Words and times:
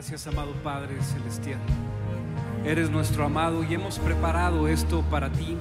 Gracias, 0.00 0.26
amado 0.28 0.54
Padre 0.64 0.94
Celestial. 1.02 1.58
Eres 2.64 2.88
nuestro 2.88 3.22
amado 3.22 3.62
y 3.62 3.74
hemos 3.74 3.98
preparado 3.98 4.66
esto 4.66 5.02
para 5.10 5.28
ti, 5.28 5.58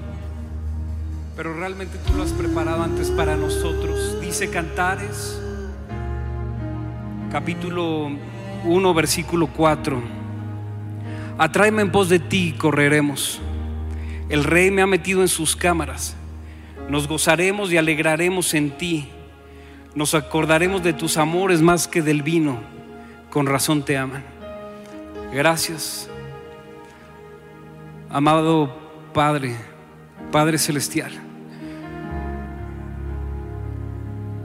pero 1.36 1.54
realmente 1.54 1.97
tú 2.08 2.13
lo 2.13 2.23
has 2.23 2.31
preparado 2.31 2.81
antes 2.81 3.12
para 3.12 3.36
nosotros. 3.36 4.21
Dice 4.21 4.49
Cantares, 4.49 5.41
capítulo 7.29 8.12
1, 8.63 8.94
versículo 8.94 9.48
4. 9.48 10.02
Atráeme 11.38 11.82
en 11.82 11.92
pos 11.92 12.08
de 12.08 12.20
ti 12.20 12.54
y 12.56 12.58
correremos. 12.58 13.42
El 14.30 14.46
rey 14.46 14.71
me 14.71 14.82
ha 14.82 14.88
metido 14.88 15.20
en 15.20 15.28
sus 15.28 15.54
cámaras. 15.54 16.16
Nos 16.88 17.10
gozaremos 17.10 17.74
y 17.74 17.78
alegraremos 17.78 18.54
en 18.54 18.71
ti. 18.78 19.10
Nos 19.96 20.16
acordaremos 20.16 20.82
de 20.82 20.94
tus 20.94 21.18
amores 21.18 21.62
más 21.62 21.90
que 21.90 22.02
del 22.02 22.24
vino. 22.24 22.79
Con 23.30 23.46
razón 23.46 23.84
te 23.84 23.96
aman. 23.98 24.23
Gracias, 25.32 26.10
amado 28.10 28.75
Padre, 29.14 29.55
Padre 30.32 30.57
Celestial. 30.57 31.11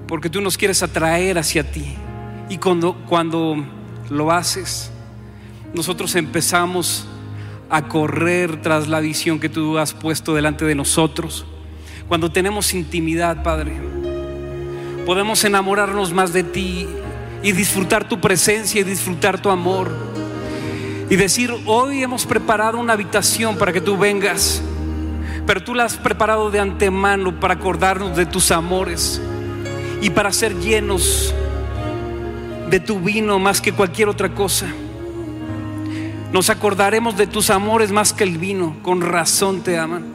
Porque 0.07 0.29
tú 0.29 0.43
nos 0.43 0.59
quieres 0.59 0.83
atraer 0.83 1.38
hacia 1.38 1.70
ti. 1.70 1.97
Y 2.51 2.59
cuando, 2.59 2.95
cuando 3.09 3.57
lo 4.10 4.30
haces, 4.30 4.91
nosotros 5.73 6.15
empezamos 6.15 7.07
a 7.71 7.88
correr 7.88 8.60
tras 8.60 8.87
la 8.88 9.01
visión 9.01 9.41
que 9.41 9.48
tú 9.48 9.79
has 9.79 9.95
puesto 9.95 10.35
delante 10.35 10.66
de 10.66 10.74
nosotros. 10.74 11.46
Cuando 12.07 12.30
tenemos 12.30 12.74
intimidad, 12.74 13.43
Padre, 13.43 13.73
podemos 15.07 15.43
enamorarnos 15.45 16.12
más 16.12 16.35
de 16.35 16.45
ti 16.45 16.87
y 17.45 17.53
disfrutar 17.53 18.09
tu 18.09 18.19
presencia 18.23 18.80
y 18.80 18.84
disfrutar 18.84 19.39
tu 19.41 19.51
amor. 19.51 19.93
Y 21.11 21.16
decir, 21.16 21.55
hoy 21.66 22.02
hemos 22.02 22.25
preparado 22.25 22.79
una 22.79 22.95
habitación 22.95 23.59
para 23.59 23.71
que 23.71 23.82
tú 23.82 23.99
vengas, 23.99 24.63
pero 25.46 25.63
tú 25.63 25.74
la 25.74 25.85
has 25.85 25.99
preparado 25.99 26.51
de 26.51 26.59
antemano 26.59 27.38
para 27.38 27.55
acordarnos 27.55 28.16
de 28.16 28.24
tus 28.24 28.51
amores 28.51 29.21
y 30.01 30.09
para 30.09 30.33
ser 30.33 30.59
llenos 30.59 31.35
de 32.71 32.80
tu 32.80 32.99
vino 32.99 33.38
más 33.38 33.61
que 33.61 33.73
cualquier 33.74 34.09
otra 34.09 34.35
cosa. 34.35 34.66
Nos 36.33 36.49
acordaremos 36.49 37.15
de 37.18 37.27
tus 37.27 37.51
amores 37.51 37.93
más 37.93 38.15
que 38.15 38.24
el 38.24 38.38
vino, 38.38 38.79
con 38.83 39.02
razón 39.02 39.61
te 39.61 39.79
aman. 39.79 40.07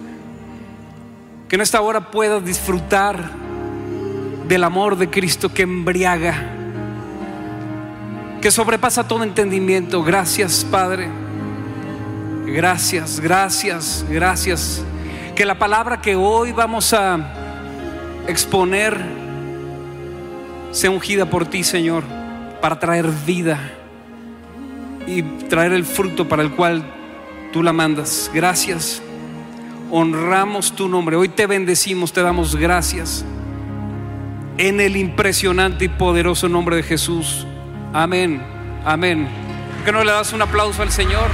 Que 1.48 1.58
en 1.58 1.62
esta 1.62 1.80
hora 1.80 2.10
puedas 2.10 2.44
disfrutar 2.44 3.30
del 4.48 4.64
amor 4.64 4.98
de 4.98 5.12
Cristo 5.12 5.54
que 5.54 5.62
embriaga, 5.62 6.56
que 8.42 8.52
sobrepasa 8.52 9.08
todo 9.08 9.24
entendimiento. 9.24 10.04
Gracias, 10.04 10.66
Padre. 10.66 11.10
Gracias, 12.46 13.20
gracias, 13.20 14.06
gracias. 14.10 14.84
Que 15.36 15.46
la 15.46 15.60
palabra 15.60 16.02
que 16.02 16.16
hoy 16.16 16.52
vamos 16.52 16.94
a 16.94 17.20
exponer 18.28 18.98
sea 20.72 20.90
ungida 20.92 21.30
por 21.30 21.46
ti, 21.46 21.64
Señor, 21.64 22.04
para 22.62 22.80
traer 22.80 23.08
vida 23.26 23.60
y 25.06 25.22
traer 25.22 25.74
el 25.74 25.86
fruto 25.86 26.28
para 26.28 26.44
el 26.44 26.52
cual 26.52 26.84
tú 27.52 27.64
la 27.64 27.74
mandas. 27.74 28.32
Gracias. 28.34 29.02
Honramos 29.92 30.74
tu 30.74 30.88
nombre. 30.88 31.16
Hoy 31.16 31.30
te 31.30 31.48
bendecimos, 31.48 32.14
te 32.14 32.22
damos 32.22 32.56
gracias. 32.56 33.26
En 34.58 34.80
el 34.80 34.98
impresionante 34.98 35.86
y 35.86 35.90
poderoso 35.90 36.48
nombre 36.48 36.76
de 36.76 36.84
Jesús. 36.84 37.48
Amén. 37.94 38.40
Amén. 38.86 39.28
¿Por 39.76 39.86
qué 39.86 39.92
no 39.92 40.04
le 40.04 40.12
das 40.12 40.32
un 40.32 40.42
aplauso 40.42 40.84
al 40.84 40.92
Señor? 40.92 41.28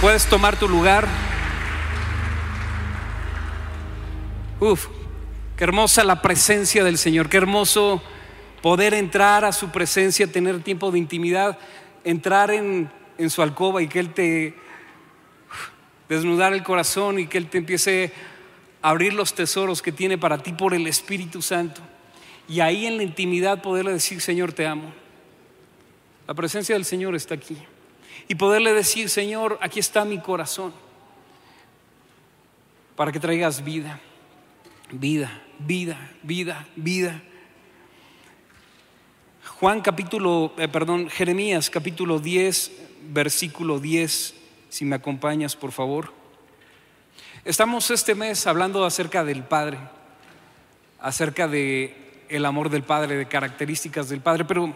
Puedes 0.00 0.26
tomar 0.26 0.56
tu 0.56 0.68
lugar. 0.68 1.08
Uf, 4.60 4.86
qué 5.56 5.64
hermosa 5.64 6.04
la 6.04 6.22
presencia 6.22 6.84
del 6.84 6.98
Señor, 6.98 7.28
qué 7.28 7.36
hermoso 7.36 8.00
poder 8.62 8.94
entrar 8.94 9.44
a 9.44 9.52
su 9.52 9.70
presencia, 9.70 10.30
tener 10.30 10.62
tiempo 10.62 10.92
de 10.92 10.98
intimidad, 10.98 11.58
entrar 12.04 12.52
en, 12.52 12.90
en 13.18 13.30
su 13.30 13.42
alcoba 13.42 13.82
y 13.82 13.88
que 13.88 13.98
Él 13.98 14.14
te 14.14 14.54
desnudar 16.08 16.52
el 16.54 16.62
corazón 16.62 17.18
y 17.18 17.26
que 17.26 17.38
Él 17.38 17.48
te 17.48 17.58
empiece 17.58 18.12
a 18.82 18.90
abrir 18.90 19.12
los 19.12 19.34
tesoros 19.34 19.82
que 19.82 19.92
tiene 19.92 20.16
para 20.16 20.38
ti 20.38 20.52
por 20.52 20.74
el 20.74 20.86
Espíritu 20.86 21.42
Santo. 21.42 21.82
Y 22.48 22.60
ahí 22.60 22.86
en 22.86 22.96
la 22.96 23.02
intimidad 23.02 23.60
poderle 23.60 23.92
decir, 23.92 24.22
Señor, 24.22 24.54
te 24.54 24.66
amo. 24.66 24.92
La 26.26 26.34
presencia 26.34 26.74
del 26.74 26.86
Señor 26.86 27.14
está 27.14 27.34
aquí. 27.34 27.58
Y 28.26 28.34
poderle 28.34 28.72
decir, 28.72 29.10
Señor, 29.10 29.58
aquí 29.60 29.78
está 29.80 30.04
mi 30.04 30.18
corazón. 30.18 30.72
Para 32.96 33.12
que 33.12 33.20
traigas 33.20 33.62
vida, 33.62 34.00
vida, 34.90 35.42
vida, 35.58 36.10
vida, 36.22 36.66
vida. 36.74 37.22
Juan 39.60 39.82
capítulo, 39.82 40.54
eh, 40.56 40.68
perdón, 40.68 41.10
Jeremías 41.10 41.68
capítulo 41.68 42.18
10, 42.18 42.72
versículo 43.10 43.80
10, 43.80 44.34
si 44.68 44.84
me 44.84 44.96
acompañas, 44.96 45.56
por 45.56 45.72
favor. 45.72 46.12
Estamos 47.44 47.90
este 47.90 48.14
mes 48.14 48.46
hablando 48.46 48.84
acerca 48.84 49.24
del 49.24 49.42
Padre, 49.42 49.78
acerca 51.00 51.48
de 51.48 52.07
el 52.28 52.44
amor 52.44 52.70
del 52.70 52.82
Padre, 52.82 53.16
de 53.16 53.26
características 53.26 54.08
del 54.08 54.20
Padre, 54.20 54.44
pero 54.44 54.74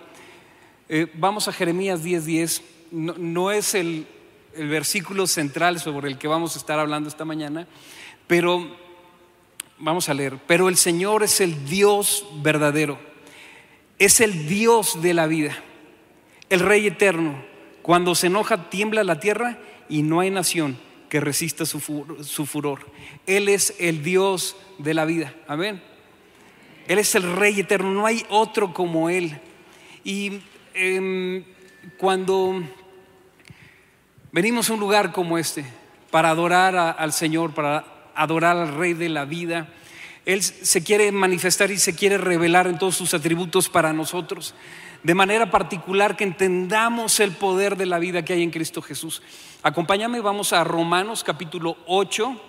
eh, 0.89 1.07
vamos 1.15 1.49
a 1.49 1.53
Jeremías 1.53 2.03
10, 2.03 2.25
10. 2.25 2.63
No, 2.93 3.51
es 3.51 3.75
el 3.75 4.07
versículo 4.57 5.27
central 5.27 5.81
sobre 5.81 6.09
el 6.09 6.19
que 6.19 6.29
vamos 6.29 6.57
a 6.57 6.59
estar 6.59 6.79
hablando 6.79 7.09
esta 7.09 7.25
mañana, 7.25 7.67
pero 8.27 8.77
vamos 9.79 10.09
a 10.09 10.15
leer, 10.15 10.39
pero 10.47 10.69
el 10.69 10.77
Señor 10.77 11.23
es 11.23 11.41
el 11.41 11.65
Dios 11.65 12.27
verdadero 12.43 13.13
es 14.05 14.21
el 14.21 14.49
Dios 14.49 15.01
de 15.01 15.15
la 15.15 15.29
vida, 15.29 15.57
el 16.51 16.59
Rey 16.59 16.89
eterno. 16.89 17.41
Cuando 17.83 18.17
se 18.17 18.27
enoja, 18.27 18.69
tiembla 18.69 19.05
la 19.05 19.21
tierra 19.21 19.59
y 19.89 20.03
no 20.03 20.19
hay 20.19 20.31
nación 20.31 20.77
que 21.09 21.21
resista 21.21 21.65
su, 21.67 21.79
furor. 21.79 22.81
Él 23.27 23.49
es 23.49 23.75
el 23.79 24.03
Dios 24.03 24.57
de 24.79 24.95
la 24.95 25.05
vida. 25.05 25.35
Amén. 25.47 25.81
Él 26.89 26.99
es 26.99 27.15
el 27.15 27.37
Rey 27.37 27.61
eterno, 27.61 27.91
no 27.91 28.07
hay 28.07 28.25
otro 28.29 28.75
como 28.75 29.09
Él. 29.09 29.41
Y 30.05 30.41
eh, 30.75 31.45
cuando 31.97 32.63
venimos 34.33 34.69
a 34.69 34.75
un 34.75 34.81
lugar 34.81 35.13
como 35.13 35.39
este 35.39 35.65
para 36.11 36.31
adorar 36.31 36.77
al 36.99 37.13
Señor, 37.13 37.53
para 37.55 37.85
adorar 38.15 38.57
al 38.57 38.75
Rey 38.75 38.95
de 38.95 39.09
la 39.09 39.25
vida, 39.25 39.69
él 40.25 40.43
se 40.43 40.85
quiere 40.85 41.11
manifestar 41.11 41.71
y 41.71 41.79
se 41.79 41.97
quiere 41.97 42.17
revelar 42.17 42.69
en 42.69 42.79
todos 42.79 42.97
sus 42.97 43.13
atributos 43.13 43.69
para 43.69 43.93
nosotros. 43.93 44.55
De 45.03 45.15
manera 45.15 45.51
particular 45.51 46.17
que 46.17 46.23
entendamos 46.23 47.19
el 47.19 47.33
poder 47.33 47.77
de 47.77 47.87
la 47.87 47.99
vida 47.99 48.25
que 48.25 48.35
hay 48.35 48.43
en 48.45 48.53
Cristo 48.53 48.83
Jesús. 48.83 49.21
Acompáñame, 49.65 50.21
vamos 50.21 50.53
a 50.53 50.63
Romanos 50.63 51.25
capítulo 51.25 51.77
8, 51.87 52.41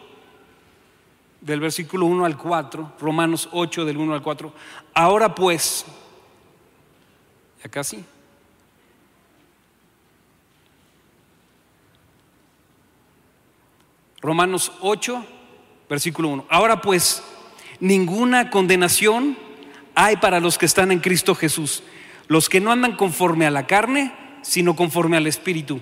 del 1.44 1.60
versículo 1.60 2.06
1 2.06 2.26
al 2.26 2.38
4. 2.38 2.94
Romanos 3.00 3.50
8 3.52 3.86
del 3.86 3.98
1 3.98 4.14
al 4.14 4.22
4. 4.22 4.54
Ahora 4.94 5.36
pues, 5.36 5.86
acá 7.64 7.84
sí. 7.84 8.04
Romanos 14.22 14.72
8, 14.80 15.26
versículo 15.90 16.30
1. 16.30 16.46
Ahora 16.50 16.80
pues, 16.80 17.22
ninguna 17.82 18.50
condenación 18.50 19.38
hay 19.96 20.16
para 20.16 20.40
los 20.40 20.58
que 20.58 20.66
están 20.66 20.94
en 20.94 21.02
Cristo 21.02 21.36
Jesús, 21.36 21.84
los 22.28 22.48
que 22.48 22.62
no 22.62 22.72
andan 22.72 22.96
conforme 22.96 23.46
a 23.46 23.52
la 23.52 23.68
carne, 23.68 24.16
sino 24.42 24.78
conforme 24.78 25.18
al 25.18 25.28
Espíritu. 25.28 25.82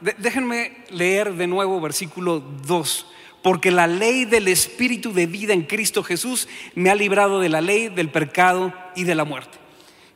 déjenme 0.00 0.84
leer 0.90 1.34
de 1.34 1.46
nuevo 1.46 1.80
versículo 1.80 2.40
2. 2.40 3.06
Porque 3.42 3.70
la 3.70 3.86
ley 3.86 4.24
del 4.24 4.48
Espíritu 4.48 5.12
de 5.12 5.26
vida 5.26 5.52
en 5.52 5.64
Cristo 5.64 6.02
Jesús 6.02 6.48
me 6.74 6.90
ha 6.90 6.94
librado 6.94 7.40
de 7.40 7.50
la 7.50 7.60
ley 7.60 7.88
del 7.88 8.10
pecado 8.10 8.72
y 8.96 9.04
de 9.04 9.14
la 9.14 9.24
muerte. 9.24 9.58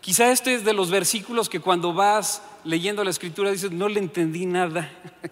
Quizá 0.00 0.32
este 0.32 0.54
es 0.54 0.64
de 0.64 0.72
los 0.72 0.90
versículos 0.90 1.50
que 1.50 1.60
cuando 1.60 1.92
vas 1.92 2.42
leyendo 2.64 3.04
la 3.04 3.10
escritura 3.10 3.50
dices, 3.50 3.70
no 3.70 3.88
le 3.88 4.00
entendí 4.00 4.46
nada. 4.46 4.90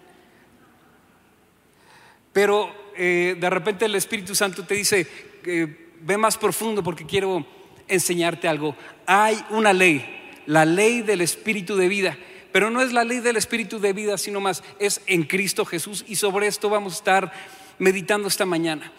Pero 2.33 2.71
eh, 2.95 3.35
de 3.39 3.49
repente 3.49 3.85
el 3.85 3.95
Espíritu 3.95 4.35
Santo 4.35 4.63
te 4.63 4.75
dice, 4.75 5.07
eh, 5.45 5.91
ve 6.01 6.17
más 6.17 6.37
profundo 6.37 6.83
porque 6.83 7.05
quiero 7.05 7.45
enseñarte 7.87 8.47
algo. 8.47 8.75
Hay 9.07 9.43
una 9.49 9.73
ley, 9.73 10.05
la 10.45 10.65
ley 10.65 11.01
del 11.01 11.21
Espíritu 11.21 11.75
de 11.75 11.87
vida. 11.87 12.17
Pero 12.51 12.69
no 12.69 12.81
es 12.81 12.93
la 12.93 13.03
ley 13.03 13.19
del 13.19 13.37
Espíritu 13.37 13.79
de 13.79 13.93
vida, 13.93 14.17
sino 14.17 14.39
más 14.39 14.63
es 14.79 15.01
en 15.07 15.23
Cristo 15.23 15.65
Jesús. 15.65 16.05
Y 16.07 16.15
sobre 16.15 16.47
esto 16.47 16.69
vamos 16.69 16.93
a 16.93 16.97
estar 16.97 17.33
meditando 17.79 18.27
esta 18.27 18.45
mañana. 18.45 18.91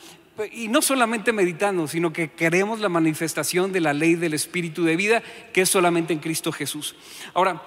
Y 0.52 0.68
no 0.68 0.82
solamente 0.82 1.32
meditando, 1.32 1.88
sino 1.88 2.12
que 2.12 2.30
queremos 2.30 2.78
la 2.78 2.88
manifestación 2.88 3.72
de 3.72 3.80
la 3.80 3.92
ley 3.92 4.14
del 4.14 4.34
Espíritu 4.34 4.84
de 4.84 4.96
vida, 4.96 5.22
que 5.52 5.62
es 5.62 5.68
solamente 5.68 6.12
en 6.12 6.20
Cristo 6.20 6.52
Jesús. 6.52 6.94
Ahora, 7.34 7.60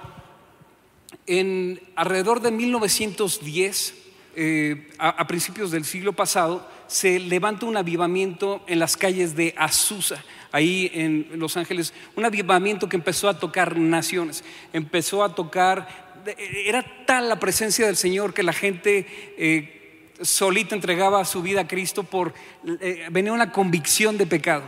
en 1.28 1.82
alrededor 1.96 2.42
de 2.42 2.52
1910, 2.52 3.94
eh, 4.36 4.90
a, 4.98 5.28
principios 5.28 5.72
del 5.72 5.84
siglo 5.84 6.14
pasado, 6.14 6.66
se 6.88 7.20
levanta 7.20 7.66
un 7.66 7.76
avivamiento 7.76 8.64
en 8.68 8.80
las 8.80 8.96
calles 8.96 9.36
de 9.36 9.54
Azusa, 9.58 10.24
ahí 10.52 10.92
en 10.94 11.28
Los 11.36 11.58
Ángeles, 11.58 11.94
un 12.16 12.26
avivamiento 12.26 12.90
que 12.90 12.98
empezó 12.98 13.30
a 13.30 13.40
tocar 13.40 13.78
naciones, 13.78 14.44
empezó 14.74 15.24
a 15.24 15.36
tocar, 15.36 16.22
era 16.66 16.86
tal 17.06 17.30
la 17.30 17.40
presencia 17.40 17.86
del 17.86 17.96
Señor 17.96 18.34
que 18.34 18.44
la 18.44 18.54
gente... 18.54 19.06
Eh, 19.38 19.78
solita 20.22 20.76
entregaba 20.76 21.26
su 21.26 21.42
vida 21.42 21.62
a 21.62 21.68
Cristo 21.68 22.04
por 22.04 22.34
eh, 22.80 23.08
venía 23.12 23.34
una 23.34 23.52
convicción 23.52 24.18
de 24.18 24.28
pecado. 24.28 24.64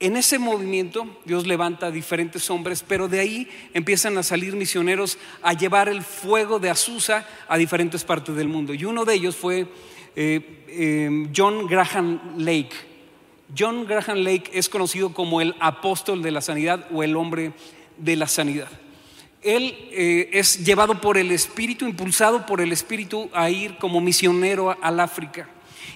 En 0.00 0.16
ese 0.16 0.38
movimiento 0.38 1.20
Dios 1.24 1.46
levanta 1.46 1.86
a 1.86 1.90
diferentes 1.90 2.50
hombres, 2.50 2.84
pero 2.86 3.06
de 3.06 3.20
ahí 3.20 3.48
empiezan 3.72 4.18
a 4.18 4.24
salir 4.24 4.56
misioneros 4.56 5.16
a 5.42 5.52
llevar 5.52 5.88
el 5.88 6.02
fuego 6.02 6.58
de 6.58 6.70
Azusa 6.70 7.26
a 7.46 7.56
diferentes 7.56 8.02
partes 8.02 8.34
del 8.34 8.48
mundo. 8.48 8.74
Y 8.74 8.84
uno 8.84 9.04
de 9.04 9.14
ellos 9.14 9.36
fue 9.36 9.68
eh, 10.16 10.64
eh, 10.66 11.28
John 11.34 11.68
Graham 11.68 12.34
Lake. 12.38 12.91
John 13.56 13.86
Graham 13.86 14.18
Lake 14.18 14.50
es 14.52 14.68
conocido 14.68 15.12
como 15.12 15.40
el 15.40 15.54
apóstol 15.60 16.22
de 16.22 16.30
la 16.30 16.40
sanidad 16.40 16.86
o 16.92 17.02
el 17.02 17.16
hombre 17.16 17.52
de 17.98 18.16
la 18.16 18.26
sanidad. 18.26 18.68
Él 19.42 19.76
eh, 19.90 20.30
es 20.32 20.64
llevado 20.64 21.00
por 21.00 21.18
el 21.18 21.32
Espíritu, 21.32 21.86
impulsado 21.86 22.46
por 22.46 22.60
el 22.60 22.72
Espíritu 22.72 23.28
a 23.32 23.50
ir 23.50 23.76
como 23.78 24.00
misionero 24.00 24.76
al 24.80 25.00
África. 25.00 25.48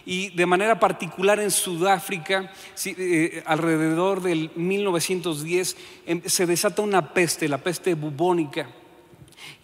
Y 0.05 0.31
de 0.31 0.47
manera 0.47 0.79
particular 0.79 1.39
en 1.41 1.51
Sudáfrica, 1.51 2.53
eh, 2.85 3.43
alrededor 3.47 4.23
del 4.23 4.51
1910, 4.55 5.77
em, 6.07 6.23
se 6.25 6.47
desata 6.47 6.83
una 6.83 7.13
peste, 7.13 7.49
la 7.49 7.59
peste 7.59 7.95
bubónica, 7.95 8.69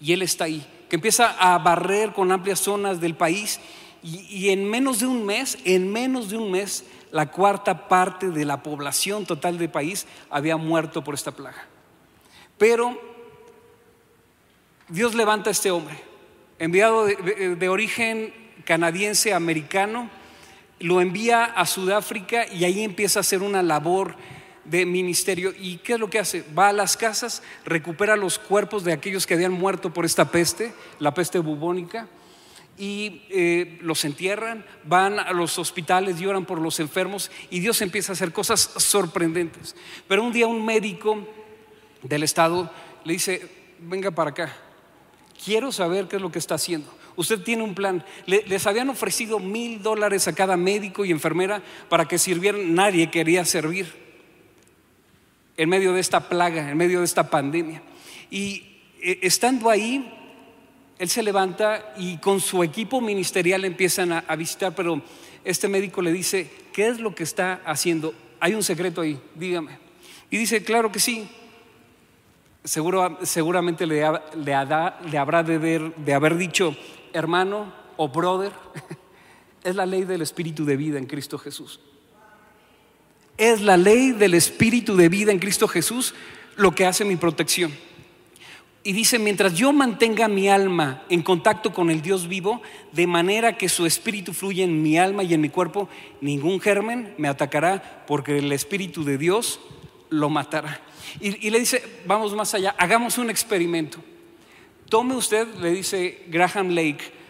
y 0.00 0.12
él 0.12 0.22
está 0.22 0.44
ahí, 0.44 0.64
que 0.88 0.96
empieza 0.96 1.36
a 1.38 1.58
barrer 1.58 2.12
con 2.12 2.32
amplias 2.32 2.60
zonas 2.60 3.00
del 3.00 3.14
país, 3.14 3.60
y, 4.04 4.50
en 4.50 4.68
menos 4.68 4.98
de 4.98 5.06
un 5.06 5.24
mes, 5.24 5.58
en 5.64 5.92
menos 5.92 6.28
de 6.28 6.36
un 6.36 6.50
mes, 6.50 6.84
la 7.12 7.30
cuarta 7.30 7.88
parte 7.88 8.30
de 8.30 8.44
la 8.44 8.62
población 8.62 9.26
total 9.26 9.58
del 9.58 9.70
país 9.70 10.06
había 10.30 10.56
muerto 10.56 11.04
por 11.04 11.14
esta 11.14 11.30
plaga. 11.30 11.64
Pero 12.58 12.98
Dios 14.88 15.14
levanta 15.14 15.50
a 15.50 15.52
este 15.52 15.70
hombre, 15.70 15.96
enviado 16.58 17.04
de 17.06 17.68
origen 17.68 18.34
canadiense 18.64 19.32
americano, 19.34 20.10
lo 20.80 21.00
envía 21.00 21.44
a 21.44 21.66
Sudáfrica 21.66 22.46
y 22.48 22.64
ahí 22.64 22.82
empieza 22.82 23.20
a 23.20 23.22
hacer 23.22 23.42
una 23.42 23.62
labor 23.62 24.16
de 24.64 24.86
ministerio. 24.86 25.52
¿Y 25.58 25.78
qué 25.78 25.94
es 25.94 26.00
lo 26.00 26.10
que 26.10 26.18
hace? 26.18 26.44
Va 26.56 26.68
a 26.68 26.72
las 26.72 26.96
casas, 26.96 27.42
recupera 27.64 28.16
los 28.16 28.38
cuerpos 28.38 28.84
de 28.84 28.92
aquellos 28.92 29.26
que 29.26 29.34
habían 29.34 29.52
muerto 29.52 29.92
por 29.92 30.04
esta 30.04 30.30
peste, 30.30 30.72
la 30.98 31.14
peste 31.14 31.38
bubónica, 31.38 32.08
y 32.82 33.22
eh, 33.30 33.78
los 33.80 34.04
entierran, 34.04 34.66
van 34.82 35.20
a 35.20 35.32
los 35.32 35.56
hospitales, 35.56 36.18
lloran 36.18 36.44
por 36.44 36.60
los 36.60 36.80
enfermos 36.80 37.30
y 37.48 37.60
Dios 37.60 37.80
empieza 37.80 38.10
a 38.10 38.14
hacer 38.14 38.32
cosas 38.32 38.58
sorprendentes. 38.60 39.76
Pero 40.08 40.24
un 40.24 40.32
día 40.32 40.48
un 40.48 40.66
médico 40.66 41.24
del 42.02 42.24
estado 42.24 42.68
le 43.04 43.12
dice, 43.12 43.48
venga 43.78 44.10
para 44.10 44.30
acá, 44.30 44.56
quiero 45.44 45.70
saber 45.70 46.08
qué 46.08 46.16
es 46.16 46.22
lo 46.22 46.32
que 46.32 46.40
está 46.40 46.56
haciendo 46.56 46.92
usted 47.14 47.40
tiene 47.42 47.62
un 47.62 47.74
plan. 47.74 48.04
les 48.26 48.66
habían 48.66 48.88
ofrecido 48.88 49.38
mil 49.38 49.80
dólares 49.80 50.26
a 50.26 50.34
cada 50.34 50.56
médico 50.56 51.04
y 51.04 51.12
enfermera 51.12 51.62
para 51.88 52.08
que 52.08 52.18
sirvieran. 52.18 52.74
Nadie 52.74 53.12
quería 53.12 53.44
servir 53.44 53.94
en 55.56 55.68
medio 55.68 55.92
de 55.92 56.00
esta 56.00 56.28
plaga, 56.28 56.68
en 56.68 56.76
medio 56.76 56.98
de 56.98 57.04
esta 57.04 57.30
pandemia. 57.30 57.80
Y 58.28 58.80
eh, 59.00 59.20
estando 59.22 59.70
ahí, 59.70 60.21
él 60.98 61.08
se 61.08 61.22
levanta 61.22 61.94
y 61.96 62.18
con 62.18 62.40
su 62.40 62.62
equipo 62.62 63.00
ministerial 63.00 63.64
empiezan 63.64 64.12
a, 64.12 64.36
visitar, 64.36 64.74
pero 64.74 65.02
este 65.44 65.68
médico 65.68 66.02
le 66.02 66.12
dice, 66.12 66.50
¿qué 66.72 66.88
es 66.88 67.00
lo 67.00 67.14
que 67.14 67.24
está 67.24 67.60
haciendo? 67.64 68.14
Hay 68.40 68.54
un 68.54 68.62
secreto 68.62 69.00
ahí, 69.00 69.20
dígame. 69.34 69.78
Y 70.30 70.36
dice, 70.36 70.62
claro 70.62 70.90
que 70.92 71.00
sí, 71.00 71.28
Seguro, 72.64 73.18
seguramente 73.22 73.86
le, 73.86 74.04
habrá 74.04 75.42
de, 75.42 76.14
haber 76.14 76.36
dicho, 76.36 76.76
hermano 77.12 77.72
o 77.96 78.08
brother, 78.08 78.52
es 79.64 79.74
la 79.74 79.84
ley 79.84 80.04
del 80.04 80.22
espíritu 80.22 80.64
de 80.64 80.76
vida 80.76 80.98
en 80.98 81.06
Cristo 81.06 81.38
Jesús. 81.38 81.80
Es 83.36 83.62
la 83.62 83.76
ley 83.76 84.12
del 84.12 84.34
espíritu 84.34 84.94
de 84.94 85.08
vida 85.08 85.32
en 85.32 85.40
Cristo 85.40 85.66
Jesús 85.66 86.14
lo 86.56 86.72
que 86.72 86.86
hace 86.86 87.04
mi 87.04 87.16
protección. 87.16 87.72
Y 88.84 88.92
dice, 88.92 89.20
mientras 89.20 89.54
yo 89.54 89.72
mantenga 89.72 90.26
mi 90.26 90.48
alma 90.48 91.04
en 91.08 91.22
contacto 91.22 91.72
con 91.72 91.88
el 91.88 92.02
Dios 92.02 92.26
vivo, 92.26 92.60
de 92.90 93.06
manera 93.06 93.56
que 93.56 93.68
su 93.68 93.86
espíritu 93.86 94.32
fluya 94.32 94.64
en 94.64 94.82
mi 94.82 94.98
alma 94.98 95.22
y 95.22 95.34
en 95.34 95.40
mi 95.40 95.50
cuerpo, 95.50 95.88
ningún 96.20 96.60
germen 96.60 97.14
me 97.16 97.28
atacará, 97.28 98.04
porque 98.08 98.38
el 98.38 98.50
espíritu 98.50 99.04
de 99.04 99.18
Dios 99.18 99.60
lo 100.10 100.30
matará. 100.30 100.80
Y, 101.20 101.50
le 101.50 101.60
dice, 101.60 101.82
vamos 102.06 102.34
más 102.34 102.54
allá, 102.54 102.74
hagamos 102.76 103.18
un 103.18 103.30
experimento. 103.30 103.98
Tome 104.88 105.14
usted, 105.14 105.46
le 105.60 105.70
dice 105.70 106.24
Graham 106.28 106.70
Lake 106.70 107.22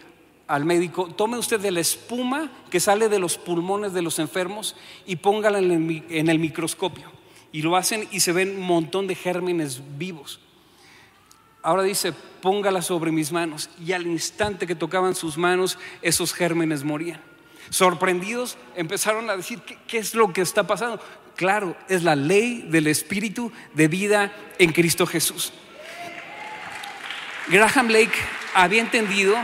al 0.46 0.64
médico, 0.64 1.06
tome 1.08 1.37
usted 1.37 1.60
de 1.60 1.70
la 1.70 1.81
espuma 1.81 2.50
que 2.70 2.81
sale 2.81 3.08
de 3.08 3.19
los 3.19 3.37
pulmones 3.37 3.93
de 3.93 4.02
los 4.02 4.19
enfermos 4.19 4.75
y 5.06 5.16
póngala 5.16 5.58
en 5.58 5.70
el, 5.70 6.04
en 6.08 6.28
el 6.28 6.38
microscopio. 6.38 7.10
Y 7.52 7.60
lo 7.60 7.76
hacen 7.76 8.08
y 8.10 8.20
se 8.20 8.32
ven 8.32 8.56
un 8.56 8.66
montón 8.66 9.06
de 9.06 9.14
gérmenes 9.14 9.82
vivos. 9.99 10.40
Ahora 11.62 11.83
dice, 11.83 12.12
póngala 12.12 12.83
sobre 12.83 13.12
mis 13.12 13.33
manos. 13.33 13.71
Y 13.85 13.92
al 13.92 14.07
instante 14.07 14.66
que 14.66 14.75
tocaban 14.75 15.14
sus 15.14 15.38
manos, 15.38 15.78
esos 16.02 16.35
gérmenes 16.35 16.85
morían. 16.85 17.21
Sorprendidos, 17.71 18.59
empezaron 18.75 19.31
a 19.31 19.37
decir, 19.37 19.61
¿qué, 19.61 19.78
¿qué, 19.87 19.99
es 19.99 20.14
lo 20.14 20.33
que 20.33 20.40
está 20.40 20.66
pasando? 20.66 21.00
Claro, 21.37 21.76
es 21.88 22.02
la 22.02 22.16
ley 22.16 22.66
del 22.69 22.87
Espíritu 22.88 23.52
de 23.75 23.88
vida 23.88 24.33
en 24.59 24.73
Cristo 24.73 25.07
Jesús. 25.07 25.52
Graham 27.49 27.88
Lake 27.88 28.12
había 28.54 28.81
entendido 28.81 29.37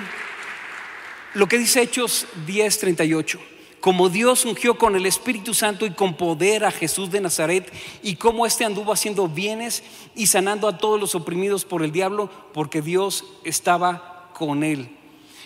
lo 1.34 1.46
que 1.46 1.58
dice 1.58 1.82
Hechos 1.82 2.26
10:38, 2.46 3.38
como 3.80 4.08
Dios 4.08 4.44
ungió 4.44 4.76
con 4.76 4.96
el 4.96 5.06
Espíritu 5.06 5.54
Santo 5.54 5.86
y 5.86 5.90
con 5.90 6.14
poder 6.14 6.64
a 6.64 6.70
Jesús 6.70 7.10
de 7.10 7.20
Nazaret 7.20 7.72
y 8.02 8.16
cómo 8.16 8.44
éste 8.44 8.64
anduvo 8.64 8.92
haciendo 8.92 9.28
bienes 9.28 9.82
y 10.14 10.26
sanando 10.26 10.66
a 10.68 10.78
todos 10.78 10.98
los 11.00 11.14
oprimidos 11.14 11.64
por 11.64 11.82
el 11.82 11.92
diablo, 11.92 12.30
porque 12.52 12.82
Dios 12.82 13.24
estaba 13.44 14.30
con 14.34 14.64
él. 14.64 14.96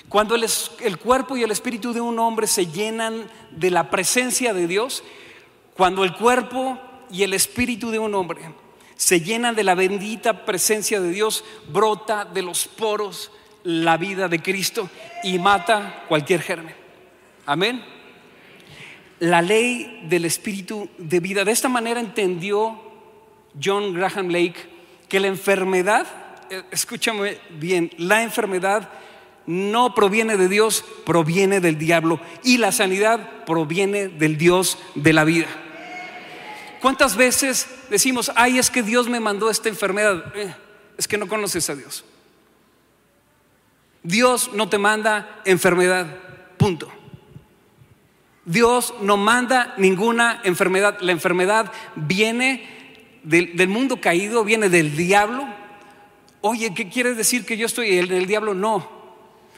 Cuando 0.09 0.35
el, 0.35 0.47
el 0.81 0.99
cuerpo 0.99 1.37
y 1.37 1.43
el 1.43 1.51
espíritu 1.51 1.93
de 1.93 2.01
un 2.01 2.19
hombre 2.19 2.47
se 2.47 2.67
llenan 2.67 3.31
de 3.51 3.71
la 3.71 3.91
presencia 3.91 4.55
de 4.55 4.67
Dios, 4.67 5.05
cuando 5.77 6.05
el 6.05 6.15
cuerpo 6.15 6.79
y 7.11 7.23
el 7.23 7.35
espíritu 7.35 7.91
de 7.91 7.99
un 7.99 8.15
hombre 8.15 8.43
se 8.97 9.21
llena 9.21 9.53
de 9.53 9.65
la 9.65 9.75
bendita 9.75 10.45
presencia 10.45 11.01
de 11.01 11.11
Dios, 11.11 11.45
brota 11.69 12.25
de 12.25 12.43
los 12.43 12.67
poros 12.67 13.31
la 13.65 13.97
vida 13.97 14.29
de 14.29 14.43
Cristo 14.43 14.89
y 15.23 15.39
mata 15.39 16.05
cualquier 16.09 16.41
germen. 16.41 16.75
Amén. 17.47 18.02
La 19.23 19.41
ley 19.41 20.05
del 20.09 20.25
espíritu 20.25 20.89
de 20.99 21.21
vida. 21.21 21.45
De 21.45 21.53
esta 21.53 21.69
manera 21.69 22.01
entendió 22.01 22.77
John 23.63 23.95
Graham 23.95 24.31
Lake 24.31 24.57
que 25.09 25.21
la 25.21 25.29
enfermedad, 25.29 26.09
eh, 26.51 26.65
escúchame 26.73 27.39
bien, 27.51 27.93
la 27.99 28.25
enfermedad 28.25 28.89
no 29.47 29.95
proviene 29.95 30.37
de 30.37 30.49
Dios, 30.49 30.85
proviene 31.07 31.61
del 31.61 31.79
diablo. 31.79 32.21
Y 32.43 32.59
la 32.59 32.73
sanidad 32.73 33.45
proviene 33.45 34.09
del 34.09 34.37
Dios 34.39 34.77
de 34.97 35.13
la 35.13 35.23
vida. 35.23 35.47
¿Cuántas 36.81 37.15
veces 37.15 37.69
decimos, 37.91 38.33
ay, 38.35 38.59
es 38.59 38.71
que 38.71 38.83
Dios 38.83 39.09
me 39.09 39.21
mandó 39.21 39.51
esta 39.51 39.69
enfermedad? 39.69 40.35
Eh, 40.35 40.53
es 40.99 41.07
que 41.07 41.17
no 41.17 41.29
conoces 41.29 41.71
a 41.71 41.77
Dios. 41.77 42.05
Dios 44.03 44.51
no 44.53 44.69
te 44.69 44.79
manda 44.79 45.41
enfermedad, 45.45 46.09
punto. 46.57 46.91
Dios 48.45 48.95
no 49.01 49.17
manda 49.17 49.75
ninguna 49.77 50.41
enfermedad. 50.45 50.99
La 51.01 51.13
enfermedad 51.13 51.73
viene 51.95 52.67
del, 53.23 53.69
mundo 53.69 54.01
caído, 54.01 54.45
viene 54.45 54.69
del 54.69 54.97
diablo. 54.97 55.47
Oye, 56.41 56.75
¿qué 56.75 56.89
quiere 56.89 57.15
decir 57.15 57.47
que 57.47 57.57
yo 57.57 57.67
estoy 57.67 57.99
en 57.99 58.13
el 58.13 58.27
diablo? 58.27 58.55
No. 58.55 59.03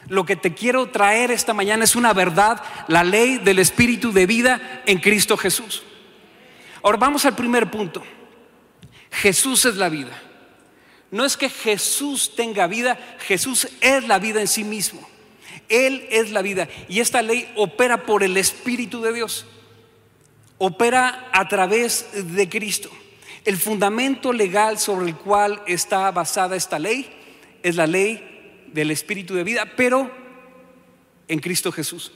Lo 0.07 0.23
que 0.23 0.35
te 0.35 0.53
quiero 0.53 0.87
traer 0.89 1.31
esta 1.31 1.53
mañana 1.53 1.83
es 1.83 1.95
una 1.95 2.13
verdad, 2.13 2.61
la 2.87 3.03
ley 3.03 3.39
del 3.39 3.57
Espíritu 3.57 4.11
de 4.11 4.27
vida 4.27 4.83
en 4.85 4.99
Cristo 4.99 5.35
Jesús. 5.35 5.83
Ahora 6.83 6.97
vamos 6.97 7.25
al 7.25 7.35
primer 7.35 7.71
punto. 7.71 8.03
Jesús 9.09 9.65
es 9.65 9.77
la 9.77 9.89
vida. 9.89 10.21
No 11.09 11.25
es 11.25 11.37
que 11.37 11.49
Jesús 11.49 12.35
tenga 12.35 12.67
vida, 12.67 12.99
Jesús 13.19 13.67
es 13.81 14.07
la 14.07 14.19
vida 14.19 14.41
en 14.41 14.47
sí 14.47 14.63
mismo. 14.63 15.07
Él 15.69 16.07
es 16.09 16.31
la 16.31 16.41
vida. 16.41 16.67
Y 16.87 16.99
esta 16.99 17.21
ley 17.21 17.51
opera 17.55 18.05
por 18.05 18.23
el 18.23 18.37
Espíritu 18.37 19.01
de 19.01 19.13
Dios. 19.13 19.45
Opera 20.57 21.29
a 21.33 21.47
través 21.47 22.35
de 22.35 22.47
Cristo. 22.49 22.89
El 23.43 23.57
fundamento 23.57 24.33
legal 24.33 24.79
sobre 24.79 25.07
el 25.07 25.15
cual 25.15 25.61
está 25.67 26.09
basada 26.11 26.55
esta 26.55 26.79
ley 26.79 27.09
es 27.61 27.75
la 27.75 27.87
ley 27.87 28.63
del 28.67 28.91
Espíritu 28.91 29.35
de 29.35 29.43
vida, 29.43 29.73
pero 29.75 30.11
en 31.27 31.39
Cristo 31.39 31.71
Jesús. 31.71 32.11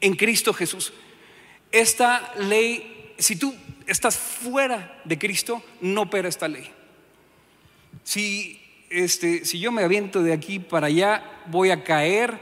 En 0.00 0.16
Cristo 0.16 0.52
Jesús. 0.52 0.92
Esta 1.70 2.34
ley, 2.36 3.14
si 3.18 3.36
tú 3.36 3.54
estás 3.86 4.16
fuera 4.16 5.00
de 5.04 5.18
Cristo, 5.18 5.62
no 5.80 6.02
opera 6.02 6.28
esta 6.28 6.48
ley. 6.48 6.70
Si, 8.04 8.61
este, 8.92 9.44
si 9.44 9.58
yo 9.58 9.72
me 9.72 9.82
aviento 9.82 10.22
de 10.22 10.32
aquí 10.32 10.58
para 10.58 10.88
allá, 10.88 11.22
voy 11.46 11.70
a 11.70 11.82
caer, 11.84 12.38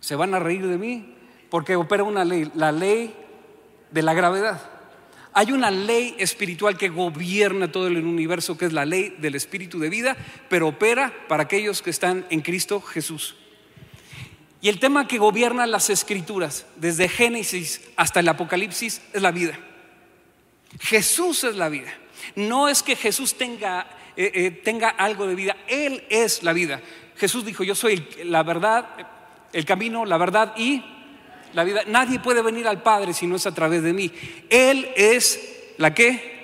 se 0.00 0.16
van 0.16 0.34
a 0.34 0.38
reír 0.38 0.66
de 0.66 0.78
mí, 0.78 1.14
porque 1.50 1.76
opera 1.76 2.04
una 2.04 2.24
ley, 2.24 2.50
la 2.54 2.72
ley 2.72 3.14
de 3.90 4.02
la 4.02 4.14
gravedad. 4.14 4.70
Hay 5.32 5.50
una 5.50 5.70
ley 5.70 6.14
espiritual 6.18 6.78
que 6.78 6.88
gobierna 6.88 7.72
todo 7.72 7.88
el 7.88 7.96
universo, 8.04 8.56
que 8.56 8.66
es 8.66 8.72
la 8.72 8.84
ley 8.84 9.16
del 9.18 9.34
espíritu 9.34 9.80
de 9.80 9.90
vida, 9.90 10.16
pero 10.48 10.68
opera 10.68 11.12
para 11.28 11.42
aquellos 11.42 11.82
que 11.82 11.90
están 11.90 12.24
en 12.30 12.40
Cristo 12.40 12.80
Jesús. 12.80 13.34
Y 14.60 14.68
el 14.68 14.78
tema 14.78 15.08
que 15.08 15.18
gobierna 15.18 15.66
las 15.66 15.90
escrituras, 15.90 16.66
desde 16.76 17.08
Génesis 17.08 17.82
hasta 17.96 18.20
el 18.20 18.28
Apocalipsis, 18.28 19.02
es 19.12 19.20
la 19.20 19.30
vida. 19.30 19.58
Jesús 20.80 21.44
es 21.44 21.56
la 21.56 21.68
vida. 21.68 21.92
No 22.34 22.68
es 22.68 22.82
que 22.82 22.96
Jesús 22.96 23.36
tenga, 23.36 23.86
eh, 24.16 24.30
eh, 24.34 24.50
tenga 24.50 24.90
algo 24.90 25.26
de 25.26 25.34
vida, 25.34 25.56
Él 25.68 26.04
es 26.08 26.42
la 26.42 26.52
vida. 26.52 26.80
Jesús 27.16 27.44
dijo, 27.44 27.64
yo 27.64 27.74
soy 27.74 28.06
la 28.24 28.42
verdad, 28.42 28.86
el 29.52 29.64
camino, 29.64 30.04
la 30.04 30.18
verdad 30.18 30.54
y 30.56 30.82
la 31.52 31.64
vida. 31.64 31.82
Nadie 31.86 32.18
puede 32.18 32.42
venir 32.42 32.66
al 32.66 32.82
Padre 32.82 33.12
si 33.12 33.26
no 33.26 33.36
es 33.36 33.46
a 33.46 33.54
través 33.54 33.82
de 33.82 33.92
mí. 33.92 34.10
Él 34.50 34.88
es 34.96 35.74
la 35.78 35.94
que. 35.94 36.34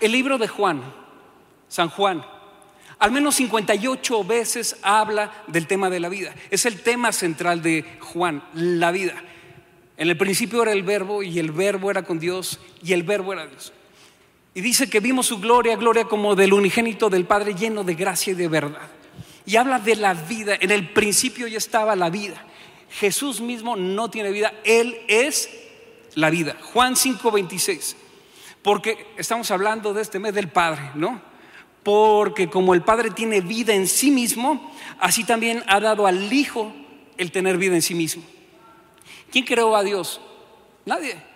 El 0.00 0.12
libro 0.12 0.38
de 0.38 0.48
Juan, 0.48 0.82
San 1.68 1.90
Juan, 1.90 2.24
al 2.98 3.10
menos 3.12 3.34
58 3.36 4.24
veces 4.24 4.76
habla 4.82 5.30
del 5.46 5.66
tema 5.66 5.90
de 5.90 6.00
la 6.00 6.08
vida. 6.08 6.34
Es 6.50 6.64
el 6.66 6.80
tema 6.82 7.12
central 7.12 7.62
de 7.62 7.84
Juan, 8.00 8.42
la 8.54 8.90
vida. 8.92 9.14
En 9.96 10.08
el 10.08 10.16
principio 10.16 10.62
era 10.62 10.72
el 10.72 10.82
verbo 10.82 11.22
y 11.22 11.38
el 11.38 11.52
verbo 11.52 11.90
era 11.90 12.02
con 12.02 12.18
Dios 12.18 12.60
y 12.82 12.94
el 12.94 13.02
verbo 13.02 13.34
era 13.34 13.46
Dios. 13.46 13.72
Y 14.54 14.60
dice 14.60 14.90
que 14.90 15.00
vimos 15.00 15.26
su 15.26 15.38
gloria, 15.38 15.76
gloria 15.76 16.04
como 16.04 16.34
del 16.34 16.52
unigénito 16.52 17.08
del 17.08 17.24
Padre 17.24 17.54
lleno 17.54 17.84
de 17.84 17.94
gracia 17.94 18.32
y 18.32 18.36
de 18.36 18.48
verdad. 18.48 18.88
Y 19.46 19.56
habla 19.56 19.78
de 19.78 19.96
la 19.96 20.14
vida. 20.14 20.56
En 20.60 20.70
el 20.70 20.90
principio 20.90 21.46
ya 21.46 21.58
estaba 21.58 21.94
la 21.94 22.10
vida. 22.10 22.44
Jesús 22.90 23.40
mismo 23.40 23.76
no 23.76 24.10
tiene 24.10 24.32
vida, 24.32 24.52
Él 24.64 24.98
es 25.06 25.48
la 26.14 26.30
vida. 26.30 26.56
Juan 26.72 26.96
5:26. 26.96 27.96
Porque 28.62 29.06
estamos 29.16 29.50
hablando 29.50 29.94
de 29.94 30.02
este 30.02 30.18
mes 30.18 30.34
del 30.34 30.48
Padre, 30.48 30.90
¿no? 30.94 31.22
Porque 31.82 32.50
como 32.50 32.74
el 32.74 32.82
Padre 32.82 33.10
tiene 33.10 33.40
vida 33.40 33.72
en 33.72 33.86
sí 33.86 34.10
mismo, 34.10 34.74
así 34.98 35.24
también 35.24 35.62
ha 35.66 35.80
dado 35.80 36.06
al 36.06 36.30
Hijo 36.32 36.72
el 37.16 37.32
tener 37.32 37.56
vida 37.56 37.74
en 37.74 37.82
sí 37.82 37.94
mismo. 37.94 38.22
¿Quién 39.30 39.44
creó 39.44 39.76
a 39.76 39.84
Dios? 39.84 40.20
Nadie. 40.84 41.29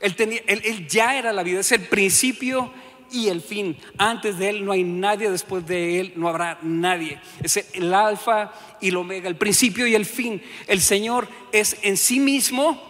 Él, 0.00 0.16
tenía, 0.16 0.40
él, 0.46 0.86
ya 0.88 1.16
era 1.16 1.32
la 1.32 1.42
vida, 1.42 1.60
es 1.60 1.72
el 1.72 1.82
principio 1.82 2.72
y 3.10 3.28
el 3.28 3.40
fin. 3.40 3.76
Antes 3.98 4.38
de 4.38 4.48
Él 4.50 4.64
no 4.64 4.72
hay 4.72 4.82
nadie, 4.82 5.30
después 5.30 5.66
de 5.66 6.00
Él 6.00 6.12
no 6.16 6.28
habrá 6.28 6.58
nadie. 6.62 7.20
Es 7.42 7.56
el 7.74 7.92
alfa 7.92 8.52
y 8.80 8.88
el 8.88 8.96
omega, 8.96 9.28
el 9.28 9.36
principio 9.36 9.86
y 9.86 9.94
el 9.94 10.06
fin. 10.06 10.42
El 10.66 10.80
Señor 10.80 11.28
es 11.52 11.76
en 11.82 11.96
sí 11.96 12.20
mismo 12.20 12.80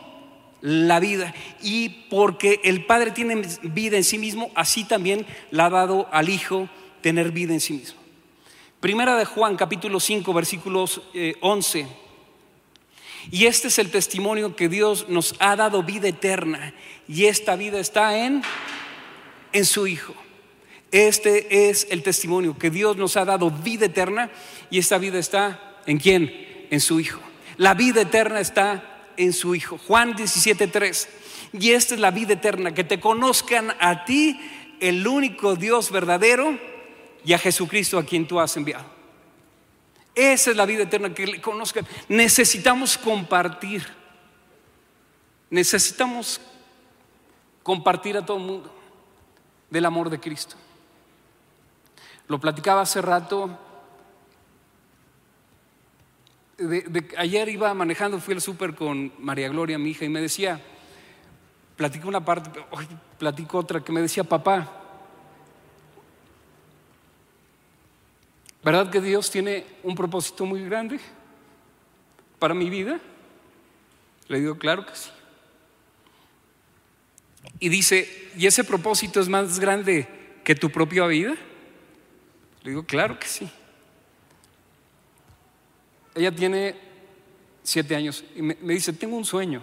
la 0.60 1.00
vida. 1.00 1.34
Y 1.62 1.88
porque 2.10 2.60
el 2.64 2.84
Padre 2.84 3.10
tiene 3.10 3.42
vida 3.62 3.96
en 3.96 4.04
sí 4.04 4.18
mismo, 4.18 4.50
así 4.54 4.84
también 4.84 5.26
le 5.50 5.62
ha 5.62 5.70
dado 5.70 6.08
al 6.12 6.28
Hijo 6.28 6.68
tener 7.00 7.32
vida 7.32 7.52
en 7.52 7.60
sí 7.60 7.74
mismo. 7.74 7.98
Primera 8.80 9.16
de 9.16 9.24
Juan, 9.24 9.56
capítulo 9.56 10.00
5, 10.00 10.32
versículos 10.32 11.02
11. 11.40 11.86
Y 13.30 13.46
este 13.46 13.68
es 13.68 13.78
el 13.78 13.90
testimonio 13.90 14.56
que 14.56 14.68
Dios 14.68 15.08
nos 15.08 15.34
ha 15.38 15.56
dado 15.56 15.82
vida 15.82 16.08
eterna. 16.08 16.74
Y 17.08 17.26
esta 17.26 17.56
vida 17.56 17.78
está 17.78 18.16
en 18.16 18.42
en 19.52 19.64
su 19.64 19.86
Hijo. 19.86 20.14
Este 20.90 21.68
es 21.70 21.86
el 21.90 22.02
testimonio 22.02 22.58
que 22.58 22.70
Dios 22.70 22.96
nos 22.96 23.16
ha 23.16 23.24
dado 23.24 23.50
vida 23.50 23.86
eterna 23.86 24.30
y 24.70 24.78
esta 24.78 24.98
vida 24.98 25.18
está 25.18 25.78
en 25.86 25.98
quién? 25.98 26.66
En 26.70 26.80
su 26.80 26.98
Hijo. 26.98 27.20
La 27.56 27.74
vida 27.74 28.02
eterna 28.02 28.40
está 28.40 29.12
en 29.16 29.32
su 29.32 29.54
Hijo. 29.54 29.78
Juan 29.78 30.14
17:3. 30.14 31.08
Y 31.52 31.72
esta 31.72 31.94
es 31.94 32.00
la 32.00 32.10
vida 32.10 32.34
eterna, 32.34 32.74
que 32.74 32.84
te 32.84 33.00
conozcan 33.00 33.74
a 33.80 34.04
ti, 34.04 34.40
el 34.80 35.06
único 35.06 35.56
Dios 35.56 35.90
verdadero, 35.90 36.56
y 37.24 37.32
a 37.32 37.38
Jesucristo 37.38 37.98
a 37.98 38.04
quien 38.04 38.26
tú 38.26 38.38
has 38.40 38.56
enviado. 38.56 38.99
Esa 40.20 40.50
es 40.50 40.56
la 40.58 40.66
vida 40.66 40.82
eterna, 40.82 41.14
que 41.14 41.26
le 41.26 41.40
conozcan. 41.40 41.86
Necesitamos 42.06 42.98
compartir. 42.98 43.86
Necesitamos 45.48 46.38
compartir 47.62 48.18
a 48.18 48.26
todo 48.26 48.36
el 48.36 48.42
mundo 48.42 48.74
del 49.70 49.86
amor 49.86 50.10
de 50.10 50.20
Cristo. 50.20 50.56
Lo 52.28 52.38
platicaba 52.38 52.82
hace 52.82 53.00
rato. 53.00 53.58
ayer 57.16 57.48
iba 57.48 57.72
manejando, 57.72 58.20
fui 58.20 58.34
al 58.34 58.42
súper 58.42 58.74
con 58.74 59.14
María 59.20 59.48
Gloria, 59.48 59.78
mi 59.78 59.88
hija, 59.88 60.04
y 60.04 60.10
me 60.10 60.20
decía, 60.20 60.60
platico 61.76 62.08
una 62.08 62.22
parte, 62.22 62.62
hoy 62.72 62.86
platico 63.18 63.56
otra, 63.56 63.80
que 63.82 63.90
me 63.90 64.02
decía, 64.02 64.22
papá, 64.22 64.79
¿verdad 68.62 68.90
que 68.90 69.00
Dios 69.00 69.30
tiene 69.30 69.66
un 69.82 69.94
propósito 69.94 70.44
muy 70.44 70.64
grande 70.64 71.00
para 72.38 72.54
mi 72.54 72.70
vida? 72.70 73.00
Le 74.28 74.40
digo, 74.40 74.58
claro 74.58 74.86
que 74.86 74.94
sí. 74.94 75.10
Y 77.58 77.68
dice, 77.68 78.30
¿y 78.36 78.46
ese 78.46 78.64
propósito 78.64 79.20
es 79.20 79.28
más 79.28 79.58
grande 79.58 80.08
que 80.44 80.54
tu 80.54 80.70
propia 80.70 81.06
vida? 81.06 81.34
Le 82.62 82.70
digo, 82.70 82.84
claro 82.84 83.18
que 83.18 83.26
sí. 83.26 83.50
Ella 86.14 86.34
tiene 86.34 86.76
siete 87.62 87.94
años 87.94 88.24
y 88.34 88.42
me, 88.42 88.54
dice, 88.54 88.92
tengo 88.92 89.16
un 89.16 89.24
sueño. 89.24 89.62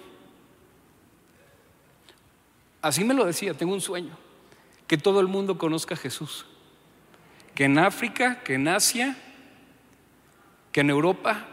Así 2.81 3.03
me 3.03 3.13
lo 3.13 3.25
decía, 3.25 3.53
tengo 3.53 3.73
un 3.73 3.81
sueño, 3.81 4.17
que 4.87 4.97
todo 4.97 5.19
el 5.19 5.27
mundo 5.27 5.57
conozca 5.57 5.95
a 5.95 5.97
Jesús. 5.97 6.45
Que 7.57 7.63
en 7.63 7.79
África, 7.79 8.43
que 8.43 8.53
en 8.53 8.67
Asia, 8.67 9.17
que 10.71 10.81
en 10.81 10.91
Europa, 10.91 11.47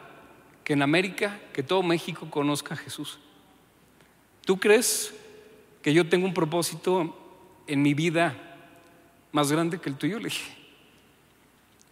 que 0.63 0.75
en 0.75 0.83
América, 0.83 1.41
que 1.55 1.63
todo 1.63 1.83
México 1.83 2.29
conozca 2.29 2.75
a 2.75 2.77
Jesús. 2.77 3.19
¿Tú 4.45 4.61
crees 4.61 5.15
que 5.81 5.95
yo 5.95 6.07
tengo 6.07 6.27
un 6.27 6.35
propósito 6.35 7.17
en 7.67 7.81
mi 7.81 7.95
vida 7.95 8.37
más 9.33 9.51
grande 9.51 9.81
que 9.81 9.89
el 9.89 9.97
tuyo? 9.97 10.19
Le 10.19 10.27
dije, 10.27 10.55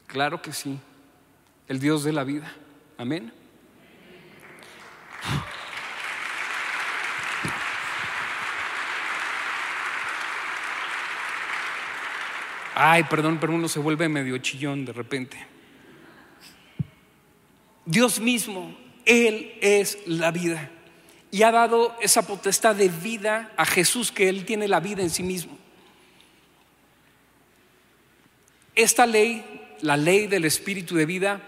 claro 0.06 0.42
que 0.42 0.52
sí, 0.52 0.78
el 1.66 1.80
Dios 1.80 2.04
de 2.04 2.12
la 2.12 2.24
vida. 2.24 2.52
Amén. 2.98 3.32
Ay, 12.84 13.04
perdón, 13.04 13.38
pero 13.40 13.54
uno 13.54 13.68
se 13.68 13.78
vuelve 13.78 14.08
medio 14.08 14.36
chillón 14.38 14.84
de 14.84 14.92
repente. 14.92 15.36
Dios 17.84 18.18
mismo, 18.18 18.76
Él 19.04 19.56
es 19.60 19.98
la 20.04 20.32
vida 20.32 20.68
y 21.30 21.44
ha 21.44 21.52
dado 21.52 21.96
esa 22.00 22.26
potestad 22.26 22.74
de 22.74 22.88
vida 22.88 23.52
a 23.56 23.64
Jesús, 23.66 24.10
que 24.10 24.28
Él 24.28 24.44
tiene 24.44 24.66
la 24.66 24.80
vida 24.80 25.00
en 25.00 25.10
sí 25.10 25.22
mismo. 25.22 25.56
Esta 28.74 29.06
ley, 29.06 29.44
la 29.80 29.96
ley 29.96 30.26
del 30.26 30.44
Espíritu 30.44 30.96
de 30.96 31.06
vida, 31.06 31.40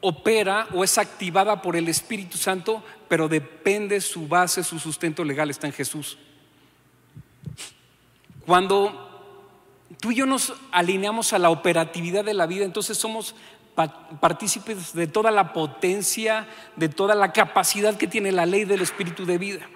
opera 0.00 0.68
o 0.72 0.84
es 0.84 0.98
activada 0.98 1.62
por 1.62 1.74
el 1.74 1.88
Espíritu 1.88 2.38
Santo, 2.38 2.84
pero 3.08 3.26
depende 3.26 4.00
su 4.00 4.28
base, 4.28 4.62
su 4.62 4.78
sustento 4.78 5.24
legal 5.24 5.50
está 5.50 5.66
en 5.66 5.72
Jesús. 5.72 6.16
Cuando 8.46 9.09
tú 9.98 10.12
y 10.12 10.16
yo 10.16 10.26
nos 10.26 10.52
alineamos 10.70 11.32
a 11.32 11.38
la 11.38 11.50
operatividad 11.50 12.24
de 12.24 12.34
la 12.34 12.46
vida, 12.46 12.64
entonces 12.64 12.96
somos 12.96 13.34
partícipes 14.20 14.92
de 14.92 15.06
toda 15.06 15.30
la 15.30 15.52
potencia, 15.52 16.46
de 16.76 16.88
toda 16.88 17.14
la 17.14 17.32
capacidad 17.32 17.96
que 17.96 18.06
tiene 18.06 18.32
la 18.32 18.46
ley 18.46 18.64
del 18.64 18.82
Espíritu 18.82 19.24
de 19.24 19.38
vida. 19.38 19.68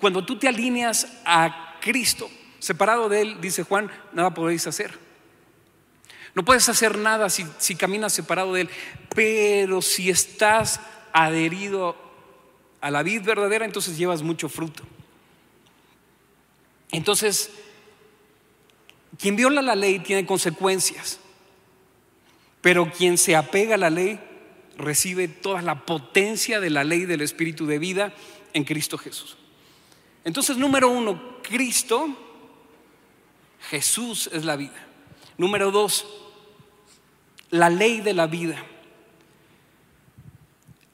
Cuando 0.00 0.24
tú 0.24 0.38
te 0.38 0.48
alineas 0.48 1.20
a 1.24 1.76
Cristo, 1.80 2.28
separado 2.58 3.08
de 3.08 3.22
Él, 3.22 3.40
dice 3.40 3.62
Juan, 3.62 3.90
nada 4.12 4.34
podéis 4.34 4.66
hacer. 4.66 4.98
No 6.34 6.44
puedes 6.44 6.68
hacer 6.68 6.98
nada 6.98 7.30
si, 7.30 7.46
si 7.58 7.76
caminas 7.76 8.12
separado 8.12 8.52
de 8.52 8.62
Él, 8.62 8.70
pero 9.14 9.80
si 9.80 10.10
estás 10.10 10.80
adherido 11.12 11.96
a 12.82 12.90
la 12.90 13.02
vid 13.02 13.22
verdadera, 13.22 13.64
entonces 13.64 13.96
llevas 13.96 14.22
mucho 14.22 14.50
fruto. 14.50 14.82
Entonces, 16.92 17.50
quien 19.18 19.36
viola 19.36 19.62
la 19.62 19.74
ley 19.74 19.98
tiene 20.00 20.26
consecuencias, 20.26 21.20
pero 22.60 22.90
quien 22.90 23.18
se 23.18 23.36
apega 23.36 23.76
a 23.76 23.78
la 23.78 23.90
ley 23.90 24.20
recibe 24.76 25.28
toda 25.28 25.62
la 25.62 25.86
potencia 25.86 26.60
de 26.60 26.70
la 26.70 26.84
ley 26.84 27.06
del 27.06 27.22
Espíritu 27.22 27.66
de 27.66 27.78
vida 27.78 28.12
en 28.52 28.64
Cristo 28.64 28.98
Jesús. 28.98 29.36
Entonces, 30.24 30.56
número 30.56 30.88
uno, 30.90 31.40
Cristo, 31.42 32.08
Jesús 33.70 34.28
es 34.32 34.44
la 34.44 34.56
vida. 34.56 34.86
Número 35.38 35.70
dos, 35.70 36.06
la 37.50 37.70
ley 37.70 38.00
de 38.00 38.14
la 38.14 38.26
vida. 38.26 38.64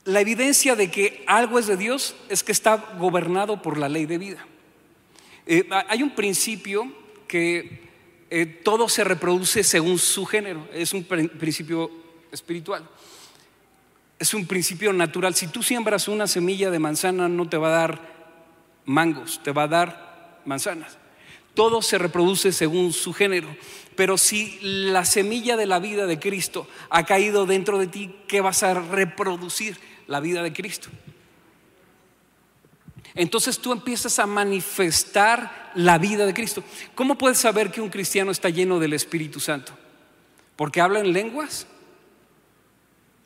La 0.04 0.20
evidencia 0.20 0.74
de 0.74 0.90
que 0.90 1.24
algo 1.26 1.58
es 1.58 1.66
de 1.66 1.76
Dios 1.76 2.16
es 2.28 2.42
que 2.42 2.52
está 2.52 2.76
gobernado 2.98 3.62
por 3.62 3.78
la 3.78 3.88
ley 3.88 4.04
de 4.04 4.18
vida. 4.18 4.46
Eh, 5.46 5.68
hay 5.88 6.02
un 6.02 6.14
principio 6.14 6.92
que 7.28 7.91
eh, 8.34 8.46
todo 8.46 8.88
se 8.88 9.04
reproduce 9.04 9.62
según 9.62 9.98
su 9.98 10.24
género, 10.24 10.66
es 10.72 10.94
un 10.94 11.04
principio 11.04 11.90
espiritual, 12.32 12.88
es 14.18 14.32
un 14.32 14.46
principio 14.46 14.90
natural. 14.94 15.34
Si 15.34 15.48
tú 15.48 15.62
siembras 15.62 16.08
una 16.08 16.26
semilla 16.26 16.70
de 16.70 16.78
manzana 16.78 17.28
no 17.28 17.46
te 17.46 17.58
va 17.58 17.68
a 17.68 17.78
dar 17.78 18.00
mangos, 18.86 19.42
te 19.42 19.52
va 19.52 19.64
a 19.64 19.68
dar 19.68 20.40
manzanas. 20.46 20.96
Todo 21.52 21.82
se 21.82 21.98
reproduce 21.98 22.52
según 22.52 22.94
su 22.94 23.12
género. 23.12 23.54
Pero 23.96 24.16
si 24.16 24.58
la 24.62 25.04
semilla 25.04 25.58
de 25.58 25.66
la 25.66 25.78
vida 25.78 26.06
de 26.06 26.18
Cristo 26.18 26.66
ha 26.88 27.04
caído 27.04 27.44
dentro 27.44 27.76
de 27.76 27.86
ti, 27.86 28.14
¿qué 28.28 28.40
vas 28.40 28.62
a 28.62 28.72
reproducir? 28.72 29.76
La 30.06 30.20
vida 30.20 30.42
de 30.42 30.54
Cristo. 30.54 30.88
Entonces 33.14 33.58
tú 33.58 33.72
empiezas 33.72 34.18
a 34.18 34.26
manifestar 34.26 35.72
la 35.74 35.98
vida 35.98 36.26
de 36.26 36.34
Cristo. 36.34 36.64
¿Cómo 36.94 37.16
puedes 37.18 37.38
saber 37.38 37.70
que 37.70 37.80
un 37.80 37.90
cristiano 37.90 38.30
está 38.30 38.48
lleno 38.48 38.78
del 38.78 38.92
Espíritu 38.92 39.40
Santo? 39.40 39.72
¿Porque 40.56 40.80
habla 40.80 41.00
en 41.00 41.12
lenguas? 41.12 41.66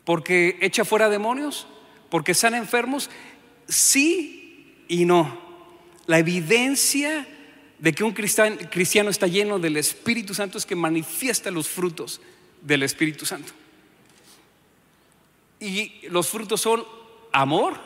¿Porque 0.05 0.59
echa 0.61 0.85
fuera 0.85 1.09
demonios? 1.09 1.67
¿Porque 2.09 2.35
sana 2.35 2.59
enfermos? 2.59 3.11
Sí 3.69 4.85
y 4.89 5.05
no. 5.05 5.41
La 6.07 6.19
evidencia 6.19 7.27
de 7.79 7.93
que 7.93 8.05
un 8.05 8.13
cristiano 8.13 9.11
está 9.11 9.27
lleno 9.27 9.59
del 9.59 9.77
Espíritu 9.77 10.35
Santo 10.35 10.59
es 10.59 10.67
que 10.67 10.77
manifiesta 10.77 11.51
los 11.51 11.69
frutos 11.69 12.21
del 12.63 12.83
Espíritu 12.83 13.27
Santo. 13.27 13.53
Y 15.61 16.07
los 16.09 16.29
frutos 16.29 16.61
son 16.61 16.85
amor, 17.33 17.79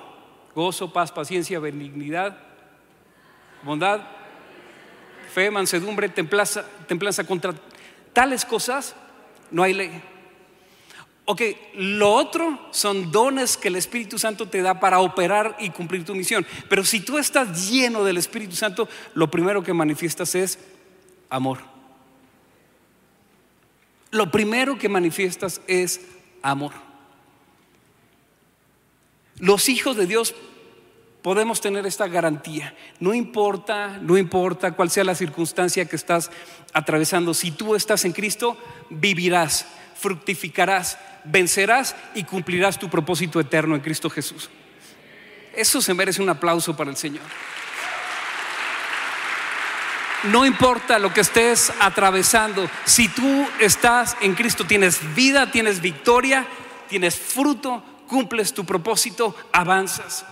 gozo, 0.55 0.93
paz, 0.93 1.13
paciencia, 1.13 1.59
benignidad, 1.59 2.37
bondad, 3.63 4.01
fe, 5.33 5.51
mansedumbre, 5.51 6.09
templanza, 6.09 6.65
templanza 6.87 7.25
contra 7.25 7.55
tales 8.13 8.45
cosas 8.45 8.95
no 9.51 9.63
hay 9.63 9.75
ley. 9.75 10.03
Ok, 11.25 11.43
lo 11.75 12.13
otro 12.13 12.59
son 12.73 13.13
dones 13.13 13.57
que 13.57 13.69
el 13.69 13.77
Espíritu 13.77 14.19
Santo 14.19 14.49
te 14.49 14.63
da 14.63 14.81
para 14.81 14.99
operar 14.99 15.57
y 15.61 15.71
cumplir 15.71 16.05
tu 16.05 16.15
misión. 16.15 16.45
Pero 16.69 16.85
si 16.85 17.01
tú 17.01 17.19
estás 17.19 17.71
lleno 17.71 18.03
del 18.03 18.17
Espíritu 18.17 18.57
Santo, 18.57 18.89
lo 19.15 19.31
primero 19.31 19.63
que 19.63 19.73
manifiestas 19.73 20.35
es 20.35 20.59
amor. 21.29 21.59
Lo 24.11 24.31
primero 24.33 24.77
que 24.77 24.89
manifiestas 24.89 25.61
es 25.69 26.01
amor. 26.43 26.73
Los 29.39 29.69
hijos 29.69 29.97
de 29.97 30.07
Dios 30.07 30.35
podemos 31.23 31.61
tener 31.61 31.87
esta 31.87 32.09
garantía. 32.09 32.75
No 32.99 33.15
importa, 33.15 33.99
no 34.01 34.17
importa 34.17 34.73
cuál 34.73 34.91
sea 34.91 35.05
la 35.05 35.15
circunstancia 35.15 35.85
que 35.85 35.97
estás 35.97 36.31
atravesando. 36.73 37.35
Si 37.35 37.51
tú 37.51 37.75
estás 37.75 38.05
en 38.05 38.13
Cristo, 38.13 38.57
vivirás, 38.89 39.67
fructificarás, 39.97 40.99
vencerás 41.25 41.95
y 42.15 42.25
cumplirás 42.25 42.79
tu 42.79 42.89
propósito 42.89 43.41
eterno 43.41 43.75
en 43.75 43.83
Cristo 43.83 44.09
Jesús. 44.09 44.51
Eso 45.55 45.81
se 45.81 45.95
merece 45.95 46.23
un 46.23 46.29
aplauso 46.29 46.77
para 46.77 46.91
el 46.91 46.97
Señor. 46.97 47.25
No 50.25 50.45
importa 50.45 50.99
lo 50.99 51.15
que 51.15 51.23
estés 51.23 51.73
atravesando, 51.81 52.69
si 52.85 53.09
tú 53.09 53.49
estás 53.59 54.19
en 54.21 54.35
Cristo, 54.35 54.67
tienes 54.67 55.01
vida, 55.15 55.51
tienes 55.51 55.81
victoria, 55.81 56.47
tienes 56.89 57.17
fruto, 57.17 57.83
cumples 58.07 58.53
tu 58.53 58.67
propósito, 58.67 59.35
avanzas. 59.51 60.27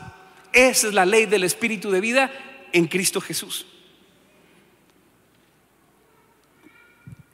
Esa 0.53 0.89
es 0.89 0.95
la 0.95 1.07
ley 1.07 1.27
del 1.27 1.45
Espíritu 1.45 1.91
de 1.91 2.01
vida 2.01 2.31
en 2.73 2.87
Cristo 2.87 3.21
Jesús. 3.21 3.67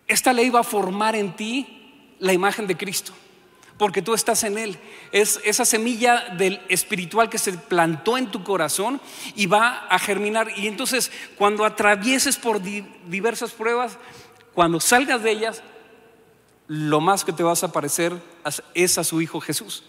Esta 0.07 0.33
ley 0.33 0.51
va 0.51 0.61
a 0.61 0.65
formar 0.65 1.17
en 1.17 1.35
ti 1.35 2.15
la 2.19 2.33
imagen 2.33 2.67
de 2.67 2.77
Cristo 2.77 3.13
porque 3.79 4.03
tú 4.03 4.15
estás 4.15 4.45
en 4.45 4.59
Él. 4.59 4.79
Es 5.13 5.41
esa 5.45 5.65
semilla 5.65 6.29
del 6.37 6.61
espiritual 6.69 7.29
que 7.29 7.39
se 7.39 7.53
plantó 7.53 8.17
en 8.17 8.31
tu 8.31 8.45
corazón 8.45 9.01
y 9.35 9.47
va 9.47 9.87
a 9.89 9.99
germinar. 9.99 10.49
Y 10.57 10.67
entonces 10.69 11.11
cuando 11.37 11.65
atravieses 11.65 12.37
por 12.37 12.61
diversas 12.63 13.53
pruebas, 13.53 13.99
cuando 14.55 14.81
salgas 14.81 15.23
de 15.23 15.33
ellas, 15.33 15.63
lo 16.69 17.01
más 17.01 17.25
que 17.25 17.33
te 17.33 17.43
vas 17.43 17.65
a 17.65 17.73
parecer 17.73 18.13
es 18.75 18.99
a 18.99 19.05
su 19.05 19.21
Hijo 19.21 19.41
Jesús. 19.41 19.83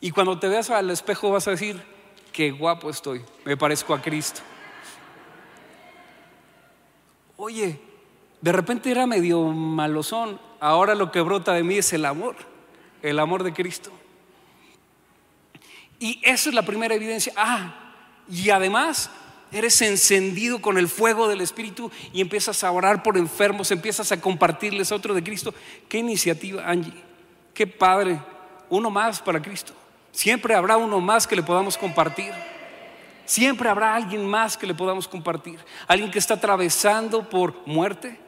Y 0.00 0.10
cuando 0.10 0.38
te 0.38 0.48
veas 0.48 0.70
al 0.70 0.90
espejo 0.90 1.30
vas 1.30 1.46
a 1.48 1.52
decir, 1.52 1.80
qué 2.32 2.50
guapo 2.50 2.90
estoy, 2.90 3.22
me 3.44 3.56
parezco 3.56 3.94
a 3.94 4.00
Cristo. 4.00 4.40
Oye, 7.36 7.80
de 8.40 8.52
repente 8.52 8.90
era 8.90 9.06
medio 9.06 9.42
malosón, 9.42 10.40
ahora 10.60 10.94
lo 10.94 11.10
que 11.10 11.20
brota 11.20 11.52
de 11.52 11.62
mí 11.62 11.78
es 11.78 11.92
el 11.92 12.04
amor 12.04 12.36
el 13.02 13.18
amor 13.18 13.42
de 13.42 13.52
Cristo. 13.52 13.90
Y 15.98 16.20
esa 16.22 16.48
es 16.48 16.54
la 16.54 16.64
primera 16.64 16.94
evidencia. 16.94 17.32
Ah, 17.36 17.94
y 18.28 18.50
además 18.50 19.10
eres 19.52 19.80
encendido 19.82 20.62
con 20.62 20.78
el 20.78 20.88
fuego 20.88 21.28
del 21.28 21.40
Espíritu 21.40 21.90
y 22.12 22.20
empiezas 22.20 22.62
a 22.64 22.70
orar 22.70 23.02
por 23.02 23.18
enfermos, 23.18 23.70
empiezas 23.70 24.12
a 24.12 24.20
compartirles 24.20 24.92
otro 24.92 25.14
de 25.14 25.22
Cristo. 25.22 25.54
Qué 25.88 25.98
iniciativa, 25.98 26.66
Angie. 26.66 26.92
Qué 27.52 27.66
padre. 27.66 28.20
Uno 28.70 28.90
más 28.90 29.20
para 29.20 29.42
Cristo. 29.42 29.74
Siempre 30.12 30.54
habrá 30.54 30.76
uno 30.76 31.00
más 31.00 31.26
que 31.26 31.36
le 31.36 31.42
podamos 31.42 31.76
compartir. 31.76 32.32
Siempre 33.24 33.68
habrá 33.68 33.94
alguien 33.94 34.26
más 34.26 34.56
que 34.56 34.66
le 34.66 34.74
podamos 34.74 35.06
compartir. 35.06 35.58
Alguien 35.86 36.10
que 36.10 36.18
está 36.18 36.34
atravesando 36.34 37.28
por 37.28 37.66
muerte 37.66 38.18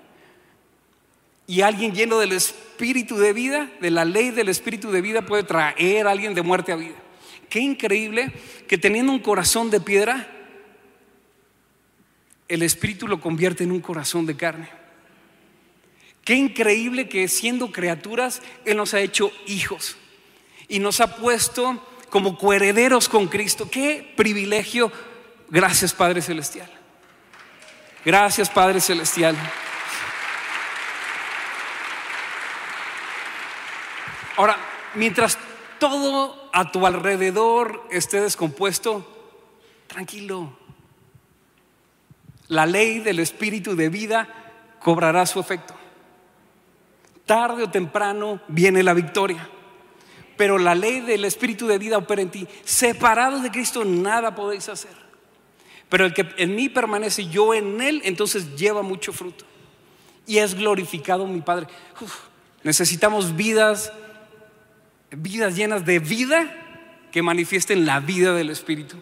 y 1.46 1.62
alguien 1.62 1.92
lleno 1.92 2.18
del 2.18 2.32
espíritu 2.32 3.16
de 3.16 3.32
vida, 3.32 3.68
de 3.80 3.90
la 3.90 4.04
ley 4.04 4.30
del 4.30 4.48
espíritu 4.48 4.92
de 4.92 5.00
vida, 5.00 5.22
puede 5.22 5.42
traer 5.42 6.06
a 6.06 6.12
alguien 6.12 6.34
de 6.34 6.42
muerte 6.42 6.72
a 6.72 6.76
vida. 6.76 6.94
Qué 7.48 7.58
increíble 7.58 8.32
que 8.68 8.78
teniendo 8.78 9.12
un 9.12 9.18
corazón 9.18 9.70
de 9.70 9.80
piedra, 9.80 10.28
el 12.48 12.62
espíritu 12.62 13.08
lo 13.08 13.20
convierte 13.20 13.64
en 13.64 13.72
un 13.72 13.80
corazón 13.80 14.24
de 14.24 14.36
carne. 14.36 14.68
Qué 16.24 16.34
increíble 16.34 17.08
que 17.08 17.26
siendo 17.26 17.72
criaturas, 17.72 18.40
Él 18.64 18.76
nos 18.76 18.94
ha 18.94 19.00
hecho 19.00 19.32
hijos 19.46 19.96
y 20.72 20.78
nos 20.78 21.00
ha 21.02 21.16
puesto 21.16 21.86
como 22.08 22.38
coherederos 22.38 23.06
con 23.06 23.28
Cristo. 23.28 23.68
Qué 23.70 24.10
privilegio. 24.16 24.90
Gracias 25.50 25.92
Padre 25.92 26.22
Celestial. 26.22 26.70
Gracias 28.06 28.48
Padre 28.48 28.80
Celestial. 28.80 29.36
Ahora, 34.38 34.56
mientras 34.94 35.36
todo 35.78 36.48
a 36.54 36.72
tu 36.72 36.86
alrededor 36.86 37.86
esté 37.90 38.22
descompuesto, 38.22 39.06
tranquilo. 39.88 40.56
La 42.48 42.64
ley 42.64 43.00
del 43.00 43.18
espíritu 43.18 43.76
de 43.76 43.90
vida 43.90 44.26
cobrará 44.80 45.26
su 45.26 45.38
efecto. 45.38 45.74
Tarde 47.26 47.64
o 47.64 47.70
temprano 47.70 48.40
viene 48.48 48.82
la 48.82 48.94
victoria. 48.94 49.50
Pero 50.42 50.58
la 50.58 50.74
ley 50.74 50.98
del 50.98 51.24
espíritu 51.24 51.68
de 51.68 51.78
vida 51.78 51.96
opera 51.96 52.20
en 52.20 52.28
ti. 52.28 52.48
Separados 52.64 53.44
de 53.44 53.52
Cristo 53.52 53.84
nada 53.84 54.34
podéis 54.34 54.68
hacer. 54.68 54.90
Pero 55.88 56.04
el 56.04 56.12
que 56.12 56.26
en 56.36 56.56
mí 56.56 56.68
permanece, 56.68 57.28
yo 57.28 57.54
en 57.54 57.80
él, 57.80 58.02
entonces 58.04 58.56
lleva 58.56 58.82
mucho 58.82 59.12
fruto. 59.12 59.44
Y 60.26 60.38
es 60.38 60.56
glorificado 60.56 61.28
mi 61.28 61.42
Padre. 61.42 61.68
necesitamos 62.64 63.36
vidas, 63.36 63.92
vidas 65.12 65.54
llenas 65.54 65.86
de 65.86 66.00
vida 66.00 66.52
que 67.12 67.22
manifiesten 67.22 67.86
la 67.86 68.00
vida 68.00 68.34
del 68.34 68.50
Espíritu 68.50 68.96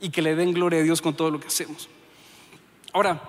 y 0.00 0.08
que 0.08 0.22
le 0.22 0.36
den 0.36 0.54
gloria 0.54 0.80
a 0.80 0.84
Dios 0.84 1.02
con 1.02 1.14
todo 1.14 1.30
lo 1.30 1.38
que 1.38 1.48
hacemos. 1.48 1.90
Ahora, 2.94 3.20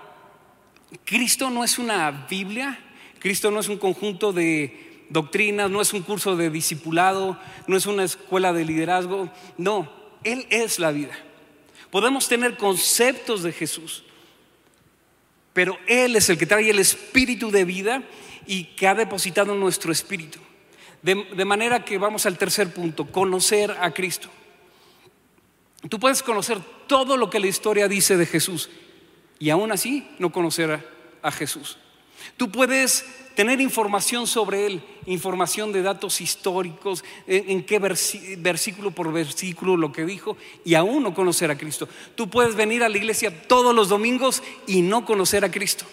Cristo 1.04 1.50
no 1.50 1.62
es 1.62 1.78
una 1.78 2.10
Biblia, 2.10 2.80
Cristo 3.18 3.50
no 3.50 3.60
es 3.60 3.68
un 3.68 3.76
conjunto 3.76 4.32
de 4.32 4.89
doctrinas, 5.10 5.70
no 5.70 5.80
es 5.80 5.92
un 5.92 6.02
curso 6.02 6.36
de 6.36 6.48
discipulado, 6.48 7.38
no 7.66 7.76
es 7.76 7.86
una 7.86 8.04
escuela 8.04 8.52
de 8.52 8.64
liderazgo, 8.64 9.30
no, 9.58 9.92
Él 10.24 10.46
es 10.50 10.78
la 10.78 10.90
vida. 10.90 11.12
Podemos 11.90 12.28
tener 12.28 12.56
conceptos 12.56 13.42
de 13.42 13.52
Jesús, 13.52 14.04
pero 15.52 15.76
Él 15.86 16.16
es 16.16 16.30
el 16.30 16.38
que 16.38 16.46
trae 16.46 16.70
el 16.70 16.78
espíritu 16.78 17.50
de 17.50 17.64
vida 17.64 18.02
y 18.46 18.64
que 18.64 18.86
ha 18.88 18.94
depositado 18.94 19.52
en 19.52 19.60
nuestro 19.60 19.92
espíritu. 19.92 20.38
De, 21.02 21.14
de 21.14 21.44
manera 21.44 21.84
que 21.84 21.98
vamos 21.98 22.24
al 22.24 22.38
tercer 22.38 22.72
punto, 22.72 23.06
conocer 23.06 23.70
a 23.70 23.90
Cristo. 23.90 24.28
Tú 25.88 25.98
puedes 25.98 26.22
conocer 26.22 26.60
todo 26.86 27.16
lo 27.16 27.30
que 27.30 27.40
la 27.40 27.46
historia 27.46 27.88
dice 27.88 28.16
de 28.16 28.26
Jesús 28.26 28.68
y 29.40 29.48
aún 29.48 29.72
así 29.72 30.06
no 30.18 30.30
conocer 30.30 30.86
a, 31.22 31.32
Jesús. 31.32 31.78
Tú 32.36 32.50
puedes 32.50 33.04
tener 33.34 33.60
información 33.60 34.26
sobre 34.26 34.66
Él, 34.66 34.82
información 35.06 35.72
de 35.72 35.82
datos 35.82 36.20
históricos, 36.20 37.04
en, 37.26 37.64
qué 37.64 37.78
versículo 37.78 38.90
por 38.90 39.12
versículo 39.12 39.76
lo 39.76 39.92
que 39.92 40.04
dijo, 40.04 40.36
y 40.64 40.74
aún 40.74 41.02
no 41.02 41.14
conocer 41.14 41.50
a 41.50 41.56
Cristo. 41.56 41.88
Tú 42.14 42.28
puedes 42.28 42.54
venir 42.54 42.82
a 42.82 42.88
la 42.88 42.98
iglesia 42.98 43.46
todos 43.48 43.74
los 43.74 43.88
domingos 43.88 44.42
y 44.66 44.82
no 44.82 45.04
conocer 45.04 45.44
a 45.44 45.50
Cristo. 45.50 45.86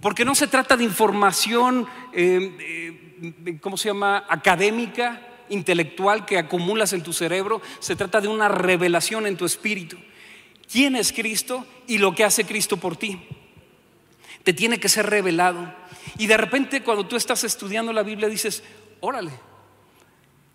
Porque 0.00 0.24
no 0.24 0.34
se 0.34 0.48
trata 0.48 0.76
de 0.76 0.84
información, 0.84 1.86
eh, 2.12 3.20
eh, 3.46 3.58
¿cómo 3.60 3.76
se 3.76 3.88
llama?, 3.88 4.24
académica, 4.28 5.28
intelectual 5.48 6.26
que 6.26 6.38
acumulas 6.38 6.92
en 6.92 7.02
tu 7.02 7.12
cerebro, 7.12 7.62
se 7.80 7.96
trata 7.96 8.20
de 8.20 8.28
una 8.28 8.48
revelación 8.48 9.26
en 9.26 9.36
tu 9.36 9.44
espíritu. 9.44 9.96
¿Quién 10.70 10.96
es 10.96 11.12
Cristo 11.12 11.66
y 11.86 11.98
lo 11.98 12.14
que 12.14 12.24
hace 12.24 12.44
Cristo 12.44 12.76
por 12.76 12.96
ti? 12.96 13.20
Te 14.44 14.52
tiene 14.52 14.78
que 14.78 14.88
ser 14.88 15.10
revelado. 15.10 15.74
Y 16.18 16.26
de 16.26 16.36
repente 16.36 16.82
cuando 16.82 17.06
tú 17.06 17.16
estás 17.16 17.42
estudiando 17.44 17.92
la 17.92 18.02
Biblia 18.02 18.28
dices, 18.28 18.62
órale, 19.00 19.32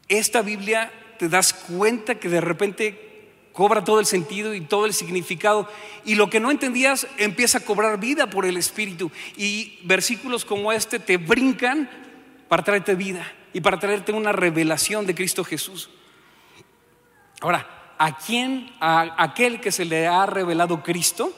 esta 0.08 0.41
Biblia 0.41 0.91
te 1.17 1.28
das 1.28 1.54
cuenta 1.54 2.15
que 2.15 2.30
de 2.30 2.41
repente 2.41 3.10
cobra 3.52 3.84
todo 3.84 3.99
el 3.99 4.06
sentido 4.06 4.54
y 4.54 4.62
todo 4.62 4.86
el 4.86 4.93
significado. 4.93 5.67
Y 6.06 6.15
lo 6.15 6.30
que 6.30 6.39
no 6.39 6.49
entendías 6.49 7.08
empieza 7.17 7.58
a 7.58 7.65
cobrar 7.65 7.99
vida 7.99 8.30
por 8.30 8.45
el 8.45 8.56
Espíritu. 8.58 9.12
Y 9.36 9.80
versículos 9.84 10.45
como 10.45 10.71
este 10.71 10.97
te 10.97 11.17
brincan 11.17 11.89
para 12.47 12.63
traerte 12.63 12.95
vida 12.95 13.30
y 13.54 13.62
para 13.62 13.80
traerte 13.80 14.12
una 14.12 14.32
revelación 14.32 15.06
de 15.06 15.13
Cristo 15.15 15.43
Jesús. 15.43 15.89
Ahora, 17.41 17.95
¿a 17.97 18.17
quién, 18.17 18.71
a 18.80 19.23
aquel 19.23 19.60
que 19.60 19.71
se 19.71 19.86
le 19.86 20.08
ha 20.08 20.25
revelado 20.25 20.82
Cristo, 20.82 21.34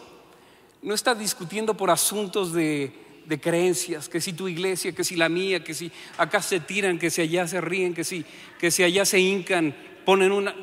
no 0.82 0.94
está 0.94 1.16
discutiendo 1.16 1.76
por 1.76 1.92
asuntos 1.92 2.54
de, 2.54 2.94
creencias, 3.42 4.10
que 4.10 4.20
si 4.20 4.34
tu 4.34 4.50
iglesia, 4.50 4.92
que 4.92 5.06
si 5.06 5.16
la 5.16 5.30
mía, 5.30 5.64
que 5.64 5.74
si 5.74 5.90
acá 6.18 6.42
se 6.42 6.60
tiran, 6.60 7.00
que 7.00 7.10
si 7.10 7.22
allá 7.22 7.48
se 7.48 7.62
ríen, 7.62 7.94
que 7.94 8.04
si, 8.04 8.26
que 8.60 8.72
si 8.72 8.84
allá 8.84 9.06
se 9.06 9.20
hincan, 9.20 9.74
ponen 10.06 10.32
una... 10.32 10.54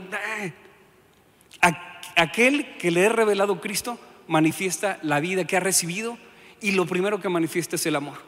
Aquel 2.14 2.76
que 2.78 2.90
le 2.90 3.06
ha 3.06 3.08
revelado 3.08 3.60
Cristo 3.60 3.98
manifiesta 4.26 4.98
la 5.02 5.20
vida 5.20 5.46
que 5.46 5.56
ha 5.56 5.60
recibido 5.60 6.18
y 6.60 6.72
lo 6.72 6.84
primero 6.84 7.20
que 7.20 7.28
manifiesta 7.28 7.76
es 7.76 7.86
el 7.86 7.96
amor. 7.96 8.18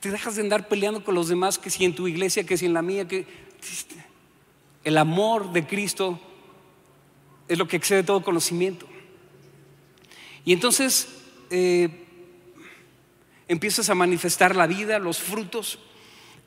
Te 0.00 0.10
dejas 0.10 0.36
de 0.36 0.42
andar 0.42 0.68
peleando 0.68 1.04
con 1.04 1.14
los 1.14 1.28
demás, 1.28 1.58
que 1.58 1.70
si 1.70 1.84
en 1.84 1.94
tu 1.94 2.08
iglesia, 2.08 2.44
que 2.44 2.56
si 2.56 2.66
en 2.66 2.72
la 2.72 2.82
mía, 2.82 3.06
que 3.06 3.26
el 4.84 4.96
amor 4.96 5.52
de 5.52 5.66
Cristo 5.66 6.18
es 7.48 7.58
lo 7.58 7.68
que 7.68 7.76
excede 7.76 8.02
todo 8.02 8.22
conocimiento. 8.22 8.86
Y 10.44 10.52
entonces 10.52 11.08
eh, 11.50 12.06
empiezas 13.48 13.88
a 13.90 13.94
manifestar 13.94 14.56
la 14.56 14.66
vida, 14.66 14.98
los 14.98 15.18
frutos, 15.18 15.78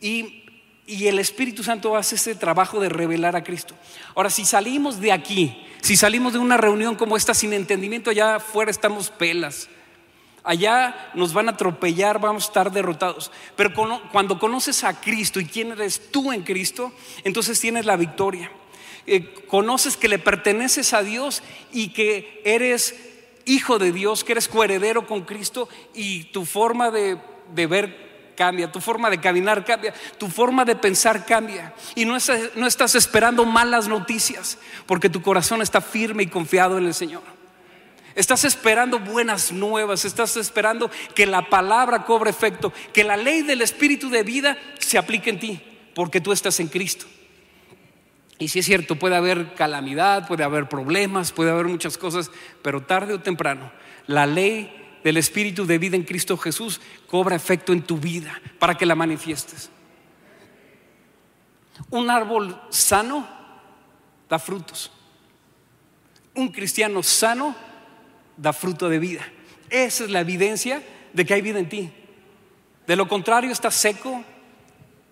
y, 0.01 0.43
y 0.85 1.07
el 1.07 1.19
Espíritu 1.19 1.63
Santo 1.63 1.95
hace 1.95 2.15
ese 2.15 2.35
trabajo 2.35 2.79
de 2.79 2.89
revelar 2.89 3.35
a 3.35 3.43
Cristo. 3.43 3.75
Ahora, 4.15 4.29
si 4.29 4.45
salimos 4.45 4.99
de 4.99 5.11
aquí, 5.11 5.65
si 5.81 5.95
salimos 5.95 6.33
de 6.33 6.39
una 6.39 6.57
reunión 6.57 6.95
como 6.95 7.15
esta 7.15 7.33
sin 7.33 7.53
entendimiento, 7.53 8.09
allá 8.09 8.35
afuera 8.35 8.71
estamos 8.71 9.09
pelas. 9.09 9.69
Allá 10.43 11.11
nos 11.15 11.33
van 11.33 11.49
a 11.49 11.53
atropellar, 11.53 12.19
vamos 12.19 12.43
a 12.43 12.47
estar 12.47 12.71
derrotados. 12.71 13.31
Pero 13.55 13.73
cuando 14.11 14.37
conoces 14.37 14.83
a 14.83 15.01
Cristo 15.01 15.39
y 15.39 15.45
quién 15.45 15.71
eres 15.71 16.11
tú 16.11 16.31
en 16.31 16.43
Cristo, 16.43 16.93
entonces 17.23 17.59
tienes 17.59 17.85
la 17.85 17.95
victoria. 17.95 18.51
Eh, 19.07 19.33
conoces 19.47 19.97
que 19.97 20.07
le 20.07 20.19
perteneces 20.19 20.93
a 20.93 21.01
Dios 21.01 21.41
y 21.71 21.89
que 21.89 22.41
eres 22.45 22.95
hijo 23.45 23.79
de 23.79 23.91
Dios, 23.91 24.23
que 24.23 24.33
eres 24.33 24.47
coheredero 24.47 25.07
con 25.07 25.21
Cristo 25.21 25.69
y 25.93 26.25
tu 26.25 26.45
forma 26.45 26.91
de, 26.91 27.17
ver 27.53 28.33
cambia, 28.35 28.71
tu 28.71 28.81
forma 28.81 29.09
de 29.09 29.19
caminar 29.19 29.63
cambia, 29.63 29.93
tu 30.17 30.27
forma 30.27 30.65
de 30.65 30.75
pensar 30.75 31.25
cambia. 31.25 31.73
Y 31.95 32.05
no, 32.05 32.17
no 32.55 32.67
estás 32.67 32.95
esperando 32.95 33.45
malas 33.45 33.87
noticias 33.87 34.57
porque 34.85 35.09
tu 35.09 35.21
corazón 35.21 35.61
está 35.61 35.79
firme 35.79 36.23
y 36.23 36.27
confiado 36.27 36.77
en 36.77 36.85
el 36.85 36.93
Señor. 36.93 37.23
Estás 38.15 38.45
esperando 38.45 38.99
buenas 38.99 39.51
nuevas, 39.51 40.05
estás 40.05 40.37
esperando 40.37 40.89
que 41.13 41.25
la 41.25 41.49
palabra 41.49 42.05
cobre 42.05 42.29
efecto, 42.29 42.71
que 42.93 43.03
la 43.03 43.17
ley 43.17 43.41
del 43.41 43.61
espíritu 43.61 44.09
de 44.09 44.23
vida 44.23 44.57
se 44.79 44.97
aplique 44.97 45.29
en 45.29 45.39
ti, 45.39 45.61
porque 45.93 46.21
tú 46.21 46.31
estás 46.31 46.61
en 46.61 46.69
Cristo. 46.69 47.05
Y 48.37 48.49
si 48.49 48.59
es 48.59 48.65
cierto, 48.65 48.97
puede 48.97 49.15
haber 49.15 49.53
calamidad, 49.53 50.27
puede 50.27 50.43
haber 50.43 50.67
problemas, 50.67 51.31
puede 51.31 51.51
haber 51.51 51.67
muchas 51.67 51.97
cosas, 51.97 52.31
pero 52.61 52.81
tarde 52.81 53.13
o 53.13 53.21
temprano 53.21 53.71
la 54.07 54.25
ley 54.25 54.71
del 55.03 55.17
espíritu 55.17 55.65
de 55.65 55.77
vida 55.77 55.95
en 55.95 56.03
Cristo 56.03 56.37
Jesús 56.37 56.81
cobra 57.07 57.35
efecto 57.35 57.73
en 57.73 57.81
tu 57.81 57.97
vida 57.97 58.41
para 58.59 58.75
que 58.75 58.85
la 58.85 58.95
manifiestes. 58.95 59.69
Un 61.89 62.09
árbol 62.09 62.59
sano 62.69 63.27
da 64.29 64.39
frutos. 64.39 64.91
Un 66.33 66.49
cristiano 66.49 67.03
sano 67.03 67.55
da 68.37 68.53
fruto 68.53 68.89
de 68.89 68.99
vida. 68.99 69.25
Esa 69.69 70.05
es 70.05 70.09
la 70.09 70.21
evidencia 70.21 70.81
de 71.13 71.25
que 71.25 71.33
hay 71.33 71.41
vida 71.41 71.59
en 71.59 71.69
ti. 71.69 71.91
De 72.87 72.95
lo 72.95 73.07
contrario, 73.07 73.51
estás 73.51 73.75
seco, 73.75 74.23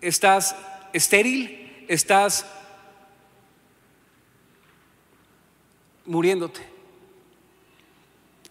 estás 0.00 0.56
estéril, 0.92 1.84
estás 1.88 2.46
muriéndote. 6.06 6.60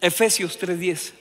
Efesios 0.00 0.58
3:10. 0.58 1.14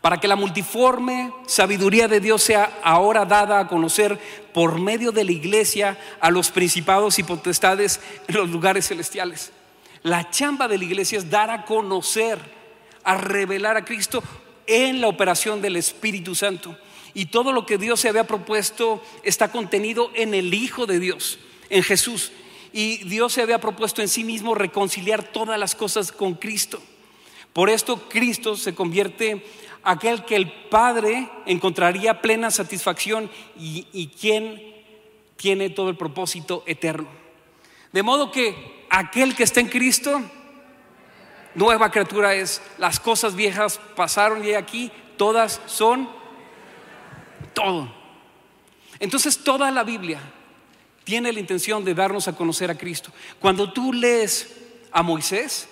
Para 0.00 0.20
que 0.20 0.28
la 0.28 0.36
multiforme 0.36 1.32
sabiduría 1.46 2.06
de 2.06 2.20
Dios 2.20 2.42
sea 2.42 2.78
ahora 2.84 3.24
dada 3.24 3.58
a 3.58 3.66
conocer 3.66 4.18
por 4.54 4.78
medio 4.78 5.10
de 5.10 5.24
la 5.24 5.32
iglesia 5.32 5.98
a 6.20 6.30
los 6.30 6.50
principados 6.50 7.18
y 7.18 7.24
potestades 7.24 8.00
en 8.28 8.36
los 8.36 8.48
lugares 8.48 8.86
celestiales. 8.86 9.50
La 10.04 10.30
chamba 10.30 10.68
de 10.68 10.78
la 10.78 10.84
iglesia 10.84 11.18
es 11.18 11.28
dar 11.28 11.50
a 11.50 11.64
conocer, 11.64 12.38
a 13.02 13.16
revelar 13.16 13.76
a 13.76 13.84
Cristo 13.84 14.22
en 14.68 15.00
la 15.00 15.08
operación 15.08 15.60
del 15.60 15.76
Espíritu 15.76 16.36
Santo. 16.36 16.78
Y 17.14 17.26
todo 17.26 17.52
lo 17.52 17.66
que 17.66 17.78
Dios 17.78 17.98
se 17.98 18.08
había 18.08 18.26
propuesto 18.26 19.02
está 19.24 19.50
contenido 19.50 20.12
en 20.14 20.34
el 20.34 20.54
Hijo 20.54 20.86
de 20.86 21.00
Dios, 21.00 21.40
en 21.70 21.82
Jesús. 21.82 22.30
Y 22.78 22.98
Dios 22.98 23.32
se 23.32 23.42
había 23.42 23.60
propuesto 23.60 24.02
en 24.02 24.08
sí 24.08 24.22
mismo 24.22 24.54
reconciliar 24.54 25.24
todas 25.24 25.58
las 25.58 25.74
cosas 25.74 26.12
con 26.12 26.34
Cristo. 26.34 26.80
Por 27.52 27.70
esto 27.70 28.08
Cristo 28.08 28.54
se 28.54 28.72
convierte 28.72 29.44
aquel 29.82 30.24
que 30.24 30.36
el 30.36 30.48
Padre 30.70 31.28
encontraría 31.44 32.22
plena 32.22 32.52
satisfacción 32.52 33.28
y, 33.58 33.88
y 33.92 34.06
quien 34.06 34.62
tiene 35.36 35.70
todo 35.70 35.88
el 35.90 35.96
propósito 35.96 36.62
eterno. 36.66 37.08
De 37.90 38.04
modo 38.04 38.30
que 38.30 38.86
aquel 38.90 39.34
que 39.34 39.42
está 39.42 39.58
en 39.58 39.70
Cristo, 39.70 40.22
nueva 41.56 41.90
criatura 41.90 42.36
es. 42.36 42.62
Las 42.78 43.00
cosas 43.00 43.34
viejas 43.34 43.80
pasaron 43.96 44.44
y 44.44 44.52
aquí 44.52 44.92
todas 45.16 45.60
son 45.66 46.08
todo. 47.54 47.92
Entonces 49.00 49.42
toda 49.42 49.68
la 49.72 49.82
Biblia 49.82 50.20
tiene 51.08 51.32
la 51.32 51.40
intención 51.40 51.86
de 51.86 51.94
darnos 51.94 52.28
a 52.28 52.36
conocer 52.36 52.70
a 52.70 52.76
Cristo. 52.76 53.10
Cuando 53.40 53.72
tú 53.72 53.94
lees 53.94 54.54
a 54.92 55.02
Moisés, 55.02 55.66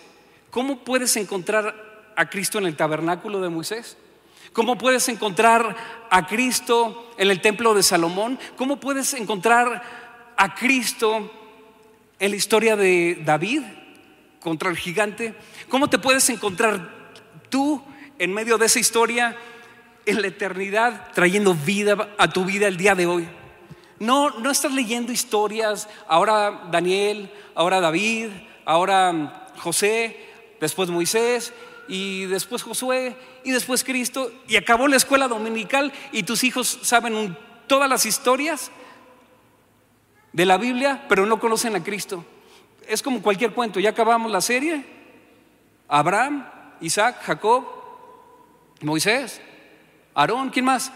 ¿cómo 0.49 0.79
puedes 0.79 1.15
encontrar 1.19 2.15
a 2.17 2.31
Cristo 2.31 2.57
en 2.57 2.65
el 2.65 2.75
tabernáculo 2.75 3.43
de 3.43 3.51
Moisés? 3.51 3.99
¿Cómo 4.55 4.79
puedes 4.79 5.07
encontrar 5.11 5.77
a 6.09 6.27
Cristo 6.27 7.13
en 7.19 7.31
el 7.31 7.43
templo 7.43 7.75
de 7.75 7.83
Salomón? 7.83 8.39
¿Cómo 8.57 8.81
puedes 8.81 9.13
encontrar 9.13 9.83
a 10.39 10.55
Cristo 10.55 11.31
en 12.19 12.31
la 12.31 12.37
historia 12.37 12.75
de 12.75 13.21
David 13.23 13.61
contra 14.41 14.71
el 14.71 14.79
gigante? 14.79 15.35
¿Cómo 15.69 15.91
te 15.91 15.99
puedes 15.99 16.31
encontrar 16.31 17.13
tú 17.51 17.83
en 18.19 18.33
medio 18.33 18.57
de 18.57 18.65
esa 18.65 18.79
historia 18.79 19.37
en 20.07 20.23
la 20.23 20.29
eternidad 20.29 21.13
trayendo 21.13 21.53
vida 21.53 22.09
a 22.17 22.31
tu 22.31 22.47
vida 22.47 22.69
el 22.69 22.79
día 22.79 22.95
de 22.95 23.05
hoy? 23.05 23.29
No, 23.99 24.31
no 24.31 24.51
estás 24.51 24.73
leyendo 24.73 25.13
historias, 25.13 25.89
ahora 26.07 26.69
Daniel, 26.71 27.31
ahora 27.55 27.81
David, 27.81 28.29
ahora 28.65 29.49
José, 29.59 30.17
después 30.61 30.91
Moisés 30.91 31.53
y 31.89 32.27
después 32.27 32.63
Josué 32.63 33.17
y 33.45 33.53
después 33.53 33.85
Cristo 33.85 34.31
y 34.49 34.57
acabó 34.57 34.89
la 34.89 34.97
escuela 34.97 35.29
dominical 35.29 35.93
y 36.13 36.25
tus 36.25 36.45
hijos 36.45 36.79
saben 36.83 37.37
todas 37.67 37.89
las 37.89 38.05
historias 38.07 38.71
de 40.33 40.45
la 40.45 40.59
Biblia, 40.59 41.07
pero 41.09 41.25
no 41.25 41.41
conocen 41.41 41.75
a 41.77 41.83
Cristo. 41.83 42.25
Es 42.87 43.03
como 43.03 43.23
cualquier 43.23 43.53
cuento, 43.53 43.81
ya 43.81 43.91
acabamos 43.91 44.31
la 44.31 44.41
serie. 44.41 44.85
Abraham, 45.89 46.47
Isaac, 46.81 47.23
Jacob, 47.23 47.65
Moisés, 48.83 49.41
Aarón, 50.15 50.51
¿quién 50.51 50.65
más? 50.65 50.93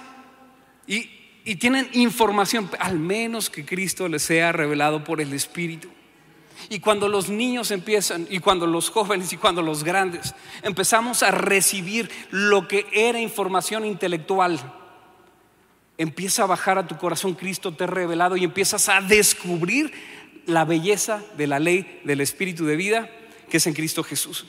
Y, 0.87 1.20
y 1.51 1.57
tienen 1.57 1.91
información, 1.95 2.71
al 2.79 3.01
menos 3.01 3.51
que 3.51 3.65
Cristo 3.65 4.07
les 4.07 4.23
sea 4.23 4.53
revelado 4.53 5.03
por 5.03 5.21
el 5.21 5.33
Espíritu. 5.33 5.89
Y 6.69 6.79
cuando 6.79 7.09
los 7.09 7.29
niños 7.29 7.73
empiezan, 7.73 8.29
y 8.31 8.39
cuando 8.39 8.69
los 8.69 8.89
jóvenes, 8.89 9.33
y 9.33 9.37
cuando 9.37 9.61
los 9.61 9.83
grandes, 9.83 10.33
empezamos 10.63 11.25
a 11.25 11.33
recibir 11.33 12.09
lo 12.31 12.69
que 12.69 12.87
era 12.93 13.19
información 13.19 13.85
intelectual, 13.85 14.61
empieza 15.99 16.45
a 16.45 16.47
bajar 16.47 16.79
a 16.79 16.87
tu 16.87 16.97
corazón, 16.97 17.35
Cristo 17.35 17.75
te 17.75 17.83
ha 17.83 17.89
revelado 17.89 18.37
y 18.37 18.45
empiezas 18.45 18.89
a 18.89 19.01
descubrir 19.01 19.93
la 20.47 20.65
belleza 20.65 21.21
de 21.37 21.49
la 21.49 21.59
ley 21.59 22.01
del 22.05 22.21
Espíritu 22.21 22.65
de 22.65 22.77
vida 22.77 23.11
que 23.51 23.57
es 23.57 23.67
en 23.67 23.75
Cristo 23.75 24.05
Jesús. 24.05 24.47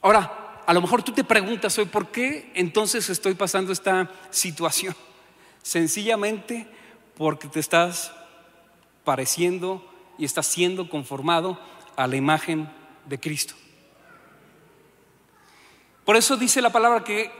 Ahora, 0.00 0.43
a 0.66 0.72
lo 0.72 0.80
mejor 0.80 1.02
tú 1.02 1.12
te 1.12 1.24
preguntas 1.24 1.78
hoy, 1.78 1.86
¿por 1.86 2.08
qué 2.08 2.50
entonces 2.54 3.08
estoy 3.10 3.34
pasando 3.34 3.72
esta 3.72 4.10
situación? 4.30 4.94
Sencillamente 5.62 6.66
porque 7.16 7.48
te 7.48 7.60
estás 7.60 8.12
pareciendo 9.04 9.84
y 10.18 10.24
estás 10.24 10.46
siendo 10.46 10.88
conformado 10.88 11.58
a 11.96 12.06
la 12.06 12.16
imagen 12.16 12.70
de 13.06 13.20
Cristo. 13.20 13.54
Por 16.04 16.16
eso 16.16 16.36
dice 16.36 16.60
la 16.60 16.72
palabra 16.72 17.04
que 17.04 17.30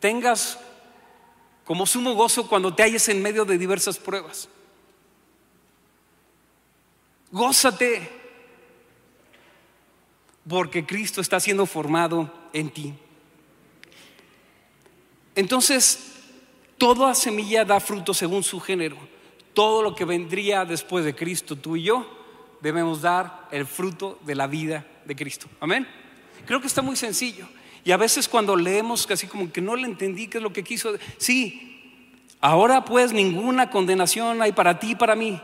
tengas 0.00 0.58
como 1.64 1.86
sumo 1.86 2.14
gozo 2.14 2.48
cuando 2.48 2.74
te 2.74 2.82
halles 2.82 3.08
en 3.08 3.22
medio 3.22 3.44
de 3.44 3.58
diversas 3.58 3.98
pruebas. 3.98 4.48
Gózate 7.30 8.10
porque 10.48 10.86
Cristo 10.86 11.20
está 11.20 11.38
siendo 11.40 11.66
formado 11.66 12.32
en 12.52 12.70
ti. 12.70 12.94
Entonces, 15.34 16.14
toda 16.78 17.14
semilla 17.14 17.64
da 17.64 17.80
fruto 17.80 18.14
según 18.14 18.42
su 18.42 18.60
género. 18.60 18.96
Todo 19.54 19.82
lo 19.82 19.94
que 19.94 20.04
vendría 20.04 20.64
después 20.64 21.04
de 21.04 21.14
Cristo, 21.14 21.56
tú 21.56 21.76
y 21.76 21.84
yo, 21.84 22.06
debemos 22.60 23.02
dar 23.02 23.48
el 23.50 23.66
fruto 23.66 24.18
de 24.24 24.34
la 24.34 24.46
vida 24.46 24.86
de 25.04 25.16
Cristo. 25.16 25.46
Amén. 25.60 25.86
Creo 26.46 26.60
que 26.60 26.66
está 26.66 26.82
muy 26.82 26.96
sencillo. 26.96 27.46
Y 27.84 27.92
a 27.92 27.96
veces 27.96 28.28
cuando 28.28 28.56
leemos 28.56 29.06
casi 29.06 29.26
como 29.26 29.52
que 29.52 29.60
no 29.60 29.76
le 29.76 29.86
entendí 29.86 30.26
qué 30.26 30.38
es 30.38 30.42
lo 30.42 30.52
que 30.52 30.64
quiso. 30.64 30.92
Sí, 31.18 32.04
ahora 32.40 32.84
pues 32.84 33.12
ninguna 33.12 33.70
condenación 33.70 34.42
hay 34.42 34.52
para 34.52 34.78
ti 34.78 34.90
y 34.90 34.94
para 34.94 35.14
mí. 35.14 35.40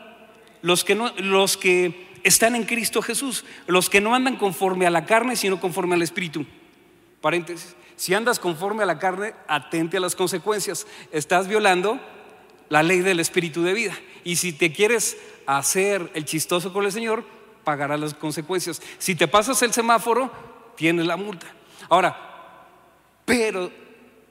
Los 0.63 0.85
que, 0.85 0.95
no, 0.95 1.13
los 1.19 1.57
que 1.57 2.09
están 2.23 2.57
en 2.57 2.65
Cristo 2.65 3.03
Jesús, 3.03 3.45
los 3.67 3.91
que 3.91 4.01
no 4.01 4.15
andan 4.15 4.37
conforme 4.37 4.87
a 4.87 4.91
la 4.91 5.05
carne, 5.05 5.37
sino 5.37 5.61
conforme 5.61 5.95
al 5.95 6.03
Espíritu. 6.03 6.47
Paréntesis. 7.25 7.75
Si 7.97 8.13
andas 8.13 8.39
conforme 8.39 8.83
a 8.83 8.87
la 8.87 8.99
carne, 8.99 9.33
atente 9.49 9.97
a 9.97 10.01
las 10.01 10.15
consecuencias. 10.15 10.87
Estás 11.11 11.49
violando 11.49 11.99
la 12.69 12.83
ley 12.83 13.01
del 13.01 13.19
Espíritu 13.19 13.63
de 13.63 13.73
vida. 13.73 13.95
Y 14.25 14.37
si 14.37 14.53
te 14.53 14.75
quieres 14.75 15.17
hacer 15.47 16.11
el 16.13 16.27
chistoso 16.27 16.71
con 16.71 16.85
el 16.85 16.93
Señor, 16.93 17.25
pagarás 17.65 17.99
las 17.99 18.13
consecuencias. 18.13 18.83
Si 18.99 19.15
te 19.15 19.27
pasas 19.27 19.63
el 19.63 19.73
semáforo, 19.73 20.31
tienes 20.77 21.07
la 21.07 21.17
multa. 21.17 21.47
Ahora, 21.89 22.15
pero 23.25 23.73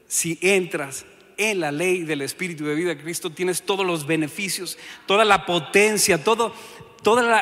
si 0.07 0.37
entras 0.39 1.03
en 1.37 1.61
la 1.61 1.71
ley 1.71 2.03
del 2.03 2.21
Espíritu 2.21 2.63
de 2.63 2.75
vida 2.75 2.89
de 2.89 3.01
Cristo, 3.01 3.31
tienes 3.31 3.63
todos 3.63 3.87
los 3.87 4.05
beneficios, 4.05 4.77
toda 5.07 5.25
la 5.25 5.47
potencia, 5.47 6.23
todo, 6.23 6.53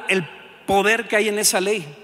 el 0.07 0.25
poder 0.65 1.09
que 1.09 1.17
hay 1.17 1.27
en 1.27 1.39
esa 1.39 1.59
ley. 1.59 2.00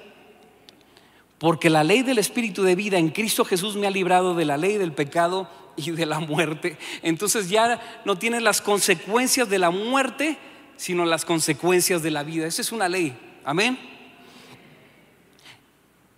Porque 1.39 1.69
la 1.69 1.83
ley 1.83 2.01
del 2.01 2.17
Espíritu 2.17 2.63
de 2.63 2.75
vida 2.75 2.97
en 2.97 3.09
Cristo 3.09 3.45
Jesús 3.45 3.75
me 3.75 3.87
ha 3.87 3.91
librado 3.91 4.33
de 4.33 4.45
la 4.45 4.57
ley 4.57 4.77
del 4.77 4.91
pecado 4.91 5.49
y 5.75 5.91
de 5.91 6.05
la 6.05 6.19
muerte. 6.19 6.77
Entonces 7.03 7.49
ya 7.49 8.01
no 8.05 8.17
tienes 8.17 8.41
las 8.41 8.61
consecuencias 8.61 9.47
de 9.47 9.59
la 9.59 9.69
muerte, 9.69 10.37
sino 10.77 11.05
las 11.05 11.25
consecuencias 11.25 12.01
de 12.01 12.11
la 12.11 12.23
vida. 12.23 12.47
Esa 12.47 12.63
es 12.63 12.71
una 12.71 12.89
ley. 12.89 13.15
Amén. 13.45 13.77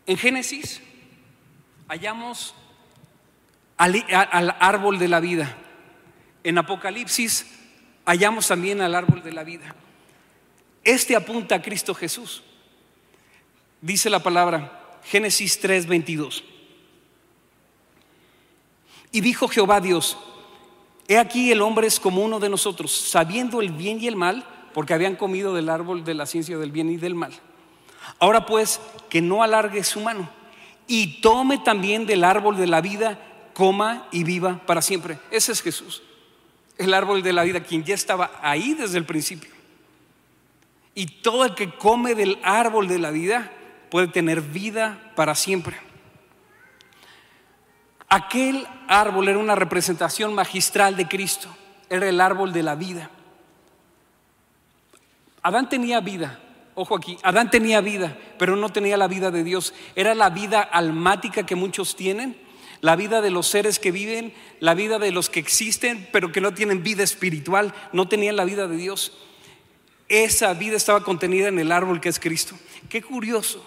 En 0.05 0.17
Génesis 0.17 0.81
hallamos 1.89 2.55
al, 3.77 4.55
árbol 4.59 4.97
de 4.97 5.09
la 5.09 5.19
vida. 5.19 5.57
En 6.43 6.57
Apocalipsis 6.57 7.45
hallamos 8.05 8.47
también 8.47 8.79
al 8.79 8.95
árbol 8.95 9.21
de 9.21 9.33
la 9.33 9.43
vida. 9.43 9.75
Este 10.85 11.15
apunta 11.17 11.55
a 11.55 11.61
Cristo 11.61 11.93
Jesús. 11.93 12.41
Dice 13.81 14.09
la 14.09 14.23
palabra 14.23 14.78
Génesis 15.03 15.61
3:22. 15.61 16.43
Y 19.11 19.21
dijo 19.21 19.47
Jehová 19.47 19.81
Dios, 19.81 20.17
he 21.07 21.17
aquí 21.17 21.51
el 21.51 21.61
hombre 21.61 21.87
es 21.87 21.99
como 21.99 22.23
uno 22.23 22.39
de 22.39 22.49
nosotros, 22.49 22.91
sabiendo 22.91 23.61
el 23.61 23.71
bien 23.71 23.99
y 24.01 24.07
el 24.07 24.15
mal, 24.15 24.45
porque 24.73 24.93
habían 24.93 25.15
comido 25.15 25.53
del 25.53 25.69
árbol 25.69 26.03
de 26.03 26.13
la 26.13 26.25
ciencia 26.25 26.57
del 26.57 26.71
bien 26.71 26.89
y 26.89 26.97
del 26.97 27.15
mal. 27.15 27.33
Ahora 28.19 28.45
pues, 28.45 28.79
que 29.09 29.21
no 29.21 29.43
alargue 29.43 29.83
su 29.83 29.99
mano 29.99 30.29
y 30.87 31.21
tome 31.21 31.59
también 31.59 32.05
del 32.05 32.23
árbol 32.23 32.57
de 32.57 32.67
la 32.67 32.81
vida 32.81 33.19
coma 33.53 34.07
y 34.11 34.23
viva 34.23 34.61
para 34.65 34.81
siempre. 34.81 35.19
Ese 35.31 35.51
es 35.51 35.61
Jesús, 35.61 36.01
el 36.77 36.93
árbol 36.93 37.21
de 37.21 37.33
la 37.33 37.43
vida, 37.43 37.61
quien 37.61 37.83
ya 37.83 37.93
estaba 37.93 38.31
ahí 38.41 38.73
desde 38.73 38.97
el 38.97 39.05
principio. 39.05 39.51
Y 40.95 41.05
todo 41.21 41.45
el 41.45 41.55
que 41.55 41.75
come 41.75 42.15
del 42.15 42.39
árbol 42.43 42.87
de 42.87 42.99
la 42.99 43.11
vida 43.11 43.51
puede 43.89 44.07
tener 44.07 44.41
vida 44.41 45.11
para 45.15 45.35
siempre. 45.35 45.77
Aquel 48.07 48.67
árbol 48.87 49.27
era 49.27 49.37
una 49.37 49.55
representación 49.55 50.33
magistral 50.33 50.95
de 50.95 51.07
Cristo, 51.07 51.49
era 51.89 52.09
el 52.09 52.19
árbol 52.21 52.53
de 52.53 52.63
la 52.63 52.75
vida. 52.75 53.11
Adán 55.43 55.69
tenía 55.69 55.99
vida, 55.99 56.39
ojo 56.75 56.95
aquí, 56.95 57.17
Adán 57.23 57.51
tenía 57.51 57.81
vida, 57.81 58.17
pero 58.37 58.55
no 58.55 58.69
tenía 58.69 58.97
la 58.97 59.07
vida 59.07 59.31
de 59.31 59.43
Dios, 59.43 59.73
era 59.95 60.15
la 60.15 60.29
vida 60.29 60.61
almática 60.61 61.45
que 61.45 61.55
muchos 61.55 61.95
tienen 61.95 62.49
la 62.81 62.95
vida 62.95 63.21
de 63.21 63.29
los 63.29 63.47
seres 63.47 63.79
que 63.79 63.91
viven, 63.91 64.33
la 64.59 64.73
vida 64.73 64.99
de 64.99 65.11
los 65.11 65.29
que 65.29 65.39
existen, 65.39 66.07
pero 66.11 66.31
que 66.31 66.41
no 66.41 66.53
tienen 66.53 66.83
vida 66.83 67.03
espiritual, 67.03 67.73
no 67.91 68.07
tenían 68.07 68.37
la 68.37 68.45
vida 68.45 68.67
de 68.67 68.77
Dios. 68.77 69.17
Esa 70.07 70.53
vida 70.53 70.77
estaba 70.77 71.03
contenida 71.03 71.49
en 71.49 71.59
el 71.59 71.71
árbol 71.71 71.99
que 71.99 72.09
es 72.09 72.19
Cristo. 72.19 72.55
Qué 72.87 73.01
curioso 73.01 73.63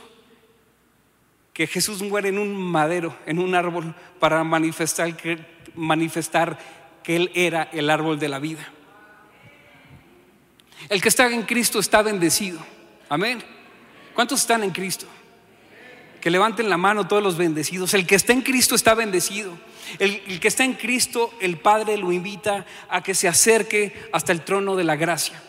que 1.52 1.66
Jesús 1.66 2.02
muere 2.02 2.30
en 2.30 2.38
un 2.38 2.54
madero, 2.54 3.16
en 3.26 3.38
un 3.38 3.54
árbol, 3.54 3.94
para 4.18 4.42
manifestar 4.44 5.16
que, 5.16 5.38
manifestar 5.74 6.58
que 7.02 7.16
Él 7.16 7.30
era 7.34 7.68
el 7.72 7.90
árbol 7.90 8.18
de 8.18 8.28
la 8.28 8.38
vida. 8.38 8.66
El 10.88 11.00
que 11.00 11.08
está 11.08 11.26
en 11.28 11.42
Cristo 11.42 11.78
está 11.78 12.02
bendecido. 12.02 12.60
Amén. 13.08 13.42
¿Cuántos 14.14 14.40
están 14.40 14.62
en 14.62 14.70
Cristo? 14.70 15.06
Que 16.20 16.30
levanten 16.30 16.68
la 16.68 16.76
mano 16.76 17.06
todos 17.06 17.22
los 17.22 17.36
bendecidos. 17.36 17.94
El 17.94 18.06
que 18.06 18.14
está 18.14 18.32
en 18.32 18.42
Cristo 18.42 18.74
está 18.74 18.94
bendecido. 18.94 19.52
El, 19.98 20.40
que 20.40 20.48
está 20.48 20.64
en 20.64 20.74
Cristo, 20.74 21.32
el 21.40 21.58
Padre 21.58 21.96
lo 21.96 22.12
invita 22.12 22.64
a 22.88 23.02
que 23.02 23.14
se 23.14 23.28
acerque 23.28 24.08
hasta 24.12 24.32
el 24.32 24.42
trono 24.42 24.76
de 24.76 24.84
la 24.84 24.96
gracia 24.96 25.40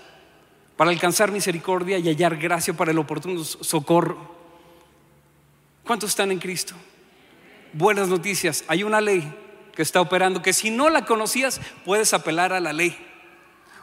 para 0.76 0.90
alcanzar 0.90 1.32
misericordia 1.32 2.00
y 2.00 2.10
hallar 2.10 2.38
gracia 2.38 2.74
para 2.74 2.92
el 2.92 2.98
oportuno 2.98 3.44
socorro. 3.44 4.43
¿Cuántos 5.86 6.12
están 6.12 6.32
en 6.32 6.40
Cristo? 6.40 6.74
Buenas 7.74 8.08
noticias. 8.08 8.64
Hay 8.68 8.84
una 8.84 9.02
ley 9.02 9.34
que 9.76 9.82
está 9.82 10.00
operando 10.00 10.42
que 10.42 10.54
si 10.54 10.70
no 10.70 10.90
la 10.90 11.06
conocías 11.06 11.60
puedes 11.84 12.14
apelar 12.14 12.54
a 12.54 12.62
la 12.62 12.72
ley. 12.72 12.96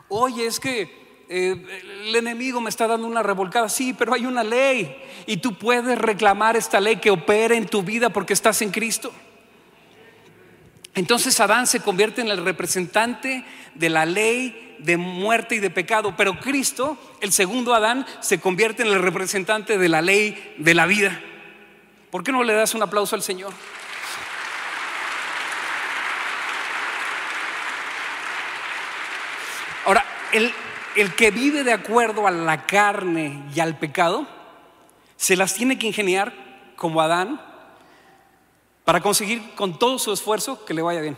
Oye, 0.08 0.46
es 0.46 0.58
que 0.58 1.26
eh, 1.28 2.06
el 2.06 2.16
enemigo 2.16 2.60
me 2.60 2.70
está 2.70 2.86
dando 2.86 3.06
una 3.06 3.22
revolcada, 3.22 3.68
sí, 3.68 3.92
pero 3.92 4.14
hay 4.14 4.24
una 4.24 4.42
ley 4.42 4.96
y 5.26 5.36
tú 5.36 5.58
puedes 5.58 5.98
reclamar 5.98 6.56
esta 6.56 6.80
ley 6.80 6.96
que 6.96 7.10
opera 7.10 7.54
en 7.54 7.66
tu 7.66 7.82
vida 7.82 8.08
porque 8.08 8.32
estás 8.32 8.62
en 8.62 8.70
Cristo. 8.70 9.12
Entonces 10.94 11.38
Adán 11.38 11.66
se 11.66 11.80
convierte 11.80 12.22
en 12.22 12.28
el 12.28 12.42
representante 12.42 13.44
de 13.74 13.90
la 13.90 14.06
ley 14.06 14.76
de 14.78 14.96
muerte 14.96 15.56
y 15.56 15.60
de 15.60 15.70
pecado, 15.70 16.14
pero 16.16 16.40
Cristo, 16.40 16.96
el 17.20 17.30
segundo 17.30 17.74
Adán, 17.74 18.06
se 18.20 18.40
convierte 18.40 18.82
en 18.82 18.88
el 18.88 19.02
representante 19.02 19.76
de 19.76 19.88
la 19.88 20.00
ley 20.00 20.54
de 20.56 20.74
la 20.74 20.86
vida. 20.86 21.20
¿Por 22.10 22.24
qué 22.24 22.32
no 22.32 22.42
le 22.42 22.54
das 22.54 22.74
un 22.74 22.82
aplauso 22.82 23.14
al 23.14 23.22
Señor? 23.22 23.52
Ahora, 29.84 30.04
el, 30.32 30.52
el 30.96 31.14
que 31.14 31.30
vive 31.30 31.64
de 31.64 31.72
acuerdo 31.72 32.26
a 32.26 32.30
la 32.30 32.66
carne 32.66 33.44
y 33.54 33.60
al 33.60 33.78
pecado, 33.78 34.26
se 35.16 35.36
las 35.36 35.54
tiene 35.54 35.78
que 35.78 35.86
ingeniar 35.86 36.32
como 36.76 37.00
Adán 37.00 37.40
para 38.84 39.00
conseguir 39.00 39.54
con 39.54 39.78
todo 39.78 39.98
su 39.98 40.12
esfuerzo 40.12 40.64
que 40.64 40.74
le 40.74 40.82
vaya 40.82 41.00
bien. 41.00 41.16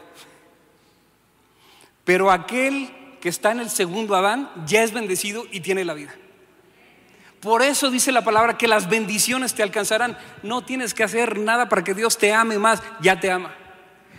Pero 2.05 2.31
aquel 2.31 3.17
que 3.21 3.29
está 3.29 3.53
en 3.53 3.61
el 3.61 3.71
segundo 3.71 4.17
Adán 4.17 4.51
ya 4.67 4.83
es 4.83 4.93
bendecido 4.93 5.45
y 5.51 5.61
tiene 5.61 5.85
la 5.85 5.95
vida. 5.95 6.15
Por 7.43 7.63
eso 7.63 7.91
dice 7.91 8.13
la 8.13 8.23
palabra 8.23 8.57
que 8.57 8.69
las 8.69 8.89
bendiciones 8.89 9.53
te 9.53 9.65
alcanzarán. 9.65 10.17
No 10.45 10.63
tienes 10.63 10.95
que 10.95 11.03
hacer 11.03 11.41
nada 11.41 11.69
para 11.69 11.83
que 11.83 11.93
Dios 11.93 12.17
te 12.17 12.33
ame 12.33 12.57
más, 12.57 12.81
ya 13.01 13.19
te 13.19 13.33
ama. 13.33 13.53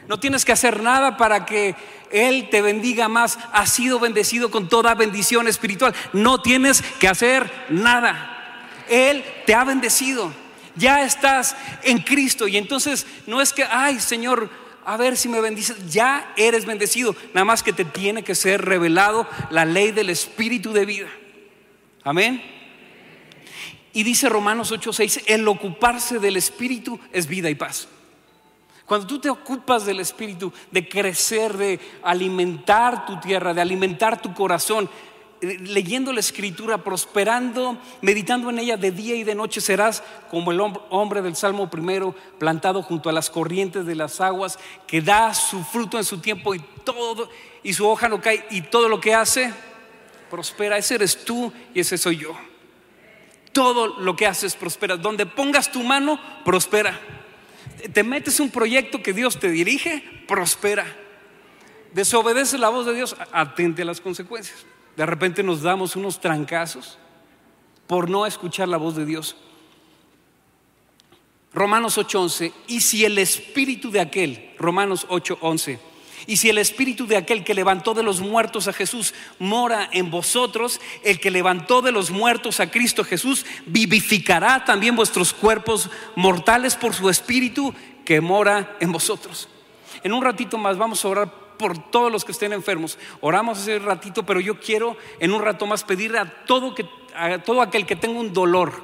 No 0.09 0.19
tienes 0.19 0.43
que 0.43 0.51
hacer 0.51 0.83
nada 0.83 1.15
para 1.15 1.45
que 1.45 1.73
Él 2.11 2.49
te 2.51 2.61
bendiga 2.61 3.07
más. 3.07 3.39
Has 3.53 3.69
sido 3.69 3.97
bendecido 3.97 4.51
con 4.51 4.67
toda 4.67 4.93
bendición 4.93 5.47
espiritual. 5.47 5.95
No 6.11 6.41
tienes 6.41 6.81
que 6.99 7.07
hacer 7.07 7.49
nada. 7.69 8.67
Él 8.89 9.23
te 9.45 9.55
ha 9.55 9.63
bendecido. 9.63 10.33
Ya 10.75 11.05
estás 11.05 11.55
en 11.83 11.99
Cristo. 11.99 12.49
Y 12.49 12.57
entonces 12.57 13.07
no 13.25 13.41
es 13.41 13.53
que, 13.53 13.63
ay 13.63 14.01
Señor, 14.01 14.49
a 14.85 14.97
ver 14.97 15.15
si 15.15 15.29
me 15.29 15.39
bendices. 15.39 15.89
Ya 15.89 16.33
eres 16.35 16.65
bendecido. 16.65 17.15
Nada 17.33 17.45
más 17.45 17.63
que 17.63 17.71
te 17.71 17.85
tiene 17.85 18.21
que 18.21 18.35
ser 18.35 18.65
revelado 18.65 19.29
la 19.49 19.63
ley 19.63 19.91
del 19.91 20.09
Espíritu 20.09 20.73
de 20.73 20.85
vida. 20.85 21.07
Amén. 22.03 22.52
Y 23.93 24.03
dice 24.03 24.27
Romanos 24.27 24.71
8:6, 24.71 25.23
el 25.27 25.47
ocuparse 25.47 26.19
del 26.19 26.35
Espíritu 26.35 26.99
es 27.11 27.27
vida 27.27 27.49
y 27.49 27.55
paz. 27.55 27.87
Cuando 28.85 29.07
tú 29.07 29.19
te 29.19 29.29
ocupas 29.29 29.85
del 29.85 29.99
Espíritu, 29.99 30.51
de 30.71 30.89
crecer, 30.89 31.55
de 31.55 31.79
alimentar 32.01 33.05
tu 33.05 33.19
tierra, 33.19 33.53
de 33.53 33.61
alimentar 33.61 34.21
tu 34.21 34.33
corazón, 34.33 34.89
eh, 35.41 35.57
leyendo 35.59 36.11
la 36.11 36.19
Escritura, 36.19 36.79
prosperando, 36.79 37.77
meditando 38.01 38.49
en 38.49 38.59
ella 38.59 38.75
de 38.75 38.91
día 38.91 39.15
y 39.15 39.23
de 39.23 39.35
noche, 39.35 39.61
serás 39.61 40.03
como 40.29 40.51
el 40.51 40.59
hombre 40.59 41.21
del 41.21 41.35
Salmo 41.35 41.69
primero, 41.69 42.13
plantado 42.39 42.81
junto 42.81 43.09
a 43.09 43.13
las 43.13 43.29
corrientes 43.29 43.85
de 43.85 43.95
las 43.95 44.19
aguas, 44.19 44.59
que 44.85 45.01
da 45.01 45.33
su 45.33 45.63
fruto 45.63 45.97
en 45.97 46.03
su 46.03 46.17
tiempo 46.17 46.53
y 46.53 46.59
todo, 46.83 47.29
y 47.61 47.73
su 47.73 47.87
hoja 47.87 48.09
no 48.09 48.21
cae, 48.21 48.45
y 48.49 48.61
todo 48.61 48.89
lo 48.89 48.99
que 48.99 49.13
hace, 49.13 49.53
prospera. 50.29 50.77
Ese 50.77 50.95
eres 50.95 51.23
tú 51.23 51.53
y 51.73 51.79
ese 51.79 51.97
soy 51.97 52.17
yo. 52.17 52.35
Todo 53.53 53.99
lo 53.99 54.15
que 54.15 54.27
haces 54.27 54.55
prospera. 54.55 54.97
Donde 54.97 55.25
pongas 55.25 55.71
tu 55.71 55.81
mano, 55.83 56.19
prospera 56.43 56.99
te 57.91 58.03
metes 58.03 58.39
un 58.39 58.49
proyecto 58.49 59.01
que 59.01 59.13
Dios 59.13 59.39
te 59.39 59.49
dirige, 59.49 60.03
prospera. 60.27 60.85
Desobedece 61.93 62.57
la 62.57 62.69
voz 62.69 62.85
de 62.85 62.95
Dios, 62.95 63.15
atente 63.31 63.81
a 63.81 63.85
las 63.85 64.01
consecuencias. 64.01 64.65
De 64.95 65.05
repente 65.05 65.43
nos 65.43 65.61
damos 65.61 65.95
unos 65.95 66.19
trancazos 66.19 66.97
por 67.87 68.09
no 68.09 68.25
escuchar 68.25 68.67
la 68.67 68.77
voz 68.77 68.95
de 68.95 69.05
Dios. 69.05 69.35
Romanos 71.53 71.97
8:11, 71.97 72.51
y 72.67 72.81
si 72.81 73.05
el 73.05 73.17
espíritu 73.17 73.91
de 73.91 73.99
aquel, 73.99 74.53
Romanos 74.57 75.05
8:11, 75.09 75.79
y 76.25 76.37
si 76.37 76.49
el 76.49 76.57
espíritu 76.57 77.07
de 77.07 77.17
aquel 77.17 77.43
que 77.43 77.53
levantó 77.53 77.93
de 77.93 78.03
los 78.03 78.21
muertos 78.21 78.67
a 78.67 78.73
Jesús 78.73 79.13
mora 79.39 79.89
en 79.91 80.09
vosotros, 80.09 80.79
el 81.03 81.19
que 81.19 81.31
levantó 81.31 81.81
de 81.81 81.91
los 81.91 82.11
muertos 82.11 82.59
a 82.59 82.69
Cristo 82.69 83.03
Jesús 83.03 83.45
vivificará 83.65 84.65
también 84.65 84.95
vuestros 84.95 85.33
cuerpos 85.33 85.89
mortales 86.15 86.75
por 86.75 86.93
su 86.93 87.09
espíritu 87.09 87.73
que 88.05 88.21
mora 88.21 88.77
en 88.79 88.91
vosotros. 88.91 89.49
En 90.03 90.13
un 90.13 90.23
ratito 90.23 90.57
más 90.57 90.77
vamos 90.77 91.03
a 91.03 91.07
orar 91.09 91.43
por 91.57 91.77
todos 91.77 92.11
los 92.11 92.25
que 92.25 92.31
estén 92.31 92.53
enfermos. 92.53 92.97
Oramos 93.21 93.59
ese 93.59 93.79
ratito, 93.79 94.25
pero 94.25 94.39
yo 94.39 94.59
quiero 94.59 94.97
en 95.19 95.31
un 95.31 95.41
rato 95.41 95.65
más 95.65 95.83
pedirle 95.83 96.19
a 96.19 96.45
todo, 96.45 96.75
que, 96.75 96.85
a 97.15 97.39
todo 97.39 97.61
aquel 97.61 97.85
que 97.85 97.95
tenga 97.95 98.19
un 98.19 98.33
dolor, 98.33 98.83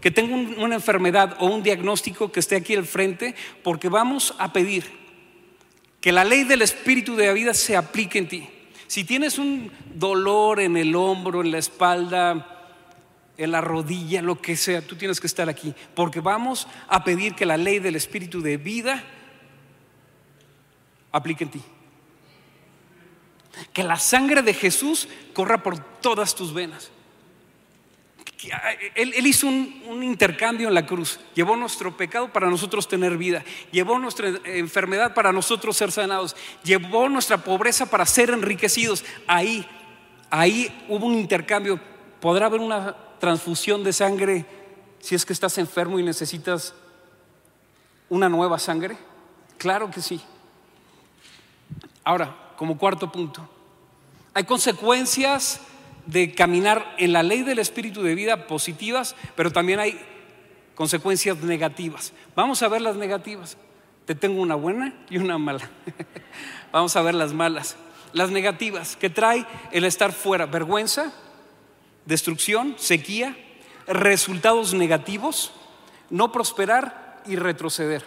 que 0.00 0.10
tenga 0.10 0.34
una 0.62 0.74
enfermedad 0.74 1.36
o 1.40 1.46
un 1.46 1.62
diagnóstico 1.62 2.30
que 2.32 2.40
esté 2.40 2.56
aquí 2.56 2.74
al 2.74 2.86
frente, 2.86 3.34
porque 3.62 3.88
vamos 3.88 4.34
a 4.38 4.52
pedir 4.52 4.99
que 6.00 6.12
la 6.12 6.24
ley 6.24 6.44
del 6.44 6.62
espíritu 6.62 7.14
de 7.14 7.26
la 7.26 7.32
vida 7.32 7.54
se 7.54 7.76
aplique 7.76 8.18
en 8.18 8.28
ti. 8.28 8.48
Si 8.86 9.04
tienes 9.04 9.38
un 9.38 9.70
dolor 9.94 10.60
en 10.60 10.76
el 10.76 10.96
hombro, 10.96 11.42
en 11.42 11.52
la 11.52 11.58
espalda, 11.58 12.60
en 13.36 13.52
la 13.52 13.60
rodilla, 13.60 14.22
lo 14.22 14.40
que 14.40 14.56
sea, 14.56 14.82
tú 14.82 14.96
tienes 14.96 15.20
que 15.20 15.26
estar 15.26 15.48
aquí, 15.48 15.74
porque 15.94 16.20
vamos 16.20 16.66
a 16.88 17.04
pedir 17.04 17.34
que 17.34 17.46
la 17.46 17.56
ley 17.56 17.78
del 17.78 17.96
espíritu 17.96 18.40
de 18.40 18.56
vida 18.56 19.04
aplique 21.12 21.44
en 21.44 21.50
ti. 21.50 21.62
Que 23.72 23.82
la 23.82 23.96
sangre 23.96 24.42
de 24.42 24.54
Jesús 24.54 25.08
corra 25.32 25.62
por 25.62 25.78
todas 26.00 26.34
tus 26.34 26.52
venas. 26.52 26.90
Él, 28.94 29.26
hizo 29.26 29.46
un, 29.46 30.02
intercambio 30.02 30.68
en 30.68 30.74
la 30.74 30.86
cruz. 30.86 31.20
Llevó 31.34 31.56
nuestro 31.56 31.96
pecado 31.96 32.32
para 32.32 32.48
nosotros 32.48 32.88
tener 32.88 33.16
vida. 33.16 33.44
Llevó 33.70 33.98
nuestra 33.98 34.28
enfermedad 34.44 35.14
para 35.14 35.32
nosotros 35.32 35.76
ser 35.76 35.92
sanados. 35.92 36.34
Llevó 36.62 37.08
nuestra 37.08 37.38
pobreza 37.38 37.86
para 37.86 38.06
ser 38.06 38.30
enriquecidos. 38.30 39.04
Ahí, 39.26 39.66
ahí 40.30 40.84
hubo 40.88 41.06
un 41.06 41.14
intercambio. 41.14 41.80
¿Podrá 42.20 42.46
haber 42.46 42.60
una 42.60 42.96
transfusión 43.18 43.84
de 43.84 43.92
sangre 43.92 44.46
si 45.00 45.14
es 45.14 45.26
que 45.26 45.32
estás 45.32 45.58
enfermo 45.58 45.98
y 45.98 46.02
necesitas 46.02 46.74
una 48.08 48.28
nueva 48.28 48.58
sangre? 48.58 48.96
Claro 49.58 49.90
que 49.90 50.00
sí. 50.00 50.20
Ahora, 52.04 52.54
como 52.56 52.78
cuarto 52.78 53.12
punto, 53.12 53.48
hay 54.32 54.44
consecuencias 54.44 55.60
de 56.06 56.32
caminar 56.32 56.94
en 56.98 57.12
la 57.12 57.22
ley 57.22 57.42
del 57.42 57.58
espíritu 57.58 58.02
de 58.02 58.14
vida 58.14 58.46
positivas, 58.46 59.16
pero 59.36 59.50
también 59.50 59.80
hay 59.80 60.00
consecuencias 60.74 61.38
negativas. 61.42 62.12
Vamos 62.34 62.62
a 62.62 62.68
ver 62.68 62.80
las 62.80 62.96
negativas. 62.96 63.56
Te 64.06 64.14
tengo 64.14 64.40
una 64.40 64.54
buena 64.54 64.94
y 65.08 65.18
una 65.18 65.38
mala. 65.38 65.70
Vamos 66.72 66.96
a 66.96 67.02
ver 67.02 67.14
las 67.14 67.32
malas. 67.32 67.76
Las 68.12 68.30
negativas 68.30 68.96
que 68.96 69.10
trae 69.10 69.46
el 69.72 69.84
estar 69.84 70.12
fuera, 70.12 70.46
vergüenza, 70.46 71.12
destrucción, 72.06 72.74
sequía, 72.76 73.36
resultados 73.86 74.74
negativos, 74.74 75.52
no 76.08 76.32
prosperar 76.32 77.22
y 77.26 77.36
retroceder. 77.36 78.04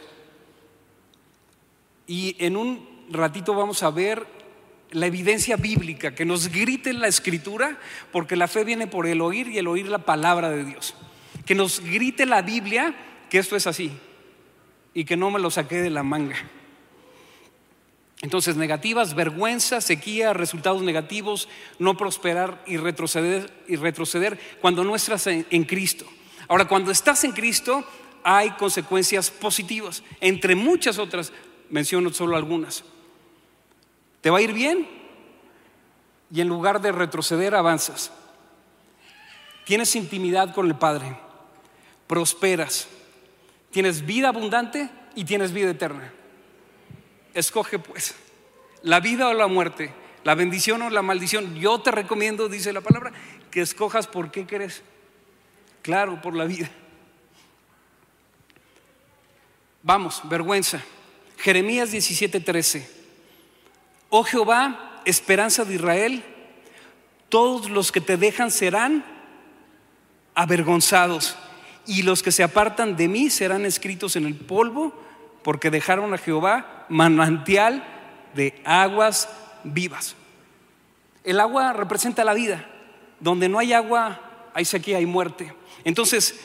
Y 2.08 2.36
en 2.43 2.58
un 2.58 3.06
ratito 3.10 3.53
vamos 3.53 3.84
a 3.84 3.91
ver 3.91 4.27
la 4.93 5.08
evidencia 5.08 5.58
bíblica, 5.58 6.15
que 6.15 6.25
nos 6.25 6.49
grite 6.49 6.93
la 6.93 7.08
escritura, 7.08 7.77
porque 8.12 8.36
la 8.36 8.47
fe 8.47 8.63
viene 8.63 8.88
por 8.88 9.08
el 9.08 9.21
oír 9.21 9.47
y 9.47 9.58
el 9.58 9.67
oír 9.67 9.88
la 9.88 9.99
palabra 9.99 10.49
de 10.49 10.63
Dios. 10.63 10.95
Que 11.45 11.56
nos 11.56 11.82
grite 11.82 12.25
la 12.25 12.41
Biblia 12.41 12.95
que 13.29 13.39
esto 13.39 13.56
es 13.56 13.67
así 13.67 13.91
y 14.93 15.06
que 15.06 15.17
no 15.17 15.32
me 15.32 15.39
lo 15.39 15.49
saqué 15.49 15.82
de 15.82 15.89
la 15.89 16.03
manga. 16.03 16.38
Entonces, 18.21 18.56
negativas, 18.56 19.15
vergüenza, 19.15 19.82
sequía, 19.82 20.32
resultados 20.32 20.82
negativos, 20.82 21.49
no 21.77 21.97
prosperar 21.97 22.63
y 22.65 22.77
retroceder, 22.77 24.39
cuando 24.62 24.84
no 24.86 24.95
estás 24.95 25.27
en, 25.27 25.45
en 25.49 25.63
Cristo. 25.65 26.06
Ahora, 26.47 26.65
cuando 26.65 26.91
estás 26.91 27.23
en 27.25 27.34
Cristo, 27.34 27.84
hay 28.23 28.51
consecuencias 28.51 29.29
positivas, 29.29 30.03
entre 30.21 30.56
muchas 30.56 30.99
otras, 30.99 31.34
menciono 31.69 32.13
solo 32.13 32.38
algunas. 32.38 32.86
Te 34.24 34.30
va 34.30 34.38
a 34.38 34.42
ir 34.42 34.54
bien 34.54 34.88
y 36.32 36.40
en 36.40 36.48
lugar 36.48 36.80
de 36.80 36.94
retroceder 36.94 37.54
avanzas. 37.56 38.10
Tienes 39.65 39.98
intimidad 39.98 40.56
con 40.56 40.65
el 40.67 40.76
Padre, 40.76 41.17
prosperas, 42.08 42.88
tienes 43.69 44.06
vida 44.06 44.30
abundante 44.30 44.90
y 45.13 45.26
tienes 45.26 45.52
vida 45.52 45.71
eterna. 45.71 46.13
Escoge 47.34 47.80
pues 47.80 48.15
la 48.82 49.02
vida 49.02 49.28
o 49.28 49.34
la 49.34 49.48
muerte, 49.48 49.94
la 50.24 50.36
bendición 50.36 50.82
o 50.84 50.90
la 50.90 51.02
maldición. 51.02 51.56
Yo 51.56 51.82
te 51.82 51.92
recomiendo, 51.92 52.48
dice 52.48 52.71
la 52.71 52.80
palabra, 52.80 53.12
que 53.52 53.60
escojas 53.60 54.08
por 54.08 54.32
qué 54.32 54.48
querés. 54.48 54.84
Claro, 55.82 56.21
por 56.21 56.34
la 56.34 56.46
vida. 56.46 56.69
Vamos, 59.82 60.21
vergüenza. 60.30 60.82
Jeremías 61.40 61.92
17:13. 61.92 63.02
Oh 64.16 64.24
Jehová, 64.24 65.02
esperanza 65.06 65.66
de 65.66 65.74
Israel, 65.74 66.24
todos 67.30 67.68
los 67.72 67.92
que 67.92 68.00
te 68.00 68.16
dejan 68.16 68.52
serán 68.52 69.04
avergonzados 70.36 71.36
y 71.88 72.04
los 72.04 72.22
que 72.22 72.32
se 72.32 72.44
apartan 72.44 72.96
de 72.96 73.08
mí 73.08 73.32
serán 73.32 73.66
escritos 73.66 74.16
en 74.16 74.28
el 74.28 74.36
polvo 74.36 74.94
porque 75.42 75.72
dejaron 75.72 76.14
a 76.14 76.20
Jehová 76.20 76.86
manantial 76.90 77.84
de 78.36 78.62
aguas 78.66 79.30
vivas. 79.64 80.16
El 81.24 81.40
agua 81.40 81.74
representa 81.74 82.24
la 82.24 82.36
vida. 82.36 82.68
Donde 83.20 83.50
no 83.50 83.58
hay 83.58 83.74
agua, 83.74 84.22
hay 84.54 84.66
sequía, 84.66 84.98
hay 84.98 85.08
muerte. 85.08 85.56
Entonces, 85.86 86.40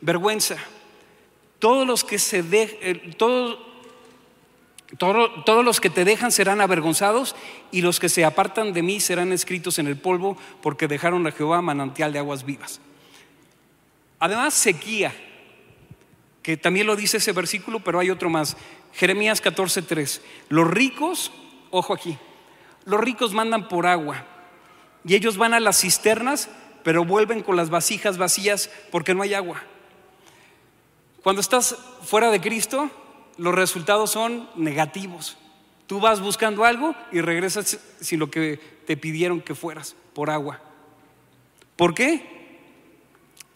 vergüenza. 0.00 0.56
Todos 1.60 1.86
los 1.86 2.02
que 2.02 2.18
se 2.18 2.42
de, 2.42 2.80
eh, 2.82 3.14
todos, 3.16 3.60
todos 4.98 5.64
los 5.64 5.80
que 5.80 5.90
te 5.90 6.04
dejan 6.04 6.32
serán 6.32 6.60
avergonzados 6.60 7.34
y 7.70 7.80
los 7.80 7.98
que 7.98 8.08
se 8.08 8.24
apartan 8.24 8.72
de 8.72 8.82
mí 8.82 9.00
serán 9.00 9.32
escritos 9.32 9.78
en 9.78 9.86
el 9.86 9.96
polvo 9.96 10.36
porque 10.60 10.88
dejaron 10.88 11.26
a 11.26 11.32
Jehová 11.32 11.62
manantial 11.62 12.12
de 12.12 12.18
aguas 12.18 12.44
vivas. 12.44 12.80
Además, 14.18 14.54
sequía, 14.54 15.12
que 16.42 16.56
también 16.56 16.86
lo 16.86 16.96
dice 16.96 17.16
ese 17.16 17.32
versículo, 17.32 17.80
pero 17.80 17.98
hay 17.98 18.10
otro 18.10 18.28
más. 18.28 18.56
Jeremías 18.92 19.42
14:3. 19.42 20.20
Los 20.48 20.68
ricos, 20.68 21.32
ojo 21.70 21.94
aquí, 21.94 22.18
los 22.84 23.00
ricos 23.00 23.32
mandan 23.32 23.68
por 23.68 23.86
agua 23.86 24.26
y 25.04 25.14
ellos 25.14 25.36
van 25.36 25.54
a 25.54 25.60
las 25.60 25.80
cisternas, 25.80 26.50
pero 26.82 27.04
vuelven 27.04 27.42
con 27.42 27.56
las 27.56 27.70
vasijas 27.70 28.18
vacías 28.18 28.70
porque 28.90 29.14
no 29.14 29.22
hay 29.22 29.34
agua. 29.34 29.62
Cuando 31.22 31.40
estás 31.40 31.76
fuera 32.02 32.30
de 32.30 32.40
Cristo, 32.40 32.90
los 33.38 33.54
resultados 33.54 34.10
son 34.10 34.48
negativos. 34.56 35.36
Tú 35.86 36.00
vas 36.00 36.20
buscando 36.20 36.64
algo 36.64 36.94
y 37.10 37.20
regresas 37.20 37.78
sin 38.00 38.18
lo 38.18 38.30
que 38.30 38.58
te 38.86 38.96
pidieron 38.96 39.40
que 39.40 39.54
fueras, 39.54 39.94
por 40.14 40.30
agua. 40.30 40.60
¿Por 41.76 41.94
qué? 41.94 42.58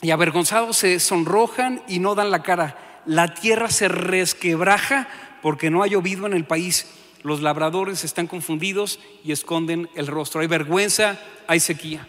Y 0.03 0.11
avergonzados 0.11 0.77
se 0.77 1.01
sonrojan 1.01 1.83
y 1.89 1.99
no 1.99 2.15
dan 2.15 2.31
la 2.31 2.43
cara. 2.43 3.03
La 3.07 3.35
tierra 3.35 3.71
se 3.71 3.89
resquebraja 3.89 5.09
porque 5.43 5.71
no 5.71 5.83
ha 5.83 5.87
llovido 5.87 6.27
en 6.27 6.33
el 6.33 6.45
país. 6.45 6.87
Los 7.23 7.41
labradores 7.41 8.05
están 8.05 8.27
confundidos 8.27 9.01
y 9.25 9.33
esconden 9.33 9.89
el 9.95 10.07
rostro. 10.07 10.41
Hay 10.41 10.47
vergüenza, 10.47 11.19
hay 11.47 11.61
sequía. 11.61 12.07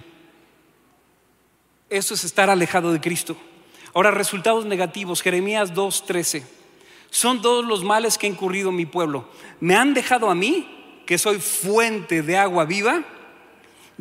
Eso 1.89 2.13
es 2.13 2.23
estar 2.23 2.49
alejado 2.49 2.91
de 2.91 2.99
Cristo. 2.99 3.37
Ahora, 3.93 4.11
resultados 4.11 4.65
negativos. 4.65 5.21
Jeremías 5.21 5.73
2:13. 5.73 6.56
Son 7.09 7.41
todos 7.41 7.65
los 7.65 7.83
males 7.83 8.17
que 8.17 8.27
ha 8.27 8.29
incurrido 8.29 8.71
mi 8.71 8.85
pueblo. 8.85 9.27
Me 9.59 9.75
han 9.75 9.93
dejado 9.93 10.29
a 10.29 10.35
mí, 10.35 11.01
que 11.05 11.17
soy 11.17 11.39
fuente 11.39 12.21
de 12.21 12.37
agua 12.37 12.65
viva, 12.65 13.03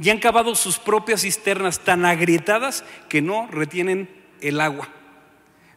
y 0.01 0.11
han 0.11 0.19
cavado 0.19 0.55
sus 0.55 0.79
propias 0.79 1.23
cisternas 1.23 1.81
tan 1.81 2.05
agrietadas 2.05 2.85
que 3.09 3.23
no 3.23 3.47
retienen 3.47 4.09
el 4.41 4.61
agua. 4.61 4.89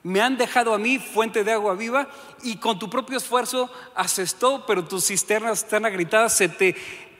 Me 0.03 0.21
han 0.21 0.37
dejado 0.37 0.73
a 0.73 0.77
mí 0.77 0.97
fuente 0.97 1.43
de 1.43 1.51
agua 1.51 1.75
viva 1.75 2.07
y 2.41 2.57
con 2.57 2.79
tu 2.79 2.89
propio 2.89 3.17
esfuerzo 3.17 3.71
haces 3.95 4.35
todo, 4.35 4.65
pero 4.65 4.85
tus 4.85 5.05
cisternas 5.05 5.67
tan 5.67 5.85
agrietadas 5.85 6.35
se 6.35 6.47
te 6.47 6.75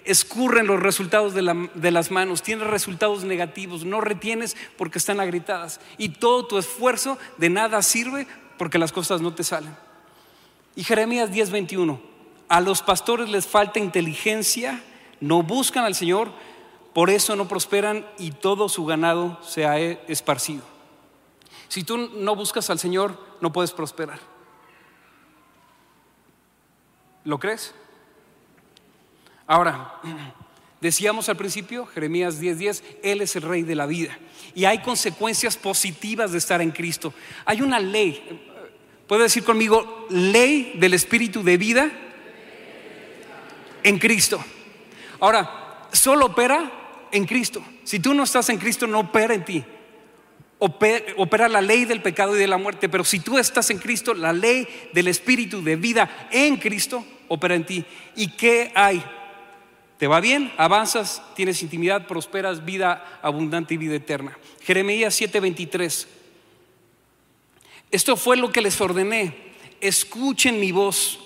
escurren 0.05 0.65
los 0.65 0.79
resultados 0.79 1.33
de, 1.33 1.69
de, 1.73 1.91
las 1.91 2.09
manos, 2.09 2.41
tienes 2.41 2.67
resultados 2.67 3.25
negativos, 3.25 3.83
no 3.83 3.99
retienes 3.99 4.55
porque 4.77 4.97
están 4.97 5.19
agrietadas 5.19 5.81
y 5.97 6.09
todo 6.09 6.47
tu 6.47 6.57
esfuerzo 6.57 7.17
de 7.37 7.49
nada 7.49 7.81
sirve 7.81 8.25
porque 8.57 8.79
las 8.79 8.93
cosas 8.93 9.21
no 9.21 9.33
te 9.33 9.43
salen. 9.43 9.75
Y 10.75 10.83
Jeremías 10.83 11.31
10:21, 11.31 11.99
a 12.47 12.61
los 12.61 12.81
pastores 12.81 13.29
les 13.29 13.47
falta 13.47 13.79
inteligencia, 13.79 14.81
no 15.19 15.43
buscan 15.43 15.85
al 15.85 15.95
Señor, 15.95 16.31
por 16.93 17.09
eso 17.09 17.35
no 17.35 17.47
prosperan 17.47 18.05
y 18.17 18.31
todo 18.31 18.69
su 18.69 18.85
ganado 18.85 19.39
se 19.43 19.65
ha 19.65 19.77
esparcido. 19.79 20.63
Si 21.67 21.83
tú 21.83 21.97
no 21.97 22.35
buscas 22.35 22.69
al 22.69 22.79
Señor, 22.79 23.17
no 23.41 23.53
puedes 23.53 23.71
prosperar. 23.71 24.19
¿Lo 27.23 27.39
crees? 27.39 27.75
Ahora, 29.45 29.99
decíamos 30.81 31.29
al 31.29 31.37
principio, 31.37 31.85
Jeremías 31.85 32.41
10:10, 32.41 32.83
Él 33.03 33.21
es 33.21 33.35
el 33.35 33.43
rey 33.43 33.63
de 33.63 33.75
la 33.75 33.85
vida. 33.85 34.17
Y 34.55 34.65
hay 34.65 34.81
consecuencias 34.81 35.57
positivas 35.57 36.31
de 36.31 36.39
estar 36.39 36.61
en 36.61 36.71
Cristo. 36.71 37.13
Hay 37.45 37.61
una 37.61 37.79
ley, 37.79 38.48
¿puede 39.09 39.23
decir 39.23 39.43
conmigo, 39.43 40.07
ley 40.09 40.71
del 40.75 40.93
espíritu 40.93 41.43
de 41.43 41.57
vida 41.57 41.91
en 43.83 43.99
Cristo? 43.99 44.41
Ahora, 45.19 45.87
solo 45.91 46.27
opera 46.27 46.71
en 47.11 47.25
Cristo. 47.25 47.61
Si 47.83 47.99
tú 47.99 48.13
no 48.13 48.23
estás 48.23 48.47
en 48.47 48.57
Cristo, 48.57 48.87
no 48.87 48.99
opera 48.99 49.33
en 49.33 49.43
ti 49.43 49.65
opera 50.59 51.47
la 51.47 51.61
ley 51.61 51.85
del 51.85 52.01
pecado 52.01 52.35
y 52.35 52.39
de 52.39 52.47
la 52.47 52.57
muerte, 52.57 52.89
pero 52.89 53.03
si 53.03 53.19
tú 53.19 53.37
estás 53.37 53.69
en 53.69 53.79
Cristo, 53.79 54.13
la 54.13 54.33
ley 54.33 54.67
del 54.93 55.07
espíritu 55.07 55.63
de 55.63 55.77
vida 55.77 56.27
en 56.31 56.57
Cristo 56.57 57.05
opera 57.29 57.55
en 57.55 57.65
ti. 57.65 57.85
¿Y 58.15 58.31
qué 58.31 58.71
hay? 58.75 59.01
¿Te 59.97 60.07
va 60.07 60.19
bien? 60.19 60.51
¿Avanzas? 60.57 61.21
¿Tienes 61.35 61.61
intimidad? 61.61 62.07
¿Prosperas? 62.07 62.65
Vida 62.65 63.19
abundante 63.21 63.73
y 63.73 63.77
vida 63.77 63.95
eterna. 63.95 64.37
Jeremías 64.61 65.19
7:23. 65.19 66.18
Esto 67.91 68.15
fue 68.15 68.37
lo 68.37 68.51
que 68.51 68.61
les 68.61 68.79
ordené. 68.79 69.35
Escuchen 69.81 70.59
mi 70.59 70.71
voz. 70.71 71.19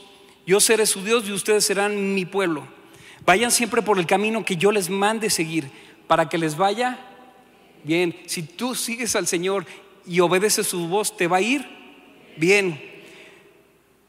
Yo 0.46 0.60
seré 0.60 0.86
su 0.86 1.04
Dios 1.04 1.28
y 1.28 1.32
ustedes 1.32 1.66
serán 1.66 2.14
mi 2.14 2.26
pueblo. 2.26 2.68
Vayan 3.26 3.52
siempre 3.52 3.82
por 3.82 4.00
el 4.00 4.06
camino 4.06 4.44
que 4.44 4.58
yo 4.58 4.72
les 4.72 4.90
mande 4.90 5.30
seguir 5.30 5.70
para 6.08 6.28
que 6.28 6.38
les 6.38 6.58
vaya 6.58 7.00
bien. 7.84 8.16
Si 8.26 8.44
tú 8.44 8.76
sigues 8.76 9.16
al 9.16 9.28
Señor 9.28 9.66
y 10.06 10.20
obedeces 10.20 10.68
su 10.68 10.88
voz, 10.88 11.16
te 11.16 11.28
va 11.28 11.38
a 11.38 11.42
ir 11.42 11.66
bien. 12.38 12.94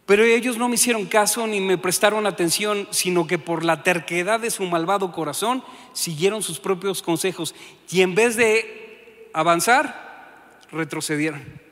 Pero 0.06 0.22
ellos 0.22 0.58
no 0.58 0.68
me 0.68 0.74
hicieron 0.74 1.06
caso 1.06 1.46
ni 1.46 1.60
me 1.60 1.78
prestaron 1.78 2.26
atención, 2.26 2.86
sino 2.90 3.26
que 3.26 3.38
por 3.38 3.64
la 3.64 3.82
terquedad 3.82 4.38
de 4.38 4.50
su 4.50 4.64
malvado 4.64 5.12
corazón 5.12 5.64
siguieron 5.92 6.42
sus 6.42 6.60
propios 6.60 7.00
consejos 7.00 7.54
y 7.90 8.02
en 8.02 8.14
vez 8.14 8.36
de 8.36 9.30
avanzar, 9.32 10.60
retrocedieron. 10.70 11.63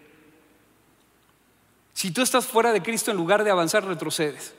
Si 2.03 2.11
tú 2.11 2.21
estás 2.21 2.49
fuera 2.49 2.73
de 2.73 2.83
Cristo, 2.83 3.13
en 3.13 3.17
lugar 3.17 3.45
de 3.45 3.53
avanzar, 3.53 3.85
retrocedes. 3.85 4.57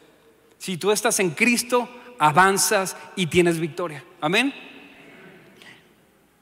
Si 0.60 0.78
tú 0.78 0.92
estás 0.92 1.20
en 1.20 1.32
Cristo, 1.32 1.90
avanzas 2.18 2.96
y 3.18 3.28
tienes 3.28 3.60
victoria. 3.60 4.02
Amén. 4.22 4.54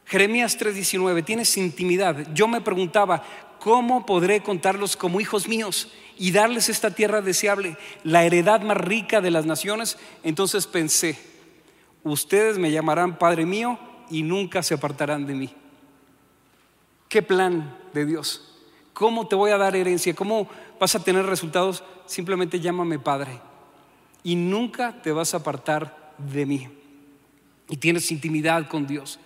Jeremías 0.06 0.60
3:19, 0.60 1.24
tienes 1.24 1.58
intimidad. 1.58 2.32
Yo 2.36 2.48
me 2.48 2.62
preguntaba, 2.62 3.24
¿cómo 3.60 4.06
podré 4.06 4.44
contarlos 4.44 4.96
como 4.96 5.20
hijos 5.20 5.48
míos 5.48 5.92
y 6.20 6.34
darles 6.34 6.70
esta 6.70 6.92
tierra 6.92 7.22
deseable, 7.22 7.78
la 8.04 8.24
heredad 8.24 8.62
más 8.62 8.78
rica 8.78 9.22
de 9.22 9.32
las 9.32 9.48
naciones? 9.48 9.98
Entonces 10.22 10.68
pensé, 10.68 11.18
ustedes 12.04 12.60
me 12.60 12.70
llamarán 12.70 13.18
Padre 13.18 13.48
mío 13.48 13.80
y 14.12 14.22
nunca 14.22 14.62
se 14.62 14.76
apartarán 14.76 15.26
de 15.26 15.34
mí. 15.34 15.50
¿Qué 17.10 17.24
plan 17.24 17.76
de 17.92 18.06
Dios? 18.06 18.50
¿Cómo 18.94 19.28
te 19.28 19.36
voy 19.36 19.50
a 19.50 19.58
dar 19.58 19.76
herencia? 19.76 20.14
¿Cómo 20.14 20.48
vas 20.82 20.96
a 20.96 21.04
tener 21.04 21.28
resultados? 21.28 21.84
Simplemente 22.08 22.60
llámame 22.60 22.98
Padre 22.98 23.40
y 24.24 24.36
nunca 24.36 25.00
te 25.04 25.12
vas 25.12 25.36
a 25.36 25.38
apartar 25.38 26.16
de 26.18 26.48
mí. 26.48 26.68
Y 27.70 27.78
tienes 27.78 28.12
intimidad 28.12 28.68
con 28.68 28.88
Dios. 28.88 29.20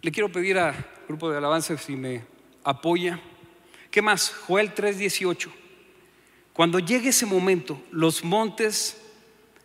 Le 0.00 0.12
quiero 0.12 0.30
pedir 0.30 0.58
al 0.58 0.76
grupo 1.08 1.28
de 1.28 1.38
alabanza 1.38 1.76
si 1.76 1.96
me 1.96 2.24
apoya. 2.62 3.20
¿Qué 3.90 4.00
más? 4.00 4.30
Joel 4.46 4.72
3:18. 4.72 5.50
Cuando 6.52 6.78
llegue 6.78 7.08
ese 7.08 7.26
momento, 7.26 7.82
los 7.90 8.22
montes 8.22 9.02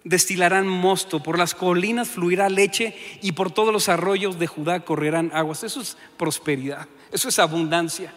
destilarán 0.04 0.68
mosto, 0.68 1.22
por 1.22 1.38
las 1.38 1.54
colinas 1.54 2.08
fluirá 2.08 2.50
leche 2.50 2.96
y 3.22 3.34
por 3.34 3.52
todos 3.52 3.72
los 3.72 3.90
arroyos 3.90 4.40
de 4.40 4.48
Judá 4.48 4.80
correrán 4.80 5.30
aguas. 5.36 5.64
Eso 5.64 5.82
es 5.82 5.98
prosperidad, 6.18 6.88
eso 7.12 7.30
es 7.30 7.38
abundancia. 7.38 8.12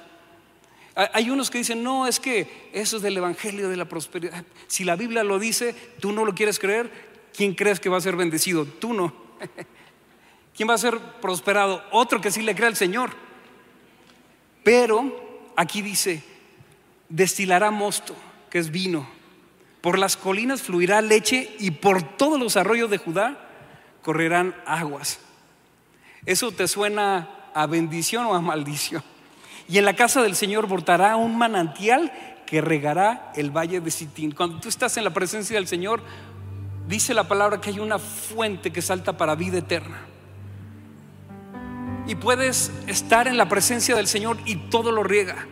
Hay 1.12 1.30
unos 1.30 1.50
que 1.50 1.58
dicen, 1.58 1.82
no, 1.82 2.06
es 2.06 2.20
que 2.20 2.70
eso 2.72 2.98
es 2.98 3.02
del 3.02 3.16
Evangelio 3.16 3.68
de 3.70 3.76
la 3.76 3.86
prosperidad. 3.86 4.44
Si 4.66 4.84
la 4.84 4.96
Biblia 4.96 5.24
lo 5.24 5.38
dice, 5.38 5.74
tú 5.98 6.12
no 6.12 6.24
lo 6.24 6.34
quieres 6.34 6.58
creer, 6.58 6.90
¿quién 7.34 7.54
crees 7.54 7.80
que 7.80 7.88
va 7.88 7.96
a 7.96 8.02
ser 8.02 8.16
bendecido? 8.16 8.66
Tú 8.66 8.92
no. 8.92 9.14
¿Quién 10.54 10.68
va 10.68 10.74
a 10.74 10.78
ser 10.78 10.98
prosperado? 11.22 11.82
Otro 11.90 12.20
que 12.20 12.30
sí 12.30 12.42
le 12.42 12.54
crea 12.54 12.68
al 12.68 12.76
Señor. 12.76 13.12
Pero 14.62 15.50
aquí 15.56 15.80
dice, 15.80 16.22
destilará 17.08 17.70
mosto, 17.70 18.14
que 18.50 18.58
es 18.58 18.70
vino. 18.70 19.08
Por 19.80 19.98
las 19.98 20.18
colinas 20.18 20.60
fluirá 20.60 21.00
leche 21.00 21.56
y 21.58 21.70
por 21.70 22.02
todos 22.02 22.38
los 22.38 22.58
arroyos 22.58 22.90
de 22.90 22.98
Judá 22.98 23.48
correrán 24.02 24.54
aguas. 24.66 25.20
¿Eso 26.26 26.52
te 26.52 26.68
suena 26.68 27.30
a 27.54 27.66
bendición 27.66 28.26
o 28.26 28.34
a 28.34 28.40
maldición? 28.42 29.02
Y 29.70 29.78
en 29.78 29.84
la 29.84 29.94
casa 29.94 30.22
del 30.22 30.34
Señor 30.34 30.66
bortará 30.66 31.16
un 31.16 31.38
manantial 31.38 32.12
que 32.44 32.60
regará 32.60 33.30
el 33.36 33.50
valle 33.56 33.80
de 33.80 33.90
Sitín. 33.90 34.32
Cuando 34.32 34.58
tú 34.58 34.68
estás 34.68 34.96
en 34.96 35.04
la 35.04 35.10
presencia 35.10 35.56
del 35.56 35.68
Señor, 35.68 36.02
dice 36.88 37.14
la 37.14 37.28
palabra 37.28 37.60
que 37.60 37.70
hay 37.70 37.78
una 37.78 37.98
fuente 37.98 38.72
que 38.72 38.82
salta 38.82 39.16
para 39.16 39.36
vida 39.36 39.58
eterna 39.58 40.10
y 42.10 42.16
puedes 42.16 42.72
estar 42.88 43.28
en 43.28 43.36
la 43.36 43.48
presencia 43.48 43.94
del 43.94 44.08
Señor 44.08 44.36
y 44.44 44.56
todo 44.56 44.90
lo 44.90 45.04
riega. 45.04 45.46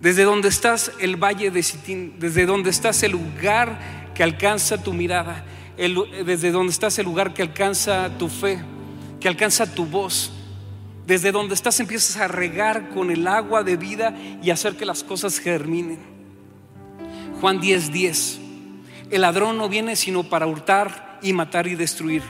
Desde 0.00 0.24
donde 0.24 0.48
estás 0.48 0.90
el 0.98 1.14
valle 1.14 1.52
de 1.52 1.62
Sitín, 1.62 2.16
desde 2.18 2.46
donde 2.46 2.70
estás 2.70 3.00
el 3.04 3.12
lugar 3.12 4.10
que 4.12 4.24
alcanza 4.24 4.82
tu 4.82 4.92
mirada. 4.92 5.44
desde 5.76 6.50
donde 6.50 6.72
estás 6.72 6.98
el 6.98 7.04
lugar 7.04 7.32
que 7.32 7.42
alcanza 7.42 8.10
tu 8.18 8.28
fe, 8.28 8.60
que 9.20 9.28
alcanza 9.28 9.72
tu 9.72 9.86
voz. 9.86 10.32
Desde 11.06 11.32
donde 11.32 11.54
estás 11.54 11.80
empiezas 11.80 12.16
a 12.16 12.28
regar 12.28 12.90
con 12.90 13.10
el 13.10 13.26
agua 13.26 13.62
de 13.62 13.76
vida 13.76 14.14
y 14.42 14.50
hacer 14.50 14.76
que 14.76 14.84
las 14.84 15.02
cosas 15.02 15.38
germinen. 15.38 15.98
Juan 17.40 17.60
10:10. 17.60 17.90
10. 17.90 18.40
El 19.10 19.22
ladrón 19.22 19.58
no 19.58 19.68
viene 19.68 19.96
sino 19.96 20.22
para 20.24 20.46
hurtar 20.46 21.18
y 21.22 21.32
matar 21.32 21.66
y 21.66 21.74
destruir. 21.74 22.22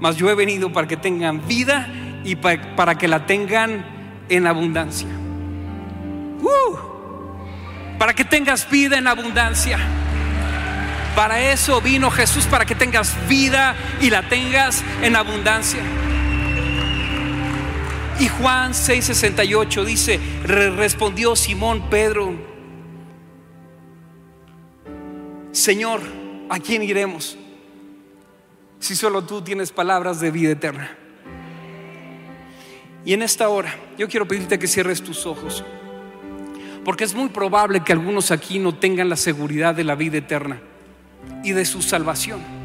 Mas 0.00 0.16
yo 0.16 0.30
he 0.30 0.34
venido 0.34 0.72
para 0.72 0.86
que 0.86 0.96
tengan 0.96 1.46
vida 1.48 1.88
y 2.24 2.36
para 2.36 2.96
que 2.96 3.08
la 3.08 3.26
tengan 3.26 3.84
en 4.28 4.46
abundancia. 4.46 5.08
Uh, 6.40 6.76
para 7.98 8.14
que 8.14 8.24
tengas 8.24 8.68
vida 8.68 8.98
en 8.98 9.06
abundancia. 9.06 9.78
Para 11.16 11.40
eso 11.52 11.80
vino 11.80 12.10
Jesús, 12.10 12.46
para 12.46 12.64
que 12.64 12.74
tengas 12.74 13.16
vida 13.28 13.74
y 14.00 14.10
la 14.10 14.28
tengas 14.28 14.82
en 15.02 15.16
abundancia. 15.16 15.80
Y 18.22 18.28
Juan 18.28 18.70
6:68 18.70 19.84
dice, 19.84 20.20
respondió 20.44 21.34
Simón 21.34 21.90
Pedro, 21.90 22.32
Señor, 25.50 26.00
¿a 26.48 26.60
quién 26.60 26.84
iremos? 26.84 27.36
Si 28.78 28.94
solo 28.94 29.24
tú 29.24 29.42
tienes 29.42 29.72
palabras 29.72 30.20
de 30.20 30.30
vida 30.30 30.52
eterna. 30.52 30.96
Y 33.04 33.12
en 33.12 33.22
esta 33.22 33.48
hora 33.48 33.74
yo 33.98 34.06
quiero 34.06 34.28
pedirte 34.28 34.56
que 34.56 34.68
cierres 34.68 35.02
tus 35.02 35.26
ojos, 35.26 35.64
porque 36.84 37.02
es 37.02 37.14
muy 37.14 37.28
probable 37.28 37.82
que 37.82 37.92
algunos 37.92 38.30
aquí 38.30 38.60
no 38.60 38.72
tengan 38.72 39.08
la 39.08 39.16
seguridad 39.16 39.74
de 39.74 39.82
la 39.82 39.96
vida 39.96 40.18
eterna 40.18 40.62
y 41.42 41.50
de 41.50 41.64
su 41.64 41.82
salvación. 41.82 42.61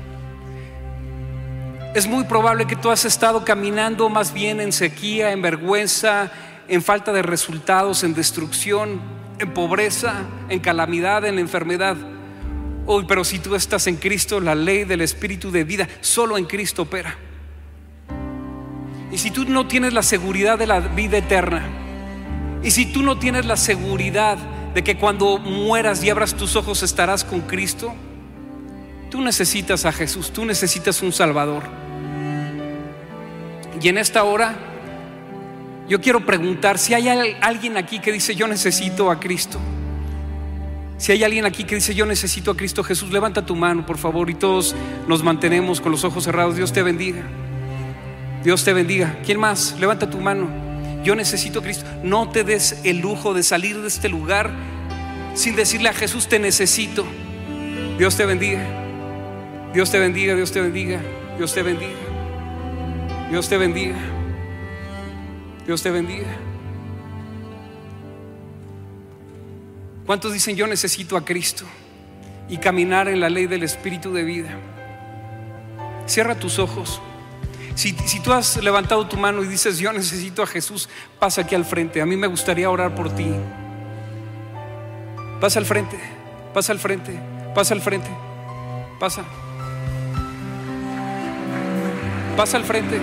Es 1.97 2.05
muy 2.05 2.25
probable 2.25 2.67
que 2.67 2.75
tú 2.75 2.91
has 2.91 3.05
estado 3.05 3.43
caminando 3.43 4.07
más 4.07 4.31
bien 4.31 4.61
en 4.61 4.71
sequía, 4.71 5.31
en 5.31 5.41
vergüenza, 5.41 6.29
en 6.67 6.83
falta 6.83 7.11
de 7.11 7.23
resultados, 7.23 8.03
en 8.03 8.13
destrucción, 8.13 9.01
en 9.39 9.51
pobreza, 9.51 10.13
en 10.47 10.59
calamidad, 10.59 11.25
en 11.25 11.39
enfermedad. 11.39 11.97
Hoy, 12.85 13.05
pero 13.07 13.23
si 13.23 13.39
tú 13.39 13.55
estás 13.55 13.87
en 13.87 13.95
Cristo, 13.95 14.39
la 14.39 14.53
ley 14.53 14.83
del 14.83 15.01
Espíritu 15.01 15.49
de 15.49 15.63
vida 15.63 15.87
solo 16.01 16.37
en 16.37 16.45
Cristo 16.45 16.83
opera. 16.83 17.17
Y 19.11 19.17
si 19.17 19.31
tú 19.31 19.45
no 19.45 19.65
tienes 19.65 19.91
la 19.91 20.03
seguridad 20.03 20.59
de 20.59 20.67
la 20.67 20.79
vida 20.81 21.17
eterna, 21.17 21.67
y 22.61 22.69
si 22.69 22.93
tú 22.93 23.01
no 23.01 23.17
tienes 23.17 23.47
la 23.47 23.57
seguridad 23.57 24.37
de 24.75 24.83
que 24.83 24.97
cuando 24.99 25.39
mueras 25.39 26.03
y 26.03 26.11
abras 26.11 26.35
tus 26.35 26.55
ojos 26.55 26.83
estarás 26.83 27.23
con 27.23 27.41
Cristo, 27.41 27.95
tú 29.09 29.19
necesitas 29.19 29.83
a 29.85 29.91
Jesús, 29.91 30.29
tú 30.29 30.45
necesitas 30.45 31.01
un 31.01 31.11
Salvador. 31.11 31.86
Y 33.81 33.89
en 33.89 33.97
esta 33.97 34.23
hora 34.23 34.55
yo 35.87 36.01
quiero 36.01 36.25
preguntar 36.25 36.77
si 36.77 36.93
hay 36.93 37.07
alguien 37.41 37.77
aquí 37.77 37.99
que 37.99 38.11
dice 38.11 38.35
yo 38.35 38.47
necesito 38.47 39.09
a 39.09 39.19
Cristo. 39.19 39.59
Si 40.97 41.11
hay 41.11 41.23
alguien 41.23 41.45
aquí 41.45 41.63
que 41.63 41.75
dice 41.75 41.93
yo 41.93 42.05
necesito 42.05 42.51
a 42.51 42.57
Cristo 42.57 42.83
Jesús, 42.83 43.11
levanta 43.11 43.45
tu 43.45 43.55
mano 43.55 43.85
por 43.85 43.97
favor 43.97 44.29
y 44.29 44.33
todos 44.33 44.75
nos 45.07 45.23
mantenemos 45.23 45.79
con 45.79 45.91
los 45.91 46.03
ojos 46.03 46.23
cerrados. 46.23 46.55
Dios 46.55 46.73
te 46.73 46.83
bendiga. 46.83 47.21
Dios 48.43 48.63
te 48.63 48.73
bendiga. 48.73 49.17
¿Quién 49.25 49.39
más? 49.39 49.75
Levanta 49.79 50.09
tu 50.09 50.19
mano. 50.19 50.47
Yo 51.03 51.15
necesito 51.15 51.59
a 51.59 51.63
Cristo. 51.63 51.85
No 52.03 52.29
te 52.29 52.43
des 52.43 52.81
el 52.83 52.99
lujo 52.99 53.33
de 53.33 53.43
salir 53.43 53.79
de 53.79 53.87
este 53.87 54.09
lugar 54.09 54.51
sin 55.35 55.55
decirle 55.55 55.89
a 55.89 55.93
Jesús 55.93 56.27
te 56.27 56.39
necesito. 56.39 57.05
Dios 57.97 58.17
te 58.17 58.25
bendiga. 58.25 58.65
Dios 59.73 59.91
te 59.91 59.99
bendiga, 59.99 60.33
Dios 60.33 60.51
te 60.51 60.61
bendiga, 60.61 60.99
Dios 61.37 61.53
te 61.53 61.61
bendiga. 61.61 62.06
Dios 63.29 63.49
te 63.49 63.57
bendiga. 63.57 63.97
Dios 65.65 65.81
te 65.83 65.91
bendiga. 65.91 66.37
¿Cuántos 70.05 70.31
dicen 70.31 70.55
yo 70.55 70.65
necesito 70.67 71.17
a 71.17 71.25
Cristo 71.25 71.65
y 72.47 72.57
caminar 72.57 73.09
en 73.09 73.19
la 73.19 73.29
ley 73.29 73.45
del 73.45 73.63
Espíritu 73.63 74.13
de 74.13 74.23
vida? 74.23 74.49
Cierra 76.05 76.35
tus 76.35 76.59
ojos. 76.59 77.01
Si, 77.75 77.93
tú 78.21 78.31
has 78.33 78.57
levantado 78.63 79.05
tu 79.07 79.17
mano 79.17 79.43
y 79.43 79.47
dices, 79.47 79.77
yo 79.77 79.93
necesito 79.93 80.41
a 80.41 80.47
Jesús, 80.47 80.89
pasa 81.19 81.41
aquí 81.41 81.53
al 81.53 81.65
frente. 81.65 82.01
A 82.01 82.05
mí 82.05 82.15
me 82.15 82.25
gustaría 82.25 82.69
orar 82.71 82.95
por 82.95 83.13
ti. 83.13 83.27
Pasa 85.39 85.59
al 85.59 85.65
frente, 85.65 85.99
pasa 86.53 86.71
al 86.71 86.79
frente, 86.79 87.19
pasa 87.53 87.75
al 87.75 87.81
frente, 87.81 88.09
pasa. 88.99 89.23
Pasa 92.37 92.57
al 92.57 92.63
frente. 92.65 92.99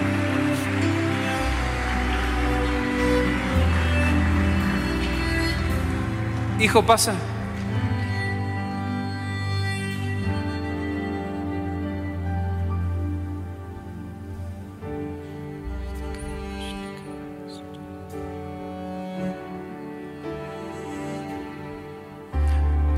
Hijo, 6.60 6.86
pasa. 6.86 7.14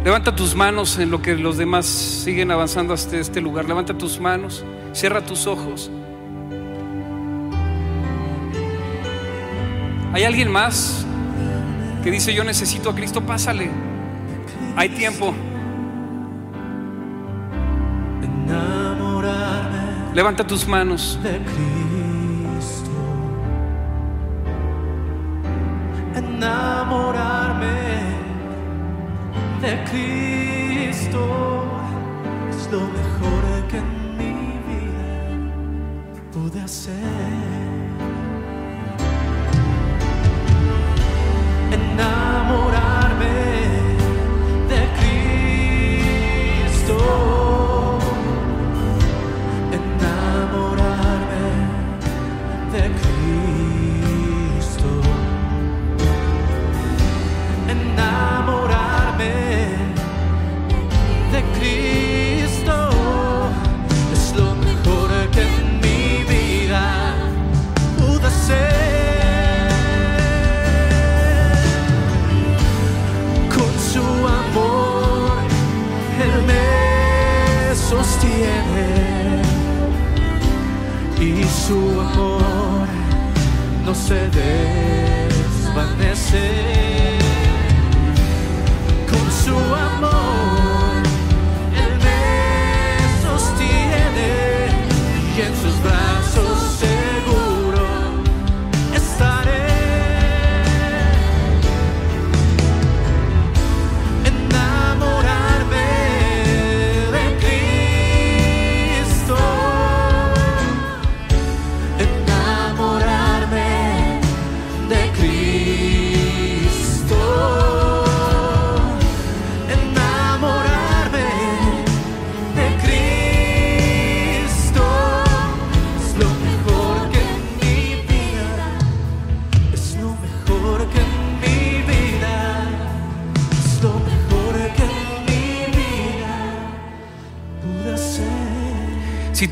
Levanta 0.05 0.37
tus 0.37 0.55
manos 0.55 0.99
en 0.99 1.11
lo 1.11 1.23
que 1.23 1.35
los 1.35 1.57
demás 1.57 1.87
siguen 1.87 2.51
avanzando 2.51 2.93
hasta 2.93 3.17
este 3.17 3.41
lugar. 3.41 3.65
Levanta 3.65 3.97
tus 3.97 4.21
manos, 4.21 4.67
cierra 4.93 5.25
tus 5.25 5.47
ojos. 5.47 5.91
¿Hay 10.17 10.25
alguien 10.25 10.51
más 10.51 11.05
que 12.03 12.11
dice 12.11 12.33
yo 12.33 12.43
necesito 12.43 12.89
a 12.89 12.95
Cristo? 12.95 13.21
Pásale. 13.21 13.69
Hay 14.75 14.89
tiempo. 14.89 15.35
Levanta 20.15 20.47
tus 20.47 20.67
manos. 20.67 21.19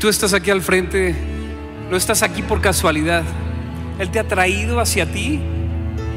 Tú 0.05 0.09
estás 0.09 0.35
aquí 0.35 0.51
al 0.51 0.61
frente, 0.61 1.15
no 1.89 1.97
estás 1.97 2.21
aquí 2.21 2.43
por 2.43 2.61
casualidad. 2.61 3.23
Él 3.97 4.11
te 4.11 4.19
ha 4.19 4.27
traído 4.27 4.79
hacia 4.79 5.11
ti 5.11 5.41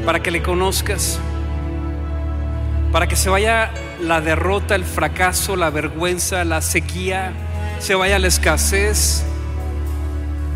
para 0.04 0.22
que 0.22 0.30
le 0.30 0.42
conozcas, 0.42 1.18
para 2.92 3.06
que 3.06 3.16
se 3.16 3.30
vaya 3.30 3.72
la 4.02 4.20
derrota, 4.20 4.74
el 4.74 4.84
fracaso, 4.84 5.56
la 5.56 5.70
vergüenza, 5.70 6.44
la 6.44 6.60
sequía, 6.60 7.32
se 7.78 7.94
vaya 7.94 8.18
la 8.18 8.26
escasez, 8.26 9.24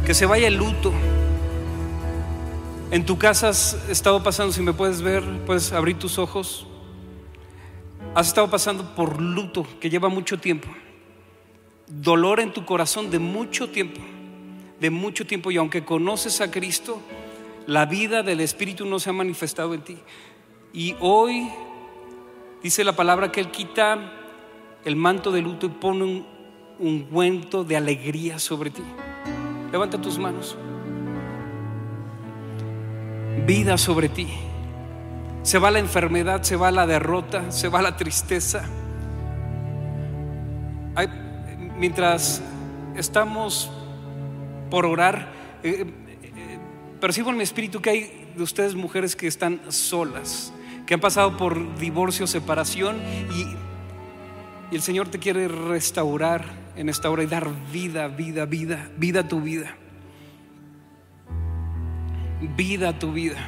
que 0.05 0.12
se 0.12 0.26
vaya 0.26 0.49
el 0.49 0.57
luto. 0.57 0.93
En 2.91 3.07
tu 3.07 3.16
casa 3.16 3.49
has 3.49 3.78
estado 3.89 4.22
pasando, 4.22 4.53
si 4.53 4.61
me 4.61 4.74
puedes 4.74 5.01
ver, 5.01 5.24
puedes 5.47 5.72
abrir 5.72 5.99
tus 5.99 6.18
ojos. 6.18 6.66
Has 8.14 8.26
estado 8.26 8.51
pasando 8.51 8.95
por 8.95 9.22
luto 9.22 9.66
que 9.80 9.89
lleva 9.89 10.11
mucho 10.11 10.39
tiempo. 10.39 10.68
Dolor 12.03 12.40
en 12.40 12.53
tu 12.53 12.64
corazón 12.64 13.11
de 13.12 13.20
mucho 13.20 13.70
tiempo. 13.70 14.00
De 14.80 14.90
mucho 14.90 15.24
tiempo. 15.24 15.53
Y 15.53 15.57
aunque 15.57 15.84
conoces 15.84 16.40
a 16.40 16.50
Cristo, 16.50 17.00
la 17.68 17.86
vida 17.86 18.24
del 18.24 18.40
Espíritu 18.40 18.84
no 18.86 18.98
se 18.98 19.11
ha 19.11 19.12
manifestado 19.12 19.72
en 19.72 19.82
ti. 19.82 19.98
Y 20.72 20.96
hoy 20.98 21.48
dice 22.61 22.82
la 22.82 22.96
palabra 22.96 23.30
que 23.30 23.40
Él 23.40 23.53
quita 23.53 24.12
el 24.84 24.96
manto 24.96 25.30
de 25.30 25.42
luto 25.42 25.66
y 25.66 25.68
pone 25.68 26.03
un 26.03 26.26
ungüento 26.80 27.62
de 27.62 27.76
alegría 27.76 28.40
sobre 28.40 28.70
ti. 28.70 28.82
Levanta 29.70 30.00
tus 30.00 30.18
manos. 30.18 30.57
Vida 33.46 33.78
sobre 33.78 34.09
ti. 34.09 34.26
Se 35.42 35.59
va 35.59 35.70
la 35.70 35.78
enfermedad, 35.78 36.42
se 36.42 36.57
va 36.57 36.72
la 36.72 36.84
derrota, 36.86 37.53
se 37.53 37.68
va 37.68 37.80
la 37.80 37.96
tristeza. 37.96 38.68
Hay- 40.96 41.21
mientras 41.78 42.42
estamos 42.96 43.70
por 44.70 44.86
orar, 44.86 45.28
eh, 45.62 45.86
eh, 46.22 46.58
percibo 47.00 47.30
en 47.30 47.36
mi 47.36 47.42
espíritu 47.42 47.80
que 47.80 47.90
hay 47.90 48.28
de 48.36 48.42
ustedes 48.42 48.74
mujeres 48.74 49.16
que 49.16 49.26
están 49.26 49.60
solas, 49.68 50.52
que 50.86 50.94
han 50.94 51.00
pasado 51.00 51.36
por 51.36 51.76
divorcio, 51.78 52.26
separación 52.26 52.96
y, 53.34 54.72
y 54.72 54.76
el 54.76 54.82
Señor 54.82 55.08
te 55.08 55.18
quiere 55.18 55.48
restaurar 55.48 56.44
en 56.76 56.88
esta 56.88 57.10
hora 57.10 57.22
y 57.22 57.26
dar 57.26 57.48
vida, 57.72 58.08
vida, 58.08 58.46
vida, 58.46 58.88
vida 58.96 59.20
a 59.20 59.28
tu 59.28 59.40
vida. 59.40 59.76
Vida 62.56 62.88
a 62.88 62.98
tu 62.98 63.12
vida. 63.12 63.38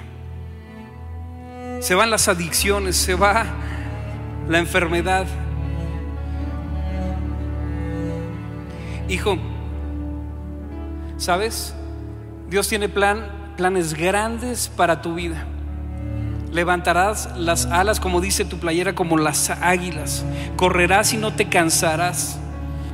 Se 1.80 1.94
van 1.94 2.10
las 2.10 2.28
adicciones, 2.28 2.96
se 2.96 3.14
va 3.14 3.46
la 4.48 4.58
enfermedad. 4.58 5.26
Hijo, 9.08 9.38
¿sabes? 11.16 11.74
Dios 12.48 12.68
tiene 12.68 12.88
plan, 12.88 13.52
planes 13.56 13.94
grandes 13.94 14.68
para 14.68 15.02
tu 15.02 15.14
vida. 15.14 15.46
Levantarás 16.52 17.36
las 17.36 17.66
alas, 17.66 17.98
como 17.98 18.20
dice 18.20 18.44
tu 18.44 18.58
playera, 18.58 18.94
como 18.94 19.18
las 19.18 19.50
águilas. 19.50 20.24
Correrás 20.56 21.12
y 21.12 21.16
no 21.16 21.34
te 21.34 21.48
cansarás. 21.48 22.38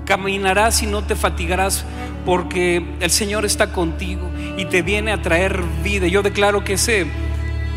Caminarás 0.07 0.83
y 0.83 0.87
no 0.87 1.05
te 1.05 1.15
fatigarás, 1.15 1.85
porque 2.25 2.85
el 3.01 3.11
Señor 3.11 3.45
está 3.45 3.71
contigo 3.73 4.29
y 4.57 4.65
te 4.65 4.83
viene 4.83 5.13
a 5.13 5.23
traer 5.23 5.63
vida. 5.85 6.07
Yo 6.07 6.23
declaro 6.23 6.65
que 6.65 6.73
ese, 6.73 7.07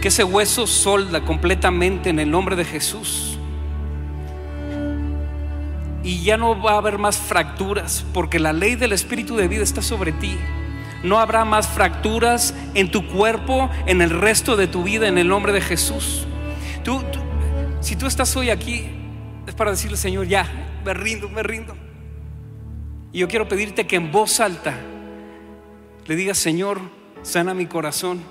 que 0.02 0.08
ese 0.08 0.24
hueso 0.24 0.66
solda 0.66 1.26
completamente 1.26 2.10
en 2.10 2.20
el 2.20 2.32
nombre 2.32 2.56
de 2.56 2.66
Jesús. 2.66 3.33
Y 6.04 6.22
ya 6.24 6.38
no 6.38 6.62
va 6.62 6.74
a 6.74 6.78
haber 6.78 6.98
más 6.98 7.18
fracturas, 7.18 8.06
porque 8.14 8.40
la 8.40 8.54
ley 8.54 8.76
del 8.76 8.92
Espíritu 8.92 9.36
de 9.36 9.48
vida 9.48 9.64
está 9.64 9.82
sobre 9.82 10.12
ti. 10.12 10.38
No 11.04 11.20
habrá 11.20 11.46
más 11.46 11.68
fracturas 11.68 12.54
en 12.74 12.92
tu 12.92 13.08
cuerpo, 13.08 13.70
en 13.86 14.02
el 14.02 14.10
resto 14.10 14.56
de 14.56 14.68
tu 14.68 14.84
vida, 14.84 15.08
en 15.08 15.18
el 15.18 15.28
nombre 15.28 15.54
de 15.54 15.62
Jesús. 15.62 16.26
Tú, 16.84 17.02
si 17.82 17.96
tú 17.96 18.06
estás 18.06 18.36
hoy 18.36 18.50
aquí, 18.50 18.86
es 19.48 19.54
para 19.54 19.72
decirle, 19.72 19.98
Señor, 19.98 20.28
ya, 20.28 20.50
me 20.86 20.94
rindo, 20.94 21.30
me 21.30 21.44
rindo. 21.44 21.76
Y 23.12 23.20
yo 23.20 23.28
quiero 23.28 23.48
pedirte 23.48 23.86
que 23.86 23.96
en 23.96 24.12
voz 24.12 24.40
alta 24.40 24.76
le 26.06 26.16
digas, 26.16 26.38
Señor, 26.38 26.82
sana 27.22 27.54
mi 27.54 27.66
corazón. 27.66 28.22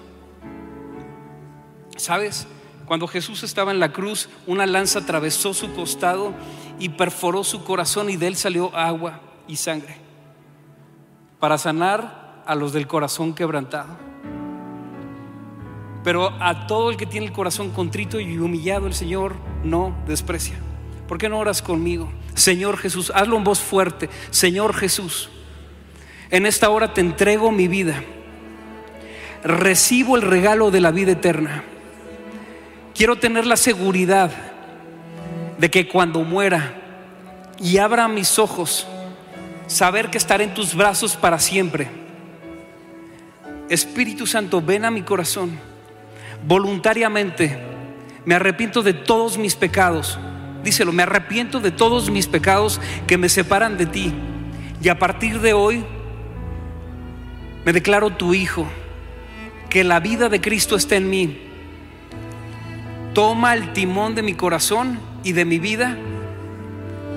¿Sabes? 1.97 2.47
Cuando 2.87 3.07
Jesús 3.07 3.43
estaba 3.43 3.71
en 3.71 3.81
la 3.81 3.93
cruz, 3.93 4.29
una 4.47 4.67
lanza 4.67 5.01
atravesó 5.01 5.55
su 5.55 5.73
costado 5.73 6.33
y 6.79 6.91
perforó 6.91 7.45
su 7.45 7.65
corazón 7.65 8.11
y 8.11 8.17
de 8.17 8.27
él 8.27 8.37
salió 8.37 8.75
agua 8.77 9.21
y 9.47 9.57
sangre 9.57 9.97
para 11.43 11.59
sanar 11.59 12.43
a 12.47 12.55
los 12.55 12.73
del 12.73 12.87
corazón 12.87 13.35
quebrantado. 13.35 13.97
Pero 16.05 16.33
a 16.41 16.67
todo 16.67 16.91
el 16.91 16.97
que 16.97 17.07
tiene 17.07 17.27
el 17.27 17.33
corazón 17.33 17.71
contrito 17.71 18.21
y 18.21 18.39
humillado, 18.39 18.87
el 18.87 18.95
Señor 18.95 19.35
no 19.65 19.93
desprecia. 20.07 20.57
¿Por 21.09 21.19
qué 21.19 21.29
no 21.29 21.39
oras 21.39 21.61
conmigo? 21.61 22.13
Señor 22.35 22.79
Jesús, 22.79 23.13
hazlo 23.15 23.37
en 23.37 23.45
voz 23.45 23.61
fuerte. 23.61 24.09
Señor 24.31 24.75
Jesús, 24.75 25.31
en 26.31 26.47
esta 26.47 26.71
hora 26.71 26.95
te 26.95 27.01
entrego 27.01 27.51
mi 27.53 27.69
vida. 27.69 28.03
Recibo 29.43 30.17
el 30.17 30.23
regalo 30.23 30.71
de 30.71 30.81
la 30.81 30.93
vida 30.93 31.11
eterna. 31.11 31.65
Quiero 32.95 33.17
tener 33.17 33.47
la 33.47 33.57
seguridad 33.57 34.31
de 35.59 35.71
que 35.71 35.89
cuando 35.89 36.23
muera 36.25 36.75
y 37.59 37.79
abra 37.79 38.09
mis 38.09 38.39
ojos, 38.39 38.87
saber 39.67 40.11
que 40.11 40.19
estaré 40.19 40.45
en 40.45 40.55
tus 40.55 40.75
brazos 40.75 41.17
para 41.17 41.39
siempre. 41.39 41.89
Espíritu 43.69 44.27
Santo, 44.27 44.61
ven 44.61 44.85
a 44.85 44.91
mi 44.91 45.03
corazón. 45.03 45.59
Voluntariamente 46.47 47.59
me 48.25 48.35
arrepiento 48.35 48.83
de 48.83 48.93
todos 48.93 49.39
mis 49.39 49.55
pecados. 49.55 50.19
Díselo, 50.63 50.93
me 50.93 51.05
arrepiento 51.05 51.61
de 51.61 51.71
todos 51.71 52.11
mis 52.11 52.27
pecados 52.27 52.81
que 53.07 53.17
me 53.17 53.29
separan 53.29 53.79
de 53.79 53.87
ti. 53.87 54.13
Y 54.83 54.89
a 54.89 54.99
partir 54.99 55.41
de 55.41 55.55
hoy 55.55 55.85
me 57.65 57.73
declaro 57.73 58.11
tu 58.11 58.35
hijo. 58.35 58.67
Que 59.71 59.85
la 59.85 60.01
vida 60.01 60.29
de 60.29 60.41
Cristo 60.41 60.77
está 60.77 60.97
en 60.97 61.09
mí. 61.09 61.52
Toma 63.15 63.55
el 63.55 63.73
timón 63.73 64.15
de 64.15 64.23
mi 64.23 64.35
corazón 64.35 64.99
y 65.23 65.33
de 65.33 65.45
mi 65.45 65.59
vida 65.59 65.97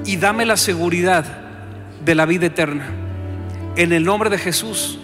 y 0.05 0.17
dame 0.17 0.45
la 0.45 0.57
seguridad 0.57 1.25
de 2.03 2.15
la 2.15 2.25
vida 2.25 2.47
eterna. 2.47 2.87
En 3.75 3.93
el 3.93 4.03
nombre 4.03 4.29
de 4.29 4.37
Jesús. 4.37 4.99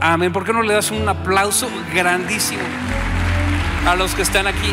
Amén. 0.00 0.32
¿Por 0.32 0.44
qué 0.44 0.52
no 0.52 0.62
le 0.62 0.74
das 0.74 0.90
un 0.90 1.08
aplauso 1.08 1.68
grandísimo 1.94 2.62
a 3.86 3.94
los 3.94 4.14
que 4.14 4.22
están 4.22 4.46
aquí? 4.46 4.72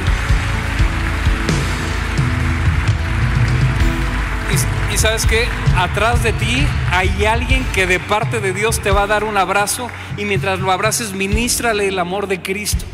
Y, 4.91 4.97
sabes 4.97 5.25
que 5.25 5.47
atrás 5.75 6.23
de 6.23 6.33
ti 6.33 6.67
hay 6.91 7.25
alguien 7.25 7.65
que 7.73 7.87
de 7.87 7.99
parte 7.99 8.39
de 8.39 8.53
Dios 8.53 8.79
te 8.79 8.91
va 8.91 9.03
a 9.03 9.07
dar 9.07 9.23
un 9.23 9.37
abrazo 9.37 9.89
y 10.17 10.25
mientras 10.25 10.59
lo 10.59 10.71
abraces, 10.71 11.13
ministrale 11.13 11.87
el 11.87 11.97
amor 11.97 12.27
de 12.27 12.41
Cristo. 12.41 12.85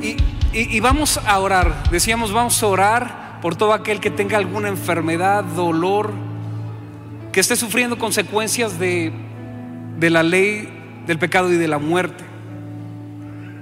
Y, 0.00 0.16
y- 0.60 0.80
vamos 0.80 1.18
a 1.26 1.38
orar, 1.38 1.84
decíamos, 1.90 2.32
vamos 2.32 2.62
a 2.62 2.66
orar 2.66 3.38
por 3.42 3.56
todo 3.56 3.72
aquel 3.72 4.00
que 4.00 4.10
tenga 4.10 4.38
alguna 4.38 4.68
enfermedad, 4.68 5.44
dolor, 5.44 6.12
que 7.32 7.40
esté 7.40 7.56
sufriendo 7.56 7.98
consecuencias 7.98 8.78
de, 8.78 9.12
de 9.98 10.10
la 10.10 10.22
ley 10.22 10.68
del 11.06 11.18
pecado 11.18 11.52
y 11.52 11.56
de 11.56 11.68
la 11.68 11.78
muerte, 11.78 12.24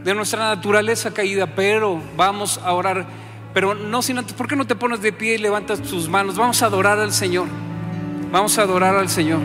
de 0.05 0.15
nuestra 0.15 0.55
naturaleza 0.55 1.13
caída, 1.13 1.47
pero 1.47 2.01
vamos 2.17 2.61
a 2.65 2.73
orar. 2.73 3.07
Pero 3.53 3.75
no 3.75 4.03
sin 4.03 4.19
antes, 4.19 4.33
¿por 4.35 4.49
qué 4.49 4.57
no 4.57 4.67
te 4.67 4.75
pones 4.75 5.01
de 5.01 5.13
pie 5.13 5.35
y 5.35 5.39
levantas 5.39 5.81
tus 5.81 6.09
manos? 6.09 6.37
Vamos 6.37 6.63
a 6.63 6.67
adorar 6.67 6.99
al 6.99 7.13
Señor. 7.13 7.47
Vamos 8.33 8.59
a 8.59 8.63
adorar 8.63 8.97
al 8.97 9.09
Señor. 9.09 9.39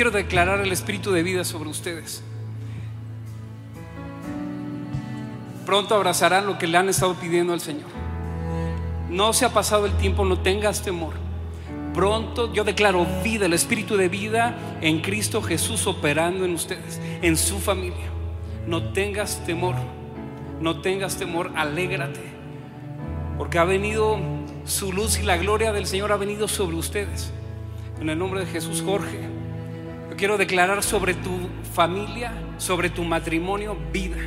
Quiero 0.00 0.10
declarar 0.12 0.62
el 0.62 0.72
espíritu 0.72 1.10
de 1.10 1.22
vida 1.22 1.44
sobre 1.44 1.68
ustedes. 1.68 2.22
Pronto 5.66 5.94
abrazarán 5.94 6.46
lo 6.46 6.56
que 6.56 6.66
le 6.66 6.78
han 6.78 6.88
estado 6.88 7.16
pidiendo 7.16 7.52
al 7.52 7.60
Señor. 7.60 7.90
No 9.10 9.34
se 9.34 9.44
ha 9.44 9.50
pasado 9.50 9.84
el 9.84 9.92
tiempo, 9.98 10.24
no 10.24 10.40
tengas 10.40 10.80
temor. 10.80 11.12
Pronto 11.92 12.50
yo 12.50 12.64
declaro 12.64 13.06
vida, 13.22 13.44
el 13.44 13.52
espíritu 13.52 13.98
de 13.98 14.08
vida 14.08 14.78
en 14.80 15.02
Cristo 15.02 15.42
Jesús 15.42 15.86
operando 15.86 16.46
en 16.46 16.54
ustedes, 16.54 16.98
en 17.20 17.36
su 17.36 17.58
familia. 17.58 18.08
No 18.66 18.94
tengas 18.94 19.44
temor, 19.44 19.74
no 20.62 20.80
tengas 20.80 21.18
temor, 21.18 21.52
alégrate, 21.56 22.22
porque 23.36 23.58
ha 23.58 23.64
venido 23.64 24.18
su 24.64 24.94
luz 24.94 25.18
y 25.18 25.24
la 25.24 25.36
gloria 25.36 25.74
del 25.74 25.84
Señor 25.84 26.10
ha 26.10 26.16
venido 26.16 26.48
sobre 26.48 26.76
ustedes. 26.76 27.34
En 28.00 28.08
el 28.08 28.18
nombre 28.18 28.40
de 28.40 28.46
Jesús, 28.46 28.82
Jorge, 28.82 29.29
quiero 30.20 30.36
declarar 30.36 30.82
sobre 30.82 31.14
tu 31.14 31.30
familia, 31.72 32.34
sobre 32.58 32.90
tu 32.90 33.04
matrimonio, 33.04 33.74
vida 33.90 34.18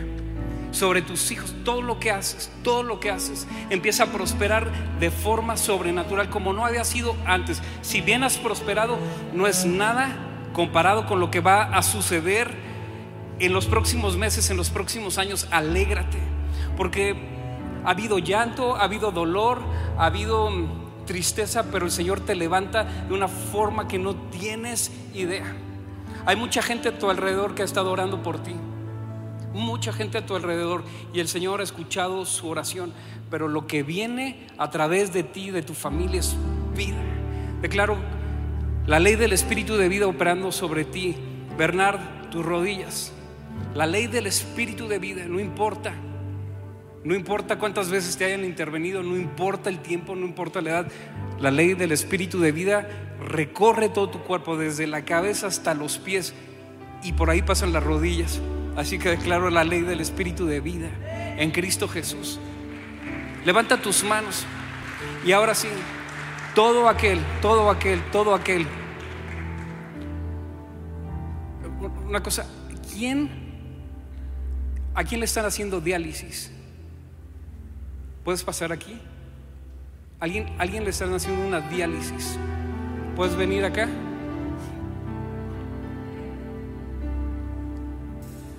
sobre 0.71 1.03
tus 1.03 1.29
hijos, 1.29 1.53
todo 1.63 1.83
lo 1.83 1.99
que 1.99 2.09
haces, 2.09 2.51
todo 2.63 2.81
lo 2.81 2.99
que 2.99 3.11
haces 3.11 3.47
empieza 3.69 4.05
a 4.05 4.07
prosperar 4.07 4.71
de 4.99 5.11
forma 5.11 5.55
sobrenatural 5.55 6.31
como 6.31 6.51
no 6.51 6.65
había 6.65 6.83
sido 6.83 7.15
antes. 7.27 7.61
Si 7.83 8.01
bien 8.01 8.23
has 8.23 8.39
prosperado, 8.39 8.97
no 9.35 9.45
es 9.45 9.67
nada 9.67 10.17
comparado 10.51 11.05
con 11.05 11.19
lo 11.19 11.29
que 11.29 11.41
va 11.41 11.61
a 11.61 11.83
suceder 11.83 12.55
en 13.37 13.53
los 13.53 13.67
próximos 13.67 14.17
meses, 14.17 14.49
en 14.49 14.57
los 14.57 14.71
próximos 14.71 15.19
años. 15.19 15.47
Alégrate, 15.51 16.17
porque 16.75 17.15
ha 17.85 17.91
habido 17.91 18.17
llanto, 18.17 18.75
ha 18.75 18.85
habido 18.85 19.11
dolor, 19.11 19.61
ha 19.99 20.07
habido 20.07 20.49
tristeza, 21.05 21.65
pero 21.71 21.85
el 21.85 21.91
Señor 21.91 22.19
te 22.19 22.33
levanta 22.33 22.83
de 22.83 23.13
una 23.13 23.27
forma 23.27 23.87
que 23.87 23.99
no 23.99 24.15
tienes 24.15 24.91
idea. 25.13 25.55
Hay 26.25 26.35
mucha 26.35 26.61
gente 26.61 26.89
a 26.89 26.97
tu 26.97 27.09
alrededor 27.09 27.55
que 27.55 27.61
ha 27.61 27.65
estado 27.65 27.91
orando 27.91 28.21
por 28.21 28.41
ti 28.41 28.53
mucha 29.53 29.93
gente 29.93 30.17
a 30.17 30.25
tu 30.25 30.35
alrededor 30.35 30.83
y 31.13 31.19
el 31.19 31.27
Señor 31.27 31.61
ha 31.61 31.63
escuchado 31.63 32.25
su 32.25 32.47
oración, 32.47 32.91
pero 33.29 33.47
lo 33.47 33.67
que 33.67 33.83
viene 33.83 34.47
a 34.57 34.69
través 34.69 35.13
de 35.13 35.23
ti, 35.23 35.51
de 35.51 35.61
tu 35.61 35.73
familia, 35.73 36.19
es 36.19 36.35
vida. 36.75 37.01
Declaro 37.61 37.97
la 38.85 38.99
ley 38.99 39.15
del 39.15 39.31
Espíritu 39.31 39.77
de 39.77 39.87
vida 39.87 40.07
operando 40.07 40.51
sobre 40.51 40.83
ti. 40.83 41.15
Bernard, 41.57 42.29
tus 42.31 42.43
rodillas. 42.43 43.13
La 43.75 43.85
ley 43.85 44.07
del 44.07 44.27
Espíritu 44.27 44.87
de 44.87 44.99
vida, 44.99 45.25
no 45.27 45.39
importa. 45.39 45.93
No 47.03 47.15
importa 47.15 47.59
cuántas 47.59 47.89
veces 47.89 48.15
te 48.15 48.23
hayan 48.23 48.45
intervenido, 48.45 49.03
no 49.03 49.17
importa 49.17 49.69
el 49.69 49.79
tiempo, 49.79 50.15
no 50.15 50.25
importa 50.25 50.61
la 50.61 50.69
edad. 50.69 50.87
La 51.39 51.51
ley 51.51 51.73
del 51.73 51.91
Espíritu 51.91 52.39
de 52.39 52.53
vida 52.53 52.87
recorre 53.19 53.89
todo 53.89 54.09
tu 54.09 54.19
cuerpo, 54.19 54.57
desde 54.57 54.87
la 54.87 55.03
cabeza 55.03 55.47
hasta 55.47 55.73
los 55.73 55.97
pies, 55.97 56.33
y 57.03 57.11
por 57.11 57.29
ahí 57.29 57.41
pasan 57.41 57.73
las 57.73 57.83
rodillas. 57.83 58.39
Así 58.77 58.99
que 58.99 59.09
declaro 59.09 59.49
la 59.49 59.65
ley 59.65 59.81
del 59.81 59.99
Espíritu 59.99 60.45
de 60.45 60.61
vida 60.61 60.89
en 61.37 61.51
Cristo 61.51 61.89
Jesús. 61.89 62.39
Levanta 63.45 63.81
tus 63.81 64.05
manos 64.05 64.45
y 65.25 65.33
ahora 65.33 65.53
sí, 65.53 65.67
todo 66.55 66.87
aquel, 66.87 67.19
todo 67.41 67.69
aquel, 67.69 68.01
todo 68.11 68.33
aquel. 68.33 68.65
Una 72.07 72.23
cosa, 72.23 72.45
¿quién, 72.93 73.29
a 74.95 75.03
quién 75.03 75.19
le 75.19 75.25
están 75.25 75.45
haciendo 75.45 75.81
diálisis? 75.81 76.52
¿Puedes 78.23 78.43
pasar 78.43 78.71
aquí? 78.71 78.99
¿Alguien, 80.19 80.55
alguien 80.57 80.85
le 80.85 80.91
están 80.91 81.13
haciendo 81.13 81.45
una 81.45 81.59
diálisis? 81.59 82.37
¿Puedes 83.15 83.35
venir 83.35 83.65
acá? 83.65 83.89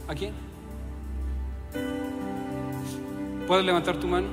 ¿A 0.07 0.15
quién? 0.15 0.35
¿Puedes 3.47 3.65
levantar 3.65 3.97
tu 3.97 4.07
mano? 4.07 4.29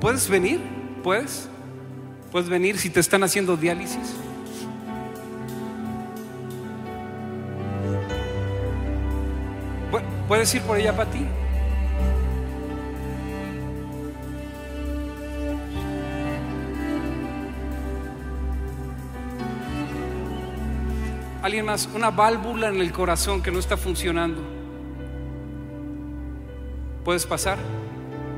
¿Puedes 0.00 0.28
venir? 0.28 0.60
¿Puedes? 1.02 1.48
¿Puedes 2.32 2.48
venir 2.48 2.76
si 2.76 2.90
te 2.90 2.98
están 2.98 3.22
haciendo 3.22 3.56
diálisis? 3.56 4.23
¿Puedes 10.28 10.54
ir 10.54 10.62
por 10.62 10.78
ella 10.78 10.94
para 10.94 11.10
ti? 11.10 11.26
Alguien 21.42 21.66
más, 21.66 21.88
una 21.94 22.10
válvula 22.10 22.68
en 22.68 22.80
el 22.80 22.90
corazón 22.90 23.42
que 23.42 23.50
no 23.50 23.58
está 23.58 23.76
funcionando. 23.76 24.40
¿Puedes 27.04 27.26
pasar? 27.26 27.58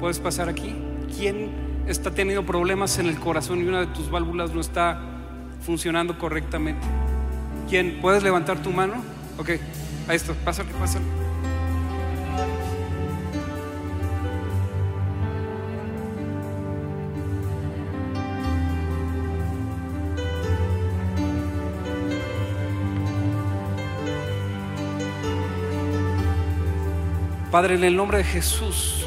¿Puedes 0.00 0.18
pasar 0.18 0.48
aquí? 0.48 0.74
¿Quién 1.16 1.84
está 1.86 2.11
teniendo 2.11 2.44
problemas 2.44 2.98
en 2.98 3.07
el 3.07 3.16
corazón 3.20 3.61
y 3.61 3.68
una 3.68 3.80
de 3.80 3.86
tus 3.86 4.11
válvulas 4.11 4.52
no 4.52 4.61
está 4.61 5.00
funcionando 5.61 6.18
correctamente? 6.18 6.84
¿Quién? 7.68 8.00
¿Puedes 8.00 8.24
levantar 8.24 8.61
tu 8.61 8.70
mano? 8.70 8.94
Ok, 9.38 9.50
ahí 10.09 10.16
está, 10.16 10.32
pásale, 10.44 10.72
pásale. 10.72 11.25
Padre, 27.57 27.76
en 27.76 27.84
el 27.84 27.96
nombre 27.96 28.18
de 28.18 28.24
Jesús, 28.24 29.07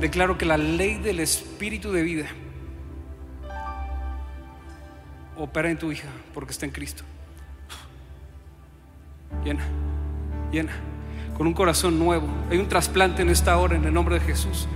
declaro 0.00 0.38
que 0.38 0.46
la 0.46 0.56
ley 0.56 0.94
del 0.94 1.20
Espíritu 1.20 1.92
de 1.92 2.00
vida 2.00 2.26
opera 5.36 5.70
en 5.70 5.76
tu 5.76 5.92
hija 5.92 6.08
porque 6.32 6.52
está 6.52 6.64
en 6.64 6.72
Cristo. 6.72 7.04
Llena, 9.44 9.62
llena, 10.50 10.72
con 11.36 11.46
un 11.46 11.52
corazón 11.52 11.98
nuevo. 11.98 12.26
Hay 12.50 12.56
un 12.56 12.66
trasplante 12.66 13.20
en 13.20 13.28
esta 13.28 13.58
hora 13.58 13.76
en 13.76 13.84
el 13.84 13.92
nombre 13.92 14.18
de 14.18 14.24
Jesús. 14.24 14.66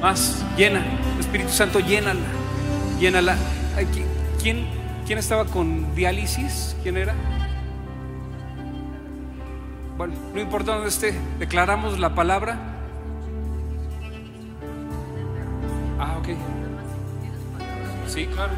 Más, 0.00 0.46
llena, 0.56 0.84
Espíritu 1.18 1.50
Santo, 1.50 1.80
llénala, 1.80 2.20
llénala. 3.00 3.36
¿Quién, 4.40 4.68
quién 5.04 5.18
estaba 5.18 5.46
con 5.46 5.96
diálisis? 5.96 6.76
¿Quién 6.84 6.96
era? 6.96 7.16
Bueno, 9.96 10.14
no 10.34 10.40
importa 10.40 10.72
dónde 10.72 10.88
esté, 10.88 11.14
declaramos 11.38 12.00
la 12.00 12.16
palabra. 12.16 12.58
Ah, 16.00 16.18
ok. 16.18 16.28
Sí, 18.08 18.26
claro. 18.26 18.52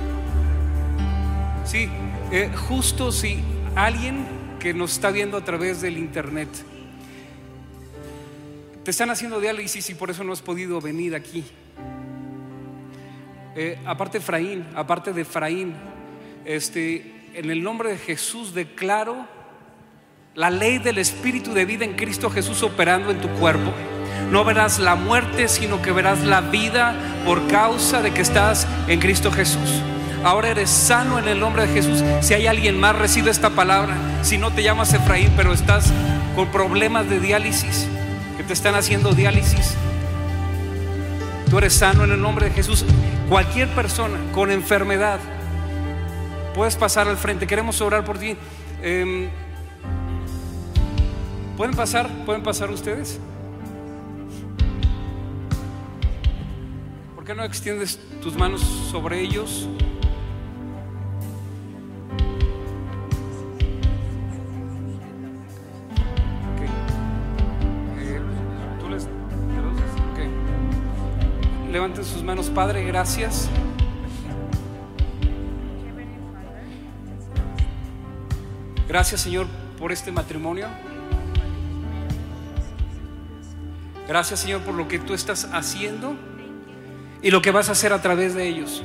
Sí, 1.67 1.91
eh, 2.33 2.51
justo 2.69 3.13
si 3.13 3.45
alguien 3.75 4.27
que 4.59 4.73
nos 4.73 4.93
está 4.93 5.11
viendo 5.11 5.37
a 5.37 5.45
través 5.45 5.83
del 5.83 5.99
internet 5.99 6.49
te 8.83 8.91
están 8.91 9.11
haciendo 9.11 9.39
diálisis 9.39 9.91
y 9.91 9.95
por 9.95 10.11
eso 10.11 10.25
no 10.25 10.33
has 10.33 10.41
podido 10.41 10.81
venir 10.81 11.15
aquí. 11.15 11.45
Eh, 13.57 13.79
aparte 13.85 14.19
Efraín, 14.19 14.65
aparte 14.75 15.13
de 15.13 15.23
Efraín, 15.23 15.75
este, 16.47 17.29
en 17.35 17.51
el 17.51 17.63
nombre 17.63 17.91
de 17.91 17.99
Jesús 17.99 18.55
declaro 18.55 19.36
la 20.37 20.51
ley 20.51 20.77
del 20.77 20.99
Espíritu 20.99 21.55
de 21.55 21.65
vida 21.65 21.87
en 21.87 21.95
Cristo 21.95 22.29
Jesús 22.29 22.63
operando 22.63 23.11
en 23.11 23.23
tu 23.23 23.29
cuerpo. 23.31 23.73
No 24.31 24.45
verás 24.45 24.79
la 24.79 24.95
muerte, 24.95 25.49
sino 25.49 25.81
que 25.81 25.93
verás 25.93 26.25
la 26.25 26.43
vida 26.43 26.95
por 27.25 27.47
causa 27.47 28.03
de 28.03 28.13
que 28.13 28.21
estás 28.21 28.69
en 28.87 29.01
Cristo 29.01 29.33
Jesús. 29.33 29.81
Ahora 30.23 30.51
eres 30.51 30.69
sano 30.69 31.19
en 31.19 31.27
el 31.27 31.41
nombre 31.41 31.67
de 31.67 31.73
Jesús. 31.73 32.05
Si 32.21 32.35
hay 32.35 32.47
alguien 32.47 32.79
más, 32.79 32.99
recibe 32.99 33.31
esta 33.31 33.51
palabra. 33.51 33.97
Si 34.21 34.37
no 34.37 34.51
te 34.51 34.63
llamas 34.63 34.93
Efraín, 34.93 35.33
pero 35.39 35.55
estás 35.55 35.91
con 36.35 36.49
problemas 36.49 37.09
de 37.09 37.19
diálisis, 37.19 37.89
que 38.37 38.43
te 38.43 38.53
están 38.53 38.75
haciendo 38.75 39.15
diálisis, 39.15 39.75
tú 41.49 41.57
eres 41.57 41.73
sano 41.73 42.05
en 42.05 42.13
el 42.13 42.21
nombre 42.21 42.51
de 42.51 42.53
Jesús. 42.53 42.85
Cualquier 43.31 43.69
persona 43.69 44.19
con 44.33 44.51
enfermedad, 44.51 45.19
puedes 46.55 46.77
pasar 46.77 47.09
al 47.09 47.17
frente. 47.17 47.47
Queremos 47.47 47.81
orar 47.81 48.05
por 48.05 48.19
ti. 48.19 48.37
Eh, 48.83 49.31
¿Pueden 51.57 51.75
pasar? 51.75 52.07
¿Pueden 52.27 52.43
pasar 52.43 52.71
ustedes? 52.71 53.19
¿Por 57.15 57.25
qué 57.25 57.35
no 57.35 57.43
extiendes 57.45 57.99
tus 58.21 58.37
manos 58.37 58.61
sobre 58.61 59.23
ellos? 59.23 59.67
Eh, 68.01 68.21
¿Tú 68.79 68.89
les, 68.91 69.05
okay. 70.13 70.29
levanten 71.73 72.05
sus 72.05 72.23
manos, 72.23 72.51
Padre, 72.51 72.85
gracias. 72.85 73.49
Gracias, 78.87 79.23
Señor, 79.23 79.47
por 79.79 79.91
este 79.91 80.13
matrimonio. 80.13 80.67
Gracias, 84.09 84.41
Señor, 84.41 84.61
por 84.63 84.75
lo 84.75 84.87
que 84.87 84.99
tú 84.99 85.15
estás 85.15 85.49
haciendo 85.53 86.17
y 87.23 87.31
lo 87.31 87.43
que 87.43 87.51
vas 87.51 87.69
a 87.69 87.73
hacer 87.73 87.93
a 87.93 88.01
través 88.01 88.35
de 88.35 88.47
ellos. 88.47 88.85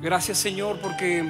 Gracias, 0.00 0.38
Señor, 0.38 0.78
porque 0.80 1.28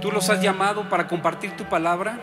tú 0.00 0.10
los 0.10 0.28
has 0.30 0.42
llamado 0.42 0.88
para 0.88 1.06
compartir 1.06 1.52
tu 1.52 1.64
palabra. 1.64 2.18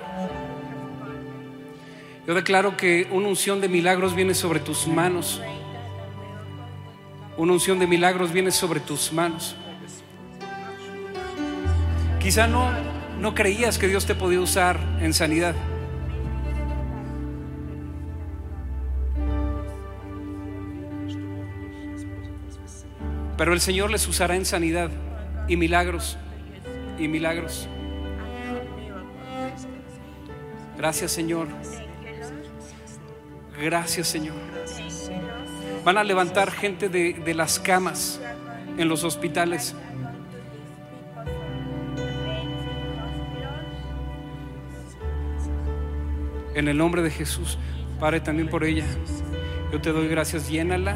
Yo 2.28 2.34
declaro 2.34 2.76
que 2.76 3.08
una 3.12 3.28
unción 3.28 3.62
de 3.62 3.70
milagros 3.70 4.16
viene 4.16 4.34
sobre 4.34 4.60
tus 4.60 4.88
manos. 4.88 5.42
Una 7.38 7.54
unción 7.54 7.78
de 7.78 7.86
milagros 7.86 8.32
viene 8.34 8.50
sobre 8.50 8.80
tus 8.80 9.14
manos. 9.14 9.56
Quizá 12.20 12.48
no, 12.48 12.72
no 13.26 13.34
creías 13.34 13.80
que 13.80 13.88
Dios 13.88 14.06
te 14.06 14.14
podía 14.14 14.40
usar 14.40 14.80
en 15.02 15.12
sanidad. 15.12 15.56
Pero 23.36 23.54
el 23.54 23.62
Señor 23.62 23.90
les 23.90 24.08
usará 24.08 24.36
en 24.36 24.46
sanidad 24.46 24.92
y 25.48 25.58
milagros 25.58 26.20
y 27.00 27.08
milagros. 27.08 27.68
Gracias 30.78 31.12
Señor. 31.12 31.48
Gracias 33.60 34.08
Señor. 34.08 34.36
Van 35.84 35.98
a 35.98 36.04
levantar 36.04 36.52
gente 36.52 36.90
de, 36.90 37.14
de 37.14 37.34
las 37.34 37.58
camas 37.58 38.22
en 38.78 38.88
los 38.88 39.04
hospitales. 39.04 39.74
En 46.56 46.70
el 46.70 46.78
nombre 46.78 47.02
de 47.02 47.12
Jesús, 47.12 47.58
Padre, 48.00 48.22
también 48.22 48.48
por 48.48 48.64
ella. 48.64 48.86
Yo 49.74 49.82
te 49.82 49.92
doy 49.92 50.08
gracias. 50.08 50.50
Llénala, 50.50 50.96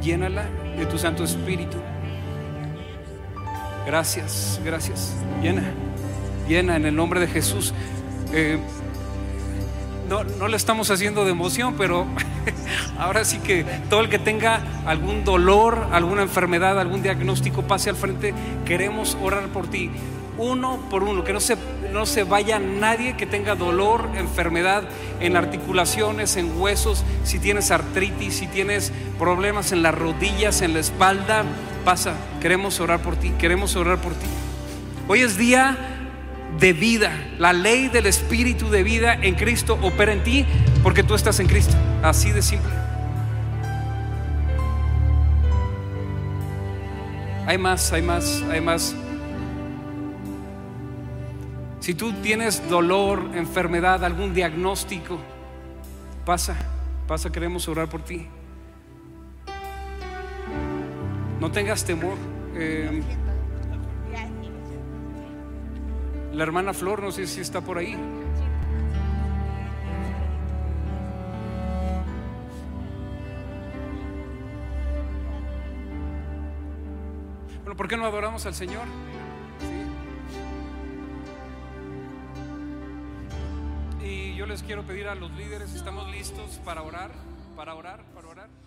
llénala 0.00 0.44
de 0.78 0.86
tu 0.86 0.96
Santo 0.96 1.24
Espíritu. 1.24 1.76
Gracias, 3.84 4.60
gracias. 4.64 5.16
Llena, 5.42 5.64
llena 6.48 6.76
en 6.76 6.86
el 6.86 6.94
nombre 6.94 7.18
de 7.18 7.26
Jesús. 7.26 7.74
Eh, 8.32 8.58
no, 10.08 10.22
no 10.22 10.46
le 10.46 10.56
estamos 10.56 10.88
haciendo 10.92 11.24
de 11.24 11.32
emoción, 11.32 11.74
pero 11.76 12.06
ahora 12.98 13.24
sí 13.24 13.38
que 13.38 13.64
todo 13.90 14.02
el 14.02 14.08
que 14.08 14.20
tenga 14.20 14.62
algún 14.86 15.24
dolor, 15.24 15.88
alguna 15.90 16.22
enfermedad, 16.22 16.78
algún 16.78 17.02
diagnóstico, 17.02 17.62
pase 17.62 17.90
al 17.90 17.96
frente. 17.96 18.34
Queremos 18.64 19.18
orar 19.20 19.48
por 19.48 19.66
ti, 19.66 19.90
uno 20.38 20.78
por 20.90 21.02
uno, 21.02 21.24
que 21.24 21.32
no 21.32 21.40
se, 21.40 21.56
no 21.92 22.06
se 22.06 22.24
vaya 22.24 22.58
nadie 22.58 23.16
que 23.16 23.26
tenga 23.26 23.54
dolor, 23.54 24.10
enfermedad 24.16 24.84
en 25.20 25.36
articulaciones, 25.36 26.36
en 26.36 26.58
huesos, 26.58 27.04
si 27.24 27.38
tienes 27.38 27.70
artritis, 27.70 28.34
si 28.34 28.46
tienes 28.46 28.92
problemas 29.18 29.72
en 29.72 29.82
las 29.82 29.94
rodillas, 29.94 30.62
en 30.62 30.74
la 30.74 30.80
espalda, 30.80 31.44
pasa. 31.84 32.14
Queremos 32.40 32.80
orar 32.80 33.00
por 33.00 33.16
ti, 33.16 33.30
queremos 33.38 33.76
orar 33.76 33.98
por 34.00 34.14
ti. 34.14 34.26
Hoy 35.08 35.20
es 35.20 35.36
día 35.36 35.76
de 36.58 36.72
vida. 36.72 37.12
La 37.38 37.52
ley 37.52 37.88
del 37.88 38.06
Espíritu 38.06 38.70
de 38.70 38.82
vida 38.82 39.14
en 39.14 39.34
Cristo 39.34 39.78
opera 39.82 40.12
en 40.12 40.22
ti 40.22 40.46
porque 40.82 41.02
tú 41.02 41.14
estás 41.14 41.40
en 41.40 41.46
Cristo. 41.46 41.74
Así 42.02 42.30
de 42.30 42.42
simple. 42.42 42.72
Hay 47.46 47.58
más, 47.58 47.92
hay 47.92 48.02
más, 48.02 48.42
hay 48.50 48.60
más. 48.60 48.94
Si 51.82 51.94
tú 51.94 52.12
tienes 52.22 52.70
dolor, 52.70 53.32
enfermedad, 53.34 54.04
algún 54.04 54.32
diagnóstico, 54.32 55.18
pasa, 56.24 56.56
pasa, 57.08 57.32
queremos 57.32 57.66
orar 57.66 57.88
por 57.88 58.04
ti. 58.04 58.28
No 61.40 61.50
tengas 61.50 61.84
temor. 61.84 62.16
Eh, 62.54 63.02
la 66.32 66.42
hermana 66.44 66.72
Flor, 66.72 67.02
no 67.02 67.10
sé 67.10 67.26
si 67.26 67.40
está 67.40 67.60
por 67.60 67.78
ahí. 67.78 67.96
Bueno, 77.64 77.76
¿por 77.76 77.88
qué 77.88 77.96
no 77.96 78.06
adoramos 78.06 78.46
al 78.46 78.54
Señor? 78.54 78.84
Yo 84.42 84.46
les 84.48 84.64
quiero 84.64 84.82
pedir 84.82 85.06
a 85.06 85.14
los 85.14 85.30
líderes, 85.34 85.72
¿estamos 85.72 86.10
listos 86.10 86.58
para 86.64 86.82
orar? 86.82 87.12
Para 87.54 87.76
orar, 87.76 88.02
para 88.12 88.26
orar. 88.26 88.61